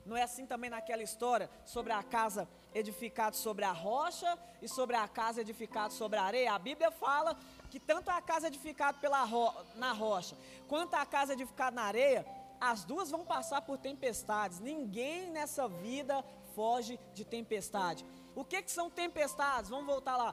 Não 0.06 0.16
é 0.16 0.22
assim 0.22 0.46
também 0.46 0.70
naquela 0.70 1.02
história 1.02 1.50
sobre 1.64 1.92
a 1.92 2.02
casa 2.02 2.48
edificada 2.74 3.36
sobre 3.36 3.64
a 3.64 3.72
rocha 3.72 4.38
e 4.62 4.68
sobre 4.68 4.96
a 4.96 5.06
casa 5.08 5.40
edificada 5.40 5.90
sobre 5.90 6.18
a 6.18 6.22
areia? 6.22 6.52
A 6.52 6.58
Bíblia 6.58 6.90
fala 6.90 7.36
que 7.70 7.78
tanto 7.78 8.10
a 8.10 8.22
casa 8.22 8.46
edificada 8.46 8.98
pela 8.98 9.22
ro 9.24 9.52
na 9.74 9.92
rocha 9.92 10.36
quanto 10.66 10.94
a 10.94 11.04
casa 11.04 11.34
edificada 11.34 11.76
na 11.76 11.82
areia, 11.82 12.26
as 12.60 12.84
duas 12.84 13.10
vão 13.10 13.24
passar 13.24 13.62
por 13.62 13.78
tempestades. 13.78 14.60
Ninguém 14.60 15.30
nessa 15.30 15.68
vida 15.68 16.24
foge 16.54 16.98
de 17.14 17.24
tempestade. 17.24 18.04
O 18.38 18.44
que, 18.44 18.62
que 18.62 18.70
são 18.70 18.88
tempestades? 18.88 19.68
Vamos 19.68 19.86
voltar 19.86 20.16
lá. 20.16 20.32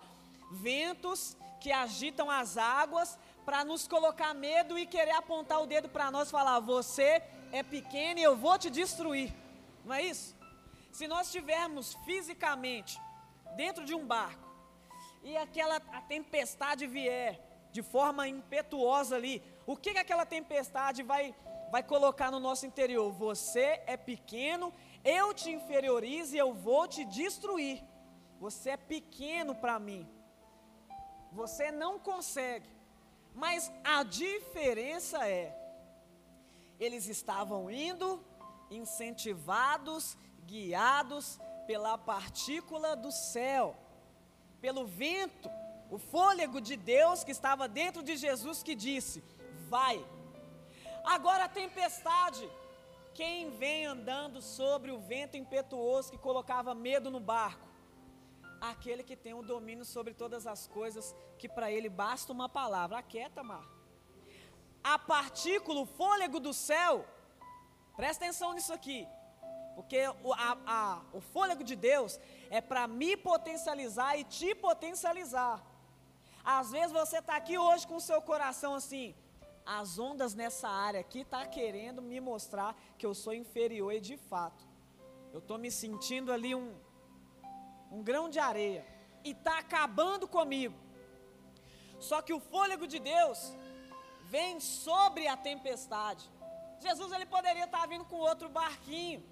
Ventos 0.51 1.35
que 1.59 1.71
agitam 1.71 2.29
as 2.29 2.55
águas 2.55 3.17
para 3.43 3.65
nos 3.65 3.87
colocar 3.87 4.31
medo 4.35 4.77
e 4.77 4.85
querer 4.85 5.15
apontar 5.15 5.59
o 5.59 5.65
dedo 5.65 5.89
para 5.89 6.11
nós 6.11 6.27
e 6.27 6.31
falar: 6.31 6.59
Você 6.59 7.23
é 7.51 7.63
pequeno 7.63 8.19
e 8.19 8.23
eu 8.23 8.37
vou 8.37 8.59
te 8.59 8.69
destruir. 8.69 9.33
Não 9.83 9.95
é 9.95 10.03
isso? 10.03 10.35
Se 10.91 11.07
nós 11.07 11.25
estivermos 11.25 11.95
fisicamente 12.05 13.01
dentro 13.55 13.83
de 13.83 13.95
um 13.95 14.05
barco 14.05 14.47
e 15.23 15.35
aquela 15.35 15.77
a 15.91 16.01
tempestade 16.01 16.85
vier 16.85 17.41
de 17.71 17.81
forma 17.81 18.27
impetuosa 18.27 19.15
ali, 19.15 19.41
o 19.65 19.75
que, 19.75 19.93
que 19.93 19.99
aquela 20.05 20.27
tempestade 20.27 21.01
vai, 21.01 21.33
vai 21.71 21.81
colocar 21.81 22.29
no 22.29 22.39
nosso 22.39 22.67
interior? 22.67 23.11
Você 23.13 23.81
é 23.87 23.97
pequeno, 23.97 24.71
eu 25.03 25.33
te 25.33 25.49
inferiorizo 25.49 26.35
e 26.35 26.37
eu 26.37 26.53
vou 26.53 26.87
te 26.87 27.03
destruir. 27.03 27.83
Você 28.39 28.71
é 28.71 28.77
pequeno 28.77 29.55
para 29.55 29.79
mim. 29.79 30.07
Você 31.31 31.71
não 31.71 31.99
consegue. 31.99 32.69
Mas 33.33 33.71
a 33.83 34.03
diferença 34.03 35.27
é: 35.27 35.53
eles 36.79 37.07
estavam 37.07 37.69
indo 37.69 38.23
incentivados, 38.69 40.17
guiados 40.45 41.39
pela 41.67 41.97
partícula 41.97 42.95
do 42.95 43.11
céu, 43.11 43.75
pelo 44.61 44.85
vento, 44.85 45.49
o 45.89 45.97
fôlego 45.97 46.59
de 46.61 46.75
Deus 46.75 47.23
que 47.23 47.31
estava 47.31 47.67
dentro 47.67 48.01
de 48.01 48.15
Jesus 48.15 48.63
que 48.63 48.75
disse: 48.75 49.23
Vai. 49.69 50.03
Agora 51.03 51.45
a 51.45 51.49
tempestade. 51.49 52.49
Quem 53.13 53.49
vem 53.51 53.85
andando 53.85 54.41
sobre 54.41 54.91
o 54.91 54.99
vento 54.99 55.37
impetuoso 55.37 56.11
que 56.11 56.17
colocava 56.17 56.75
medo 56.75 57.09
no 57.09 57.19
barco? 57.19 57.65
Aquele 58.71 59.03
que 59.03 59.15
tem 59.15 59.33
o 59.33 59.43
domínio 59.43 59.85
sobre 59.85 60.13
todas 60.13 60.47
as 60.47 60.67
coisas, 60.67 61.15
que 61.37 61.47
para 61.47 61.71
ele 61.71 61.89
basta 61.89 62.31
uma 62.31 62.47
palavra. 62.49 62.97
Aquieta, 62.97 63.43
mar. 63.43 63.65
A 64.83 64.97
partícula, 64.97 65.81
o 65.81 65.85
fôlego 65.85 66.39
do 66.39 66.53
céu, 66.53 67.05
presta 67.95 68.25
atenção 68.25 68.53
nisso 68.53 68.73
aqui, 68.73 69.07
porque 69.75 69.99
o, 70.23 70.33
a, 70.33 70.57
a, 70.65 71.01
o 71.11 71.21
fôlego 71.21 71.63
de 71.63 71.75
Deus 71.75 72.19
é 72.49 72.61
para 72.61 72.87
me 72.87 73.17
potencializar 73.17 74.17
e 74.17 74.23
te 74.23 74.53
potencializar. 74.53 75.63
Às 76.43 76.71
vezes 76.71 76.91
você 76.91 77.17
está 77.17 77.35
aqui 77.35 77.57
hoje 77.57 77.87
com 77.87 77.95
o 77.95 78.07
seu 78.09 78.21
coração 78.21 78.75
assim, 78.75 79.15
as 79.65 79.97
ondas 79.97 80.35
nessa 80.35 80.69
área 80.69 80.99
aqui 80.99 81.25
tá 81.25 81.43
querendo 81.45 82.01
me 82.01 82.19
mostrar 82.19 82.75
que 82.97 83.05
eu 83.05 83.15
sou 83.15 83.33
inferior 83.33 83.91
e 83.91 83.99
de 83.99 84.17
fato. 84.17 84.63
Eu 85.33 85.39
estou 85.39 85.57
me 85.57 85.71
sentindo 85.71 86.31
ali 86.31 86.53
um, 86.53 86.75
um 87.95 88.03
grão 88.09 88.25
de 88.33 88.39
areia 88.39 88.83
e 89.23 89.31
está 89.31 89.55
acabando 89.59 90.27
comigo. 90.37 90.77
Só 92.07 92.17
que 92.25 92.33
o 92.37 92.41
fôlego 92.51 92.85
de 92.93 92.99
Deus 92.99 93.39
vem 94.33 94.59
sobre 94.59 95.27
a 95.33 95.37
tempestade. 95.49 96.23
Jesus 96.85 97.11
ele 97.13 97.27
poderia 97.35 97.65
estar 97.65 97.83
tá 97.83 97.91
vindo 97.91 98.05
com 98.11 98.17
outro 98.17 98.49
barquinho. 98.49 99.23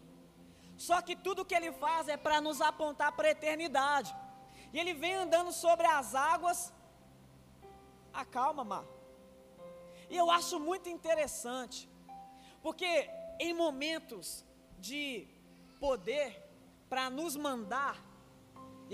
Só 0.87 0.97
que 1.01 1.15
tudo 1.15 1.45
que 1.49 1.57
ele 1.59 1.71
faz 1.83 2.07
é 2.07 2.17
para 2.25 2.39
nos 2.39 2.61
apontar 2.61 3.11
para 3.11 3.27
a 3.27 3.31
eternidade. 3.37 4.15
E 4.71 4.79
ele 4.79 4.93
vem 4.93 5.13
andando 5.13 5.51
sobre 5.51 5.85
as 5.85 6.15
águas. 6.15 6.59
Acalma, 8.13 8.63
mar. 8.63 8.85
E 10.09 10.15
eu 10.15 10.29
acho 10.31 10.59
muito 10.59 10.87
interessante, 10.89 11.89
porque 12.61 13.09
em 13.39 13.53
momentos 13.53 14.45
de 14.79 15.27
poder 15.79 16.29
para 16.89 17.09
nos 17.09 17.35
mandar, 17.35 17.95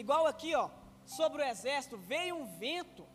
igual 0.01 0.25
aqui, 0.25 0.55
ó, 0.55 0.69
sobre 1.05 1.41
o 1.41 1.45
exército, 1.45 1.97
veio 1.97 2.35
um 2.35 2.45
vento, 2.57 3.05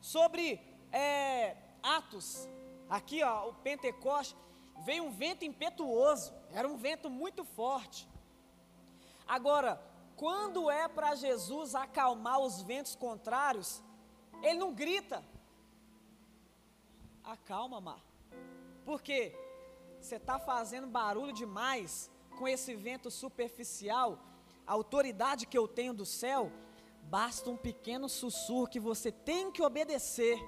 sobre 0.00 0.60
é, 0.92 1.56
Atos, 1.82 2.48
aqui, 2.88 3.22
ó, 3.22 3.48
o 3.48 3.54
Pentecoste, 3.54 4.36
veio 4.84 5.04
um 5.04 5.10
vento 5.10 5.44
impetuoso, 5.44 6.32
era 6.52 6.68
um 6.68 6.76
vento 6.76 7.08
muito 7.10 7.44
forte. 7.44 8.08
Agora, 9.26 9.80
quando 10.16 10.70
é 10.70 10.86
para 10.88 11.14
Jesus 11.14 11.74
acalmar 11.74 12.38
os 12.40 12.62
ventos 12.62 12.94
contrários, 12.94 13.82
ele 14.42 14.58
não 14.58 14.72
grita, 14.72 15.24
acalma, 17.24 17.80
Mar. 17.80 18.02
Porque 18.84 19.34
você 20.00 20.16
está 20.16 20.38
fazendo 20.38 20.86
barulho 20.86 21.32
demais 21.32 22.10
com 22.38 22.46
esse 22.46 22.74
vento 22.74 23.10
superficial, 23.10 24.18
a 24.66 24.72
autoridade 24.72 25.46
que 25.46 25.56
eu 25.56 25.68
tenho 25.68 25.94
do 25.94 26.04
céu, 26.04 26.50
basta 27.02 27.48
um 27.48 27.56
pequeno 27.56 28.08
sussurro 28.08 28.66
que 28.66 28.80
você 28.80 29.12
tem 29.12 29.50
que 29.50 29.62
obedecer, 29.62 30.38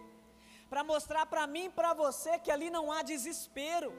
para 0.68 0.84
mostrar 0.84 1.24
para 1.26 1.46
mim 1.46 1.66
e 1.66 1.70
para 1.70 1.94
você 1.94 2.38
que 2.38 2.50
ali 2.50 2.68
não 2.68 2.92
há 2.92 3.02
desespero. 3.02 3.92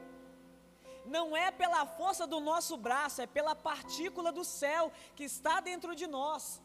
Não 1.04 1.36
é 1.36 1.50
pela 1.50 1.84
força 1.86 2.26
do 2.26 2.38
nosso 2.38 2.76
braço, 2.76 3.22
é 3.22 3.26
pela 3.26 3.54
partícula 3.54 4.30
do 4.30 4.44
céu 4.44 4.92
que 5.16 5.24
está 5.24 5.60
dentro 5.60 5.96
de 5.96 6.06
nós. 6.06 6.62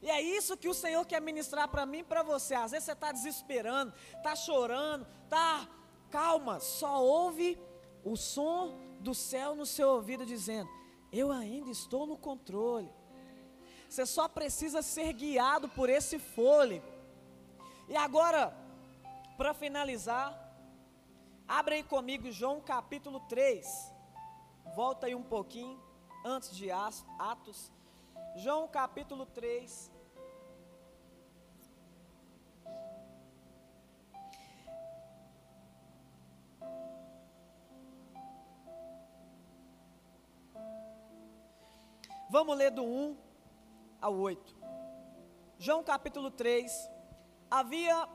E 0.00 0.08
é 0.10 0.20
isso 0.20 0.56
que 0.56 0.68
o 0.68 0.74
Senhor 0.74 1.04
quer 1.06 1.20
ministrar 1.20 1.68
para 1.68 1.84
mim 1.84 1.98
e 1.98 2.04
para 2.04 2.22
você. 2.22 2.54
Às 2.54 2.70
vezes 2.70 2.84
você 2.84 2.92
está 2.92 3.10
desesperando, 3.10 3.92
está 4.16 4.36
chorando, 4.36 5.06
está. 5.24 5.68
Calma, 6.10 6.60
só 6.60 7.02
ouve 7.02 7.58
o 8.04 8.16
som 8.16 8.78
do 9.00 9.14
céu 9.14 9.56
no 9.56 9.66
seu 9.66 9.88
ouvido 9.88 10.24
dizendo: 10.24 10.70
Eu 11.16 11.30
ainda 11.30 11.70
estou 11.70 12.06
no 12.08 12.16
controle. 12.16 12.90
Você 13.88 14.04
só 14.04 14.26
precisa 14.28 14.82
ser 14.82 15.12
guiado 15.12 15.68
por 15.68 15.88
esse 15.88 16.18
fôlego. 16.18 16.84
E 17.88 17.96
agora, 17.96 18.52
para 19.36 19.54
finalizar, 19.54 20.36
abre 21.46 21.76
aí 21.76 21.82
comigo 21.84 22.32
João 22.32 22.60
capítulo 22.60 23.20
3. 23.28 23.92
Volta 24.74 25.06
aí 25.06 25.14
um 25.14 25.22
pouquinho, 25.22 25.80
antes 26.24 26.50
de 26.56 26.68
Atos. 26.72 27.70
João 28.34 28.66
capítulo 28.66 29.24
3. 29.26 29.93
Vamos 42.34 42.58
ler 42.58 42.72
do 42.72 42.82
1 42.82 43.16
ao 44.00 44.12
8. 44.12 44.56
João 45.56 45.84
capítulo 45.84 46.32
3. 46.32 46.90
Havia 47.48 48.08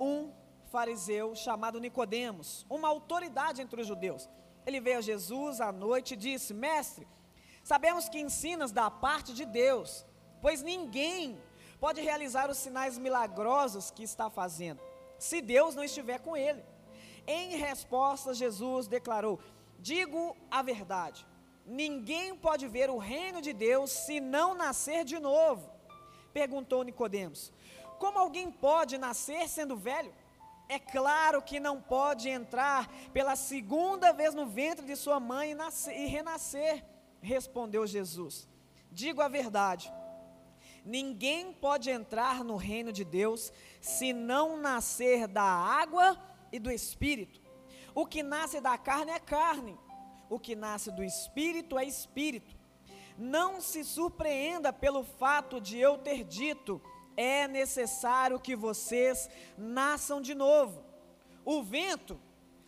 um 0.00 0.32
fariseu 0.72 1.34
chamado 1.34 1.78
Nicodemos, 1.78 2.64
uma 2.70 2.88
autoridade 2.88 3.60
entre 3.60 3.82
os 3.82 3.86
judeus. 3.86 4.30
Ele 4.64 4.80
veio 4.80 4.96
a 4.96 5.02
Jesus 5.02 5.60
à 5.60 5.70
noite 5.70 6.14
e 6.14 6.16
disse: 6.16 6.54
Mestre, 6.54 7.06
sabemos 7.62 8.08
que 8.08 8.18
ensinas 8.18 8.72
da 8.72 8.90
parte 8.90 9.34
de 9.34 9.44
Deus, 9.44 10.06
pois 10.40 10.62
ninguém 10.62 11.38
pode 11.78 12.00
realizar 12.00 12.48
os 12.48 12.56
sinais 12.56 12.96
milagrosos 12.96 13.90
que 13.90 14.02
está 14.02 14.30
fazendo, 14.30 14.80
se 15.18 15.42
Deus 15.42 15.74
não 15.74 15.84
estiver 15.84 16.20
com 16.20 16.34
ele. 16.34 16.64
Em 17.26 17.58
resposta, 17.58 18.32
Jesus 18.32 18.88
declarou: 18.88 19.38
Digo 19.78 20.34
a 20.50 20.62
verdade 20.62 21.28
Ninguém 21.66 22.34
pode 22.34 22.66
ver 22.66 22.90
o 22.90 22.98
reino 22.98 23.40
de 23.40 23.52
Deus 23.52 23.90
se 23.90 24.20
não 24.20 24.54
nascer 24.54 25.04
de 25.04 25.18
novo. 25.18 25.70
Perguntou 26.32 26.82
Nicodemos: 26.82 27.52
Como 27.98 28.18
alguém 28.18 28.50
pode 28.50 28.98
nascer 28.98 29.48
sendo 29.48 29.76
velho? 29.76 30.12
É 30.68 30.78
claro 30.78 31.42
que 31.42 31.58
não 31.58 31.80
pode 31.80 32.28
entrar 32.28 32.88
pela 33.12 33.34
segunda 33.34 34.12
vez 34.12 34.34
no 34.34 34.46
ventre 34.46 34.86
de 34.86 34.94
sua 34.94 35.18
mãe 35.18 35.50
e, 35.50 35.54
nascer, 35.54 35.96
e 35.96 36.06
renascer, 36.06 36.84
respondeu 37.20 37.86
Jesus. 37.86 38.48
Digo 38.90 39.20
a 39.20 39.28
verdade: 39.28 39.92
ninguém 40.84 41.52
pode 41.52 41.90
entrar 41.90 42.44
no 42.44 42.56
reino 42.56 42.92
de 42.92 43.04
Deus 43.04 43.52
se 43.80 44.12
não 44.12 44.56
nascer 44.56 45.26
da 45.26 45.42
água 45.42 46.16
e 46.52 46.58
do 46.58 46.70
espírito. 46.70 47.40
O 47.94 48.06
que 48.06 48.22
nasce 48.22 48.60
da 48.60 48.78
carne 48.78 49.10
é 49.10 49.18
carne 49.18 49.76
o 50.30 50.38
que 50.38 50.54
nasce 50.54 50.92
do 50.92 51.02
espírito 51.02 51.76
é 51.76 51.84
espírito. 51.84 52.56
Não 53.18 53.60
se 53.60 53.84
surpreenda 53.84 54.72
pelo 54.72 55.02
fato 55.02 55.60
de 55.60 55.76
eu 55.76 55.98
ter 55.98 56.24
dito: 56.24 56.80
é 57.16 57.48
necessário 57.48 58.38
que 58.40 58.54
vocês 58.54 59.28
nasçam 59.58 60.22
de 60.22 60.34
novo. 60.34 60.82
O 61.44 61.62
vento 61.62 62.18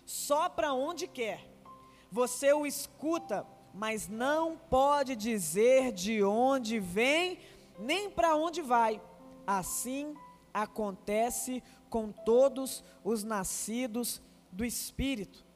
sopra 0.05 0.75
onde 0.75 1.07
quer, 1.07 1.49
você 2.11 2.53
o 2.53 2.67
escuta, 2.67 3.47
mas 3.73 4.09
não 4.09 4.59
pode 4.59 5.15
dizer 5.15 5.93
de 5.93 6.23
onde 6.23 6.81
vem 6.81 7.39
nem 7.79 8.11
para 8.11 8.35
onde 8.35 8.61
vai. 8.61 9.01
Assim 9.47 10.15
acontece 10.53 11.63
com 11.89 12.11
todos 12.11 12.83
os 13.05 13.23
nascidos 13.23 14.21
do 14.51 14.65
Espírito. 14.65 15.52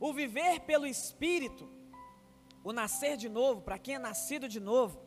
O 0.00 0.12
viver 0.12 0.60
pelo 0.60 0.86
Espírito, 0.86 1.68
o 2.62 2.72
nascer 2.72 3.16
de 3.16 3.28
novo, 3.28 3.62
para 3.62 3.78
quem 3.78 3.96
é 3.96 3.98
nascido 3.98 4.48
de 4.48 4.60
novo, 4.60 5.00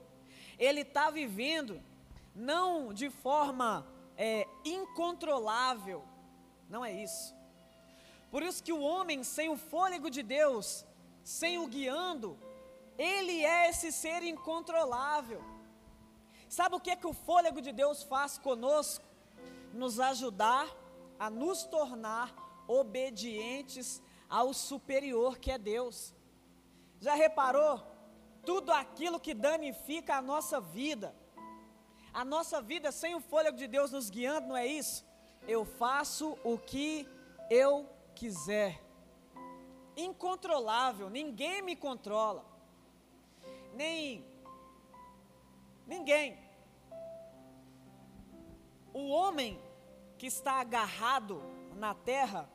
ele 0.58 0.82
está 0.82 1.10
vivendo 1.10 1.82
não 2.36 2.94
de 2.94 3.10
forma 3.10 3.88
é, 4.18 4.48
incontrolável, 4.66 6.04
não 6.70 6.84
é 6.84 6.92
isso. 6.92 7.34
Por 8.30 8.44
isso 8.44 8.64
que 8.64 8.72
o 8.74 8.82
homem 8.82 9.24
sem 9.24 9.50
o 9.50 9.58
fôlego 9.58 10.10
de 10.10 10.24
Deus, 10.24 10.86
sem 11.24 11.58
o 11.58 11.68
guiando, 11.68 12.38
ele 12.98 13.44
é 13.44 13.70
esse 13.70 13.92
ser 13.92 14.24
incontrolável. 14.24 15.42
Sabe 16.48 16.76
o 16.76 16.80
que 16.80 16.92
é 16.92 16.96
que 16.96 17.08
o 17.08 17.14
fôlego 17.14 17.62
de 17.62 17.72
Deus 17.72 18.04
faz 18.04 18.38
conosco? 18.38 19.06
Nos 19.74 20.00
ajudar 20.00 20.68
a 21.18 21.30
nos 21.30 21.64
tornar 21.64 22.34
obedientes 22.68 24.02
ao 24.32 24.54
superior 24.54 25.38
que 25.38 25.52
é 25.52 25.58
Deus. 25.58 26.16
Já 27.02 27.14
reparou? 27.14 27.86
Tudo 28.46 28.72
aquilo 28.72 29.20
que 29.20 29.34
danifica 29.34 30.16
a 30.16 30.22
nossa 30.22 30.62
vida, 30.62 31.14
a 32.14 32.24
nossa 32.24 32.62
vida 32.62 32.92
sem 32.92 33.14
o 33.14 33.20
fôlego 33.20 33.58
de 33.58 33.68
Deus 33.68 33.92
nos 33.92 34.10
guiando, 34.10 34.48
não 34.48 34.58
é 34.58 34.66
isso? 34.66 35.06
Eu 35.48 35.66
faço 35.66 36.38
o 36.44 36.58
que 36.58 37.08
eu 37.50 37.88
quiser. 38.16 38.82
Incontrolável, 39.98 41.10
ninguém 41.10 41.62
me 41.62 41.76
controla. 41.76 42.46
Nem 43.74 44.26
ninguém. 45.86 46.40
O 48.94 49.10
homem 49.10 49.62
que 50.18 50.28
está 50.28 50.54
agarrado 50.54 51.42
na 51.76 51.94
terra, 51.94 52.50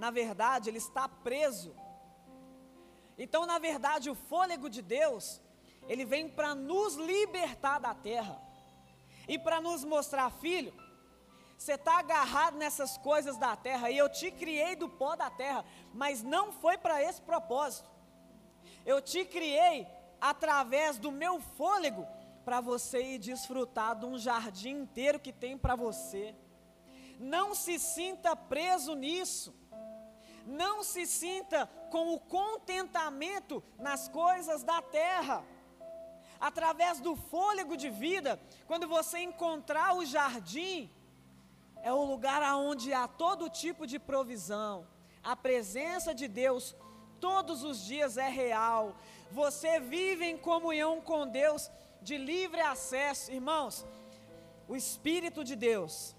na 0.00 0.10
verdade, 0.10 0.70
ele 0.70 0.78
está 0.78 1.06
preso. 1.06 1.76
Então, 3.18 3.44
na 3.44 3.58
verdade, 3.58 4.08
o 4.08 4.14
fôlego 4.14 4.70
de 4.70 4.80
Deus, 4.80 5.42
ele 5.86 6.06
vem 6.06 6.26
para 6.26 6.54
nos 6.54 6.94
libertar 6.94 7.78
da 7.78 7.94
terra 7.94 8.40
e 9.28 9.38
para 9.38 9.60
nos 9.60 9.84
mostrar, 9.84 10.30
filho, 10.30 10.72
você 11.58 11.74
está 11.74 11.98
agarrado 11.98 12.56
nessas 12.56 12.96
coisas 12.96 13.36
da 13.36 13.54
terra 13.54 13.90
e 13.90 13.98
eu 13.98 14.08
te 14.08 14.30
criei 14.30 14.74
do 14.74 14.88
pó 14.88 15.14
da 15.14 15.28
terra, 15.28 15.66
mas 15.92 16.22
não 16.22 16.50
foi 16.50 16.78
para 16.78 17.02
esse 17.02 17.20
propósito. 17.20 17.90
Eu 18.86 19.02
te 19.02 19.26
criei 19.26 19.86
através 20.18 20.98
do 20.98 21.12
meu 21.12 21.40
fôlego 21.58 22.06
para 22.42 22.62
você 22.62 23.02
ir 23.02 23.18
desfrutar 23.18 23.94
de 23.96 24.06
um 24.06 24.18
jardim 24.18 24.76
inteiro 24.80 25.20
que 25.20 25.30
tem 25.30 25.58
para 25.58 25.76
você. 25.76 26.34
Não 27.18 27.54
se 27.54 27.78
sinta 27.78 28.34
preso 28.34 28.94
nisso. 28.94 29.59
Não 30.46 30.82
se 30.82 31.06
sinta 31.06 31.66
com 31.90 32.14
o 32.14 32.20
contentamento 32.20 33.62
nas 33.78 34.08
coisas 34.08 34.62
da 34.62 34.80
terra. 34.82 35.44
Através 36.40 37.00
do 37.00 37.14
fôlego 37.14 37.76
de 37.76 37.90
vida, 37.90 38.40
quando 38.66 38.88
você 38.88 39.18
encontrar 39.18 39.94
o 39.96 40.04
jardim, 40.04 40.90
é 41.82 41.92
o 41.92 42.04
lugar 42.04 42.42
onde 42.56 42.92
há 42.92 43.06
todo 43.06 43.48
tipo 43.48 43.86
de 43.86 43.98
provisão. 43.98 44.86
A 45.22 45.36
presença 45.36 46.14
de 46.14 46.26
Deus 46.26 46.74
todos 47.20 47.62
os 47.62 47.84
dias 47.84 48.16
é 48.16 48.28
real. 48.28 48.96
Você 49.30 49.78
vive 49.78 50.24
em 50.24 50.36
comunhão 50.36 51.00
com 51.00 51.26
Deus 51.26 51.70
de 52.00 52.16
livre 52.16 52.60
acesso. 52.60 53.30
Irmãos, 53.30 53.86
o 54.66 54.74
Espírito 54.74 55.44
de 55.44 55.54
Deus, 55.54 56.16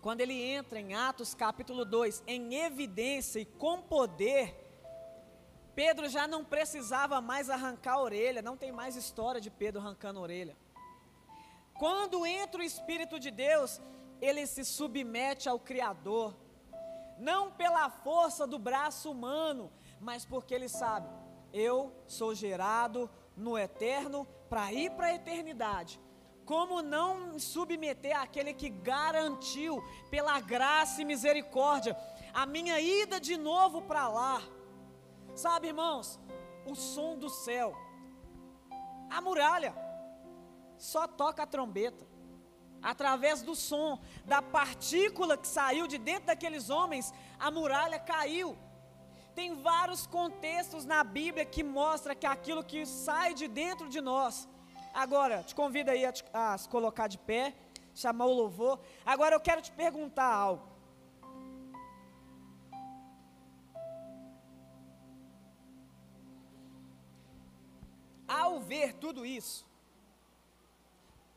quando 0.00 0.20
ele 0.20 0.40
entra 0.40 0.78
em 0.78 0.94
Atos 0.94 1.34
capítulo 1.34 1.84
2, 1.84 2.22
em 2.26 2.54
evidência 2.54 3.40
e 3.40 3.44
com 3.44 3.82
poder, 3.82 4.54
Pedro 5.74 6.08
já 6.08 6.26
não 6.26 6.44
precisava 6.44 7.20
mais 7.20 7.50
arrancar 7.50 7.94
a 7.94 8.02
orelha, 8.02 8.42
não 8.42 8.56
tem 8.56 8.72
mais 8.72 8.96
história 8.96 9.40
de 9.40 9.50
Pedro 9.50 9.80
arrancando 9.80 10.18
a 10.18 10.22
orelha. 10.22 10.56
Quando 11.78 12.26
entra 12.26 12.60
o 12.60 12.64
Espírito 12.64 13.20
de 13.20 13.30
Deus, 13.30 13.80
ele 14.20 14.46
se 14.46 14.64
submete 14.64 15.48
ao 15.48 15.60
Criador, 15.60 16.36
não 17.18 17.50
pela 17.52 17.88
força 17.90 18.46
do 18.46 18.58
braço 18.58 19.10
humano, 19.10 19.70
mas 20.00 20.24
porque 20.24 20.54
ele 20.54 20.68
sabe, 20.68 21.08
eu 21.52 21.92
sou 22.06 22.34
gerado 22.34 23.08
no 23.36 23.56
eterno 23.56 24.26
para 24.48 24.72
ir 24.72 24.90
para 24.92 25.06
a 25.06 25.14
eternidade. 25.14 26.00
Como 26.48 26.80
não 26.80 27.32
me 27.32 27.40
submeter 27.40 28.18
àquele 28.18 28.54
que 28.54 28.70
garantiu, 28.70 29.84
pela 30.10 30.40
graça 30.40 31.02
e 31.02 31.04
misericórdia, 31.04 31.94
a 32.32 32.46
minha 32.46 32.80
ida 32.80 33.20
de 33.20 33.36
novo 33.36 33.82
para 33.82 34.08
lá? 34.08 34.40
Sabe, 35.34 35.66
irmãos, 35.66 36.18
o 36.64 36.74
som 36.74 37.18
do 37.18 37.28
céu, 37.28 37.76
a 39.10 39.20
muralha, 39.20 39.74
só 40.78 41.06
toca 41.06 41.42
a 41.42 41.46
trombeta 41.46 42.06
através 42.82 43.42
do 43.42 43.54
som, 43.54 44.00
da 44.24 44.40
partícula 44.40 45.36
que 45.36 45.46
saiu 45.46 45.86
de 45.86 45.98
dentro 45.98 46.28
daqueles 46.28 46.70
homens, 46.70 47.12
a 47.38 47.50
muralha 47.50 47.98
caiu. 47.98 48.56
Tem 49.34 49.54
vários 49.54 50.06
contextos 50.06 50.86
na 50.86 51.04
Bíblia 51.04 51.44
que 51.44 51.62
mostra 51.62 52.14
que 52.14 52.26
aquilo 52.26 52.64
que 52.64 52.86
sai 52.86 53.34
de 53.34 53.46
dentro 53.48 53.86
de 53.90 54.00
nós. 54.00 54.48
Agora, 54.98 55.44
te 55.44 55.54
convido 55.54 55.92
aí 55.92 56.04
a, 56.04 56.10
te, 56.10 56.24
a 56.34 56.58
se 56.58 56.68
colocar 56.68 57.06
de 57.06 57.18
pé, 57.18 57.54
chamar 57.94 58.26
o 58.26 58.32
louvor. 58.32 58.80
Agora 59.06 59.36
eu 59.36 59.38
quero 59.38 59.62
te 59.62 59.70
perguntar 59.70 60.24
algo. 60.24 60.68
Ao 68.26 68.58
ver 68.58 68.94
tudo 68.94 69.24
isso, 69.24 69.64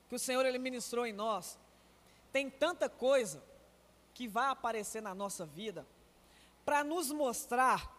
que 0.09 0.16
o 0.16 0.20
Senhor 0.20 0.43
ele 0.43 0.57
ministrou 0.57 1.05
em 1.05 1.14
nós, 1.14 1.59
tem 2.32 2.49
tanta 2.49 2.89
coisa 2.89 3.43
que 4.16 4.28
vai 4.28 4.47
aparecer 4.49 5.03
na 5.03 5.14
nossa 5.14 5.45
vida 5.45 5.86
para 6.66 6.84
nos 6.84 7.12
mostrar 7.12 7.95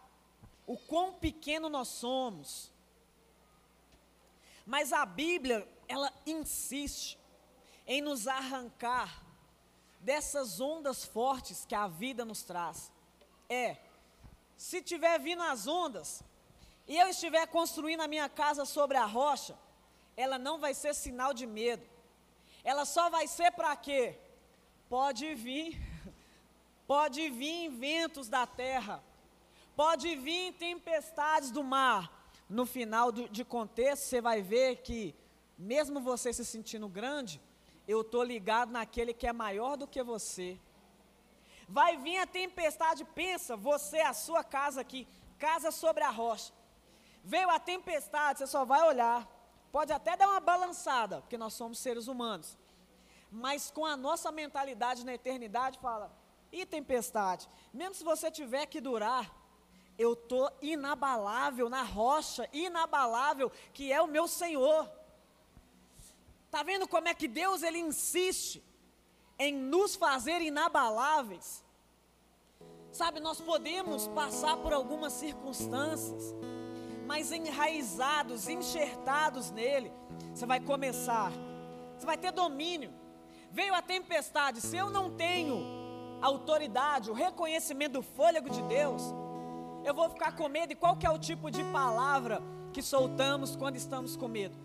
o 0.66 0.76
quão 0.76 1.12
pequeno 1.12 1.68
nós 1.68 1.86
somos. 1.86 2.71
Mas 4.66 4.92
a 4.92 5.04
Bíblia, 5.04 5.68
ela 5.88 6.12
insiste 6.26 7.18
em 7.86 8.00
nos 8.00 8.26
arrancar 8.26 9.24
dessas 10.00 10.60
ondas 10.60 11.04
fortes 11.04 11.64
que 11.64 11.74
a 11.74 11.88
vida 11.88 12.24
nos 12.24 12.42
traz. 12.42 12.90
É, 13.48 13.76
se 14.56 14.82
tiver 14.82 15.18
vindo 15.18 15.42
as 15.42 15.66
ondas 15.66 16.22
e 16.86 16.96
eu 16.96 17.08
estiver 17.08 17.46
construindo 17.46 18.00
a 18.00 18.08
minha 18.08 18.28
casa 18.28 18.64
sobre 18.64 18.96
a 18.96 19.04
rocha, 19.04 19.58
ela 20.16 20.38
não 20.38 20.58
vai 20.58 20.74
ser 20.74 20.94
sinal 20.94 21.32
de 21.32 21.46
medo 21.46 21.92
ela 22.64 22.84
só 22.84 23.10
vai 23.10 23.26
ser 23.26 23.50
para 23.52 23.74
quê? 23.74 24.16
Pode 24.88 25.34
vir, 25.34 25.80
pode 26.86 27.28
vir 27.30 27.68
ventos 27.70 28.28
da 28.28 28.46
terra, 28.46 29.02
pode 29.74 30.14
vir 30.16 30.52
tempestades 30.54 31.50
do 31.50 31.64
mar. 31.64 32.20
No 32.48 32.66
final 32.66 33.10
do, 33.10 33.28
de 33.28 33.44
contexto, 33.44 34.04
você 34.04 34.20
vai 34.20 34.42
ver 34.42 34.76
que, 34.76 35.14
mesmo 35.58 36.00
você 36.00 36.32
se 36.32 36.44
sentindo 36.44 36.88
grande, 36.88 37.40
eu 37.86 38.02
estou 38.02 38.22
ligado 38.22 38.70
naquele 38.70 39.14
que 39.14 39.26
é 39.26 39.32
maior 39.32 39.76
do 39.76 39.86
que 39.86 40.02
você. 40.02 40.58
Vai 41.68 41.96
vir 41.96 42.18
a 42.18 42.26
tempestade, 42.26 43.04
pensa, 43.04 43.56
você, 43.56 44.00
a 44.00 44.12
sua 44.12 44.44
casa 44.44 44.80
aqui, 44.80 45.08
casa 45.38 45.70
sobre 45.70 46.02
a 46.04 46.10
rocha. 46.10 46.52
Veio 47.24 47.48
a 47.50 47.58
tempestade, 47.58 48.40
você 48.40 48.46
só 48.46 48.64
vai 48.64 48.82
olhar, 48.82 49.28
Pode 49.72 49.90
até 49.90 50.14
dar 50.14 50.28
uma 50.28 50.38
balançada, 50.38 51.22
porque 51.22 51.38
nós 51.38 51.54
somos 51.54 51.78
seres 51.78 52.06
humanos. 52.06 52.58
Mas 53.30 53.70
com 53.70 53.86
a 53.86 53.96
nossa 53.96 54.30
mentalidade 54.30 55.04
na 55.04 55.14
eternidade, 55.14 55.78
fala: 55.78 56.12
e 56.52 56.66
tempestade? 56.66 57.48
Mesmo 57.72 57.94
se 57.94 58.04
você 58.04 58.30
tiver 58.30 58.66
que 58.66 58.82
durar, 58.82 59.34
eu 59.98 60.14
estou 60.14 60.50
inabalável 60.60 61.68
na 61.68 61.82
rocha, 61.82 62.48
inabalável, 62.52 63.50
que 63.72 63.92
é 63.92 64.00
o 64.00 64.06
meu 64.06 64.26
Senhor. 64.26 64.90
Está 66.46 66.62
vendo 66.62 66.86
como 66.88 67.08
é 67.08 67.14
que 67.14 67.28
Deus 67.28 67.62
ele 67.62 67.78
insiste 67.78 68.62
em 69.38 69.54
nos 69.54 69.94
fazer 69.96 70.40
inabaláveis? 70.40 71.64
Sabe, 72.90 73.20
nós 73.20 73.40
podemos 73.40 74.06
passar 74.08 74.58
por 74.58 74.72
algumas 74.72 75.14
circunstâncias, 75.14 76.34
mas 77.06 77.32
enraizados, 77.32 78.48
enxertados 78.48 79.50
nele, 79.50 79.90
você 80.34 80.44
vai 80.44 80.60
começar, 80.60 81.32
você 81.96 82.04
vai 82.04 82.18
ter 82.18 82.32
domínio. 82.32 82.92
Veio 83.50 83.74
a 83.74 83.82
tempestade, 83.82 84.60
se 84.60 84.76
eu 84.76 84.90
não 84.90 85.10
tenho 85.10 85.62
autoridade, 86.20 87.10
o 87.10 87.14
reconhecimento 87.14 87.94
do 87.94 88.02
fôlego 88.02 88.48
de 88.48 88.62
Deus, 88.62 89.02
eu 89.84 89.94
vou 89.94 90.08
ficar 90.08 90.32
com 90.32 90.48
medo. 90.48 90.72
E 90.72 90.76
qual 90.76 90.96
que 90.96 91.06
é 91.06 91.10
o 91.10 91.18
tipo 91.18 91.50
de 91.50 91.62
palavra 91.64 92.42
que 92.72 92.82
soltamos 92.82 93.56
quando 93.56 93.76
estamos 93.76 94.16
com 94.16 94.28
medo? 94.28 94.56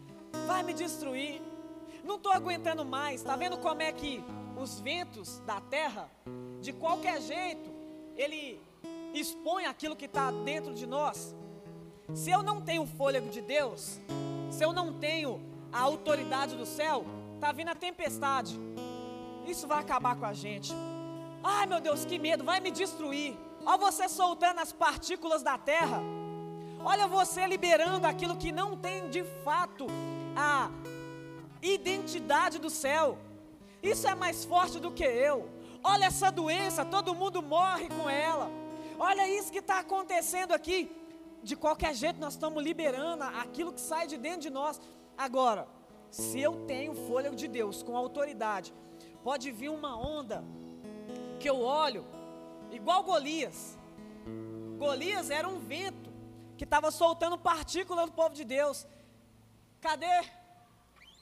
Vai 0.45 0.63
me 0.63 0.73
destruir. 0.73 1.41
Não 2.03 2.15
estou 2.15 2.31
aguentando 2.31 2.85
mais. 2.85 3.21
Está 3.21 3.35
vendo 3.35 3.57
como 3.57 3.81
é 3.81 3.91
que 3.91 4.23
os 4.57 4.79
ventos 4.79 5.39
da 5.39 5.59
terra, 5.61 6.09
de 6.61 6.73
qualquer 6.73 7.21
jeito, 7.21 7.69
ele 8.15 8.61
expõe 9.13 9.65
aquilo 9.65 9.95
que 9.95 10.05
está 10.05 10.31
dentro 10.31 10.73
de 10.73 10.85
nós? 10.85 11.35
Se 12.13 12.31
eu 12.31 12.41
não 12.41 12.61
tenho 12.61 12.83
o 12.83 12.87
fôlego 12.87 13.29
de 13.29 13.41
Deus, 13.41 13.99
se 14.49 14.63
eu 14.63 14.71
não 14.71 14.93
tenho 14.93 15.41
a 15.71 15.81
autoridade 15.81 16.55
do 16.55 16.65
céu, 16.65 17.05
está 17.35 17.51
vindo 17.51 17.69
a 17.69 17.75
tempestade. 17.75 18.57
Isso 19.45 19.67
vai 19.67 19.79
acabar 19.79 20.15
com 20.15 20.25
a 20.25 20.33
gente. 20.33 20.73
Ai 21.43 21.65
meu 21.65 21.79
Deus, 21.79 22.05
que 22.05 22.17
medo, 22.17 22.43
vai 22.43 22.59
me 22.59 22.71
destruir. 22.71 23.37
Olha 23.69 23.77
você 23.79 24.07
soltando 24.07 24.59
as 24.59 24.71
partículas 24.71 25.43
da 25.43 25.57
terra. 25.57 25.99
Olha 26.85 27.05
você 27.05 27.45
liberando 27.45 28.07
aquilo 28.07 28.37
que 28.37 28.49
não 28.49 28.77
tem 28.77 29.09
de 29.09 29.25
fato 29.43 29.87
a 30.37 30.71
identidade 31.61 32.59
do 32.59 32.69
céu. 32.69 33.17
Isso 33.83 34.07
é 34.07 34.15
mais 34.15 34.45
forte 34.45 34.79
do 34.79 34.89
que 34.89 35.03
eu. 35.03 35.49
Olha 35.83 36.05
essa 36.05 36.31
doença, 36.31 36.85
todo 36.85 37.13
mundo 37.13 37.41
morre 37.41 37.89
com 37.89 38.09
ela. 38.09 38.49
Olha 38.97 39.27
isso 39.27 39.51
que 39.51 39.59
está 39.59 39.79
acontecendo 39.79 40.53
aqui 40.53 40.89
de 41.43 41.57
qualquer 41.57 41.93
jeito 41.93 42.21
nós 42.21 42.35
estamos 42.35 42.63
liberando 42.63 43.25
aquilo 43.25 43.73
que 43.73 43.81
sai 43.81 44.07
de 44.07 44.15
dentro 44.15 44.43
de 44.47 44.49
nós. 44.49 44.79
Agora, 45.17 45.67
se 46.09 46.39
eu 46.39 46.65
tenho 46.65 46.95
fôlego 47.05 47.35
de 47.35 47.49
Deus 47.49 47.83
com 47.83 47.97
autoridade, 47.97 48.73
pode 49.25 49.51
vir 49.51 49.67
uma 49.67 49.93
onda 49.97 50.41
que 51.37 51.49
eu 51.49 51.59
olho, 51.59 52.05
igual 52.71 53.03
Golias. 53.03 53.77
Golias 54.77 55.29
era 55.29 55.47
um 55.47 55.59
vento 55.59 56.11
que 56.57 56.63
estava 56.63 56.91
soltando 56.91 57.37
partículas 57.37 58.07
do 58.07 58.11
povo 58.11 58.33
de 58.33 58.43
Deus. 58.43 58.85
Cadê? 59.79 60.25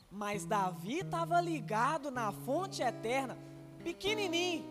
Mas 0.09 0.45
Davi 0.45 0.99
estava 0.99 1.41
ligado 1.41 2.09
na 2.09 2.31
fonte 2.31 2.81
eterna, 2.81 3.37
pequenininho. 3.83 4.65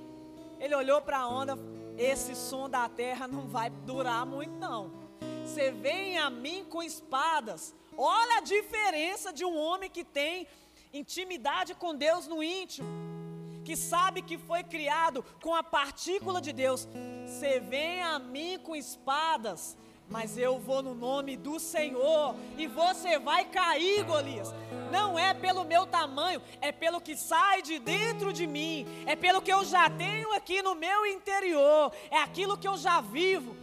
Ele 0.58 0.74
olhou 0.74 1.02
para 1.02 1.18
a 1.18 1.28
onda, 1.28 1.58
esse 1.98 2.34
som 2.34 2.68
da 2.68 2.88
terra 2.88 3.28
não 3.28 3.46
vai 3.48 3.68
durar 3.68 4.24
muito, 4.24 4.52
não. 4.52 4.90
Você 5.44 5.70
vem 5.70 6.18
a 6.18 6.30
mim 6.30 6.64
com 6.64 6.82
espadas. 6.82 7.74
Olha 7.96 8.38
a 8.38 8.40
diferença 8.40 9.32
de 9.32 9.44
um 9.44 9.56
homem 9.56 9.90
que 9.90 10.02
tem 10.02 10.48
intimidade 10.92 11.74
com 11.74 11.94
Deus 11.94 12.26
no 12.26 12.42
íntimo, 12.42 12.88
que 13.64 13.76
sabe 13.76 14.22
que 14.22 14.36
foi 14.36 14.62
criado 14.62 15.24
com 15.42 15.54
a 15.54 15.62
partícula 15.62 16.40
de 16.40 16.52
Deus. 16.52 16.86
Você 17.26 17.58
vem 17.58 18.02
a 18.02 18.18
mim 18.18 18.58
com 18.62 18.76
espadas, 18.76 19.76
mas 20.08 20.36
eu 20.36 20.58
vou 20.58 20.82
no 20.82 20.94
nome 20.94 21.36
do 21.36 21.58
Senhor 21.58 22.36
e 22.58 22.66
você 22.66 23.18
vai 23.18 23.46
cair, 23.46 24.04
Golias. 24.04 24.54
Não 24.92 25.18
é 25.18 25.32
pelo 25.32 25.64
meu 25.64 25.86
tamanho, 25.86 26.42
é 26.60 26.70
pelo 26.70 27.00
que 27.00 27.16
sai 27.16 27.62
de 27.62 27.78
dentro 27.78 28.32
de 28.32 28.46
mim, 28.46 28.86
é 29.06 29.16
pelo 29.16 29.40
que 29.40 29.52
eu 29.52 29.64
já 29.64 29.88
tenho 29.88 30.32
aqui 30.34 30.62
no 30.62 30.74
meu 30.74 31.06
interior, 31.06 31.90
é 32.10 32.18
aquilo 32.18 32.58
que 32.58 32.68
eu 32.68 32.76
já 32.76 33.00
vivo. 33.00 33.56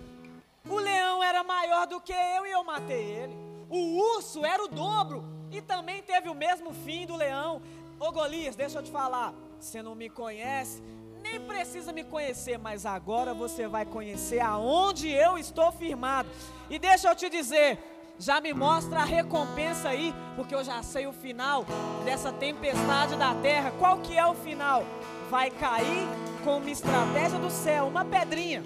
O 0.67 0.77
leão 0.77 1.23
era 1.23 1.43
maior 1.43 1.87
do 1.87 2.01
que 2.01 2.13
eu 2.13 2.45
e 2.45 2.51
eu 2.51 2.63
matei 2.63 3.03
ele. 3.03 3.35
O 3.69 3.97
urso 4.15 4.43
era 4.43 4.63
o 4.63 4.67
dobro 4.67 5.23
e 5.51 5.61
também 5.61 6.01
teve 6.01 6.27
o 6.29 6.35
mesmo 6.35 6.73
fim 6.73 7.05
do 7.05 7.15
leão. 7.15 7.61
Ô 7.99 8.11
Golias, 8.11 8.55
deixa 8.55 8.79
eu 8.79 8.83
te 8.83 8.91
falar, 8.91 9.33
você 9.65 9.83
não 9.83 9.93
me 9.93 10.09
conhece, 10.09 10.81
nem 11.21 11.39
precisa 11.39 11.93
me 11.93 12.03
conhecer, 12.03 12.57
mas 12.57 12.85
agora 12.85 13.33
você 13.33 13.67
vai 13.67 13.85
conhecer 13.85 14.39
aonde 14.39 15.07
eu 15.09 15.37
estou 15.37 15.71
firmado. 15.71 16.27
E 16.69 16.79
deixa 16.79 17.09
eu 17.09 17.15
te 17.15 17.29
dizer, 17.29 17.77
já 18.17 18.41
me 18.41 18.53
mostra 18.53 19.01
a 19.01 19.05
recompensa 19.05 19.89
aí, 19.89 20.13
porque 20.35 20.55
eu 20.55 20.63
já 20.63 20.81
sei 20.81 21.05
o 21.05 21.13
final 21.13 21.63
dessa 22.03 22.31
tempestade 22.31 23.15
da 23.15 23.35
terra. 23.35 23.71
Qual 23.77 23.99
que 23.99 24.17
é 24.17 24.25
o 24.25 24.33
final? 24.33 24.83
Vai 25.29 25.51
cair 25.51 26.07
com 26.43 26.57
uma 26.57 26.69
estratégia 26.69 27.37
do 27.37 27.51
céu, 27.51 27.85
uma 27.87 28.03
pedrinha, 28.03 28.63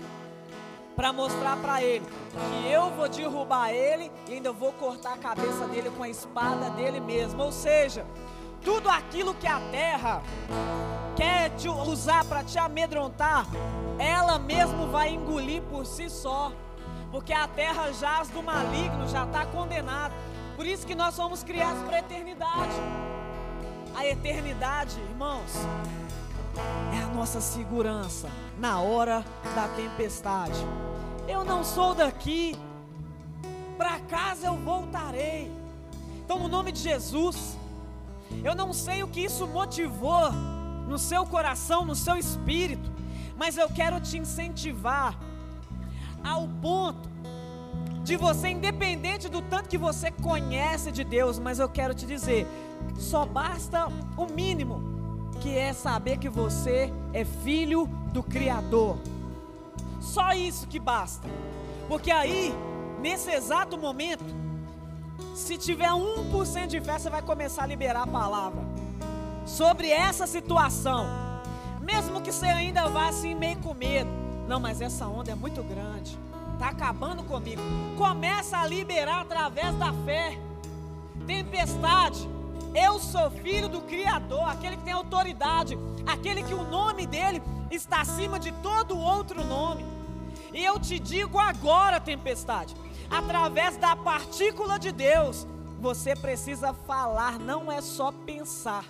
para 0.96 1.12
mostrar 1.12 1.58
para 1.58 1.84
ele 1.84 2.06
que 2.06 2.72
eu 2.72 2.89
vou 2.91 3.10
derrubar 3.10 3.70
ele 3.70 4.10
e 4.30 4.36
ainda 4.36 4.54
vou 4.54 4.72
cortar 4.72 5.14
a 5.14 5.18
cabeça 5.18 5.68
dele 5.68 5.89
com 5.89 6.04
a 6.04 6.10
espada 6.10 6.70
dele 6.70 7.02
mesmo. 7.02 7.43
Ou 7.43 7.52
seja, 7.52 8.06
tudo 8.66 8.89
aquilo 8.89 9.36
que 9.36 9.47
a 9.47 9.59
terra 9.72 10.24
quer 11.16 11.51
te 11.51 11.70
usar 11.70 12.26
para 12.26 12.43
te 12.43 12.57
amedrontar, 12.57 13.45
ela 13.99 14.39
mesmo 14.39 14.88
vai 14.88 15.13
engolir 15.13 15.61
por 15.61 15.86
si 15.86 16.09
só, 16.09 16.51
porque 17.11 17.32
a 17.32 17.47
terra 17.47 17.93
jaz 17.93 18.28
do 18.30 18.41
maligno, 18.41 19.07
já 19.07 19.24
está 19.24 19.45
condenado. 19.45 20.13
Por 20.55 20.66
isso 20.66 20.86
que 20.86 20.95
nós 20.95 21.13
somos 21.13 21.43
criados 21.43 21.82
para 21.84 21.97
a 21.97 21.99
eternidade. 21.99 22.74
A 23.95 24.05
eternidade, 24.05 24.99
irmãos, 24.99 25.53
é 26.93 27.03
a 27.03 27.07
nossa 27.07 27.39
segurança 27.39 28.30
na 28.57 28.82
hora 28.82 29.24
da 29.53 29.68
tempestade. 29.70 30.59
Eu 31.28 31.45
não 31.45 31.63
sou 31.63 31.93
daqui, 31.93 32.57
para 33.78 33.99
casa 34.01 34.47
eu 34.47 34.55
voltarei. 34.55 35.51
Então, 36.24 36.39
no 36.39 36.47
nome 36.47 36.72
de 36.72 36.80
Jesus, 36.80 37.57
eu 38.43 38.55
não 38.55 38.73
sei 38.73 39.03
o 39.03 39.07
que 39.07 39.21
isso 39.21 39.47
motivou 39.47 40.32
no 40.88 40.97
seu 40.97 41.26
coração, 41.26 41.86
no 41.86 41.95
seu 41.95 42.15
espírito, 42.15 42.91
mas 43.38 43.57
eu 43.57 43.69
quero 43.69 43.99
te 43.99 44.17
incentivar 44.17 45.17
ao 46.23 46.47
ponto 46.47 47.09
de 48.03 48.15
você, 48.15 48.49
independente 48.49 49.28
do 49.28 49.41
tanto 49.41 49.67
que 49.67 49.78
você 49.78 50.11
conhece 50.11 50.91
de 50.91 51.03
Deus, 51.03 51.39
mas 51.39 51.59
eu 51.59 51.67
quero 51.67 51.93
te 51.93 52.05
dizer, 52.05 52.47
só 52.97 53.26
basta 53.26 53.88
o 54.15 54.28
mínimo, 54.32 55.32
que 55.41 55.57
é 55.57 55.73
saber 55.73 56.17
que 56.17 56.30
você 56.30 56.93
é 57.13 57.26
filho 57.26 57.88
do 58.13 58.21
Criador. 58.21 58.97
Só 59.99 60.34
isso 60.34 60.67
que 60.67 60.80
basta. 60.80 61.28
Porque 61.88 62.11
aí, 62.11 62.53
nesse 63.01 63.32
exato 63.32 63.78
momento, 63.78 64.23
se 65.34 65.57
tiver 65.57 65.89
1% 65.89 66.68
de 66.68 66.82
fé, 66.82 66.97
você 66.97 67.09
vai 67.09 67.22
começar 67.22 67.63
a 67.63 67.68
liberar 67.68 68.03
a 68.03 68.07
palavra 68.07 68.63
sobre 69.45 69.89
essa 69.89 70.26
situação, 70.26 71.05
mesmo 71.82 72.22
que 72.22 72.32
você 72.32 72.47
ainda 72.47 72.88
vá 72.88 73.09
assim 73.09 73.36
meio 73.36 73.57
com 73.57 73.74
medo. 73.74 74.09
Não, 74.47 74.59
mas 74.59 74.82
essa 74.82 75.07
onda 75.07 75.32
é 75.32 75.36
muito 75.36 75.63
grande, 75.63 76.18
está 76.53 76.70
acabando 76.70 77.24
comigo. 77.24 77.61
Começa 77.97 78.57
a 78.57 78.68
liberar 78.68 79.22
através 79.22 79.76
da 79.76 79.93
fé. 80.05 80.38
Tempestade, 81.26 82.30
eu 82.74 82.99
sou 82.99 83.32
filho 83.32 83.70
do 83.70 83.82
Criador, 83.82 84.47
aquele 84.49 84.78
que 84.78 84.84
tem 84.84 84.93
autoridade, 84.93 85.78
aquele 86.05 86.43
que 86.43 86.53
o 86.53 86.63
nome 86.63 87.07
dele 87.07 87.41
está 87.72 88.01
acima 88.01 88.39
de 88.39 88.51
todo 88.51 88.97
outro 88.97 89.43
nome. 89.43 89.86
E 90.53 90.63
eu 90.63 90.80
te 90.80 90.99
digo 90.99 91.39
agora, 91.39 91.99
tempestade, 91.99 92.76
através 93.10 93.78
da 93.78 93.95
partícula 93.95 94.78
de 94.78 94.91
Deus, 94.91 95.47
você 95.80 96.16
precisa 96.16 96.74
falar, 96.74 97.39
não 97.39 97.72
é 97.72 97.82
só 97.82 98.12
pensar 98.12 98.86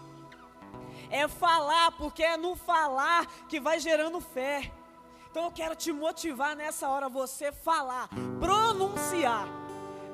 é 1.10 1.28
falar, 1.28 1.92
porque 1.92 2.24
é 2.24 2.38
no 2.38 2.56
falar 2.56 3.26
que 3.48 3.60
vai 3.60 3.80
gerando 3.80 4.20
fé. 4.20 4.72
Então 5.30 5.46
eu 5.46 5.52
quero 5.52 5.76
te 5.76 5.92
motivar 5.92 6.56
nessa 6.56 6.90
hora 6.90 7.10
você 7.10 7.52
falar, 7.52 8.10
pronunciar, 8.40 9.48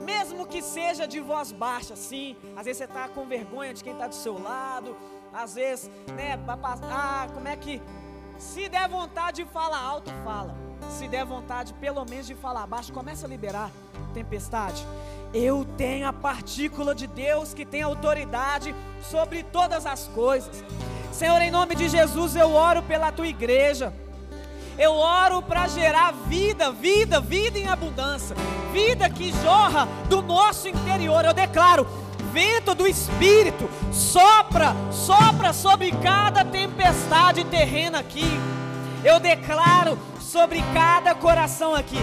mesmo 0.01 0.47
que 0.47 0.61
seja 0.61 1.07
de 1.07 1.19
voz 1.19 1.51
baixa, 1.51 1.95
sim. 1.95 2.35
Às 2.55 2.65
vezes 2.65 2.77
você 2.79 2.85
está 2.85 3.07
com 3.07 3.25
vergonha 3.27 3.73
de 3.73 3.83
quem 3.83 3.93
está 3.93 4.07
do 4.07 4.15
seu 4.15 4.41
lado, 4.41 4.97
às 5.31 5.55
vezes, 5.55 5.89
né, 6.15 6.39
ah, 6.91 7.27
como 7.33 7.47
é 7.47 7.55
que. 7.55 7.81
Se 8.37 8.67
der 8.67 8.89
vontade 8.89 9.43
de 9.43 9.51
falar 9.51 9.79
alto, 9.79 10.11
fala. 10.23 10.70
Se 10.89 11.07
der 11.07 11.25
vontade, 11.25 11.73
pelo 11.73 12.03
menos, 12.05 12.27
de 12.27 12.35
falar 12.35 12.67
baixo, 12.67 12.91
começa 12.91 13.25
a 13.25 13.29
liberar 13.29 13.71
tempestade. 14.13 14.85
Eu 15.33 15.65
tenho 15.77 16.07
a 16.07 16.13
partícula 16.13 16.93
de 16.93 17.07
Deus 17.07 17.53
que 17.53 17.65
tem 17.65 17.81
autoridade 17.81 18.75
sobre 19.01 19.43
todas 19.43 19.85
as 19.85 20.07
coisas. 20.09 20.63
Senhor, 21.11 21.41
em 21.41 21.51
nome 21.51 21.75
de 21.75 21.87
Jesus, 21.87 22.35
eu 22.35 22.53
oro 22.53 22.81
pela 22.83 23.11
tua 23.11 23.27
igreja. 23.27 23.93
Eu 24.77 24.93
oro 24.93 25.41
para 25.41 25.67
gerar 25.67 26.11
vida, 26.11 26.71
vida, 26.71 27.19
vida 27.19 27.59
em 27.59 27.67
abundância, 27.67 28.35
vida 28.71 29.09
que 29.09 29.31
jorra 29.43 29.87
do 30.09 30.21
nosso 30.21 30.67
interior. 30.67 31.23
Eu 31.23 31.33
declaro: 31.33 31.85
vento 32.31 32.73
do 32.73 32.87
Espírito 32.87 33.69
sopra, 33.91 34.73
sopra 34.91 35.53
sobre 35.53 35.91
cada 35.91 36.43
tempestade 36.43 37.43
terrena 37.45 37.99
aqui. 37.99 38.25
Eu 39.03 39.19
declaro 39.19 39.97
sobre 40.31 40.63
cada 40.73 41.13
coração 41.13 41.75
aqui, 41.75 41.99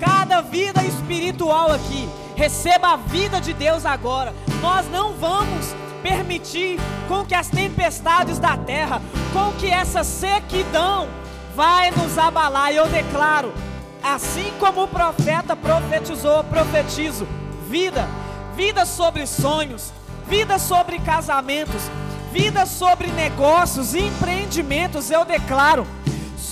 cada 0.00 0.40
vida 0.40 0.82
espiritual 0.84 1.70
aqui 1.72 2.08
Receba 2.38 2.92
a 2.92 2.96
vida 2.96 3.40
de 3.40 3.52
Deus 3.52 3.84
agora. 3.84 4.32
Nós 4.62 4.88
não 4.92 5.12
vamos 5.14 5.74
permitir 6.04 6.78
com 7.08 7.24
que 7.24 7.34
as 7.34 7.48
tempestades 7.48 8.38
da 8.38 8.56
terra, 8.56 9.02
com 9.32 9.50
que 9.58 9.68
essa 9.68 10.04
sequidão 10.04 11.08
vai 11.56 11.90
nos 11.90 12.16
abalar. 12.16 12.70
Eu 12.70 12.86
declaro, 12.86 13.52
assim 14.00 14.52
como 14.60 14.84
o 14.84 14.88
profeta 14.88 15.56
profetizou, 15.56 16.44
profetizo 16.44 17.26
vida, 17.68 18.06
vida 18.54 18.86
sobre 18.86 19.26
sonhos, 19.26 19.92
vida 20.28 20.60
sobre 20.60 21.00
casamentos, 21.00 21.90
vida 22.32 22.66
sobre 22.66 23.08
negócios, 23.08 23.96
empreendimentos. 23.96 25.10
Eu 25.10 25.24
declaro 25.24 25.84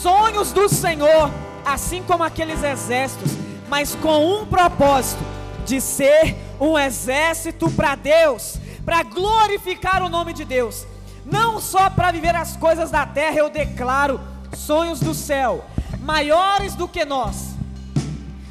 sonhos 0.07 0.53
do 0.53 0.69
Senhor, 0.69 1.33
assim 1.65 2.01
como 2.01 2.23
aqueles 2.23 2.63
exércitos, 2.63 3.33
mas 3.69 3.97
com 3.97 4.41
um 4.41 4.47
propósito 4.47 5.21
de 5.65 5.81
ser 5.81 6.37
um 6.61 6.79
exército 6.79 7.69
para 7.73 7.97
Deus, 7.97 8.57
para 8.85 9.03
glorificar 9.03 10.05
o 10.05 10.09
nome 10.09 10.33
de 10.33 10.45
Deus, 10.45 10.87
não 11.25 11.61
só 11.61 11.91
para 11.91 12.13
viver 12.13 12.37
as 12.37 12.57
coisas 12.57 12.89
da 12.89 13.05
terra, 13.05 13.39
eu 13.39 13.51
declaro 13.51 14.21
sonhos 14.57 15.01
do 15.01 15.13
céu, 15.13 15.65
maiores 15.99 16.77
do 16.77 16.87
que 16.87 17.05
nós. 17.05 17.57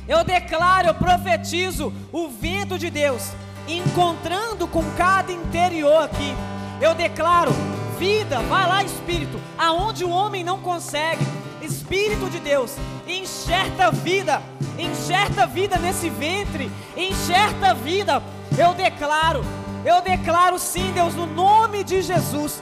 Eu 0.10 0.26
declaro, 0.26 0.90
eu 0.90 0.94
profetizo 0.94 1.94
o 2.12 2.28
vento 2.28 2.78
de 2.78 2.90
Deus, 2.90 3.32
encontrando 3.66 4.68
com 4.68 4.84
cada 4.98 5.32
interior 5.32 6.04
aqui. 6.04 6.36
Eu 6.82 6.94
declaro 6.94 7.54
vida, 7.98 8.42
vai 8.42 8.68
lá, 8.68 8.84
Espírito, 8.84 9.40
aonde 9.58 10.04
o 10.04 10.10
homem 10.10 10.44
não 10.44 10.60
consegue. 10.60 11.45
Espírito 11.66 12.30
de 12.30 12.40
Deus, 12.40 12.76
enxerta 13.08 13.92
vida, 13.92 14.42
enxerta 14.78 15.48
vida 15.48 15.78
nesse 15.78 16.10
ventre, 16.10 16.72
enxerta 16.96 17.74
vida. 17.74 18.22
Eu 18.58 18.74
declaro, 18.74 19.44
eu 19.84 20.02
declaro 20.02 20.60
sim, 20.60 20.92
Deus, 20.94 21.16
no 21.16 21.26
nome 21.26 21.84
de 21.84 22.02
Jesus, 22.02 22.62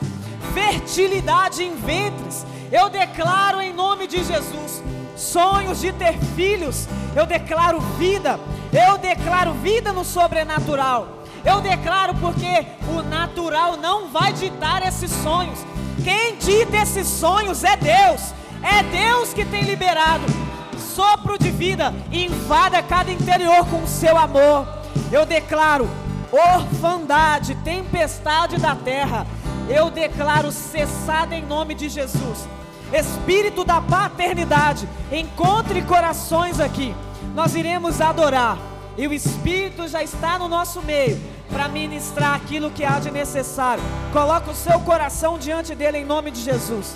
fertilidade 0.54 1.64
em 1.64 1.76
ventres. 1.76 2.46
Eu 2.72 2.90
declaro 2.90 3.62
em 3.62 3.74
nome 3.74 4.08
de 4.08 4.24
Jesus, 4.24 4.82
sonhos 5.16 5.82
de 5.82 5.92
ter 5.92 6.18
filhos. 6.36 6.88
Eu 7.16 7.26
declaro 7.26 7.80
vida, 7.98 8.40
eu 8.72 8.98
declaro 8.98 9.54
vida 9.54 9.92
no 9.92 10.04
sobrenatural. 10.04 11.24
Eu 11.46 11.60
declaro 11.60 12.16
porque 12.16 12.66
o 12.88 13.02
natural 13.02 13.76
não 13.76 14.08
vai 14.08 14.32
ditar 14.32 14.82
esses 14.88 15.12
sonhos. 15.12 15.60
Quem 16.04 16.38
dita 16.38 16.78
esses 16.78 17.06
sonhos 17.06 17.64
é 17.64 17.76
Deus. 17.76 18.34
É 18.64 18.82
Deus 18.84 19.34
que 19.34 19.46
tem 19.46 19.64
liberado 19.64 20.24
sopro 20.96 21.38
de 21.38 21.50
vida 21.50 21.94
e 22.12 22.26
invada 22.26 22.82
cada 22.84 23.12
interior 23.12 23.66
com 23.68 23.84
o 23.84 23.88
seu 23.88 24.18
amor. 24.18 24.68
Eu 25.12 25.26
declaro 25.26 25.90
orfandade, 26.32 27.56
tempestade 27.64 28.58
da 28.58 28.76
terra. 28.76 29.26
Eu 29.70 29.90
declaro 29.90 30.52
cessada 30.52 31.36
em 31.36 31.46
nome 31.46 31.74
de 31.74 31.90
Jesus. 31.90 32.48
Espírito 32.92 33.64
da 33.64 33.82
paternidade, 33.82 34.88
encontre 35.12 35.82
corações 35.82 36.60
aqui. 36.60 36.96
Nós 37.34 37.56
iremos 37.56 38.00
adorar. 38.00 38.58
E 38.96 39.08
o 39.08 39.14
Espírito 39.14 39.88
já 39.88 40.04
está 40.04 40.38
no 40.38 40.48
nosso 40.48 40.80
meio 40.84 41.20
para 41.52 41.68
ministrar 41.68 42.36
aquilo 42.36 42.70
que 42.70 42.86
há 42.86 43.00
de 43.00 43.10
necessário. 43.10 43.84
Coloque 44.12 44.52
o 44.52 44.56
seu 44.56 44.80
coração 44.82 45.40
diante 45.40 45.74
dele 45.74 46.00
em 46.00 46.06
nome 46.06 46.30
de 46.30 46.42
Jesus. 46.42 46.96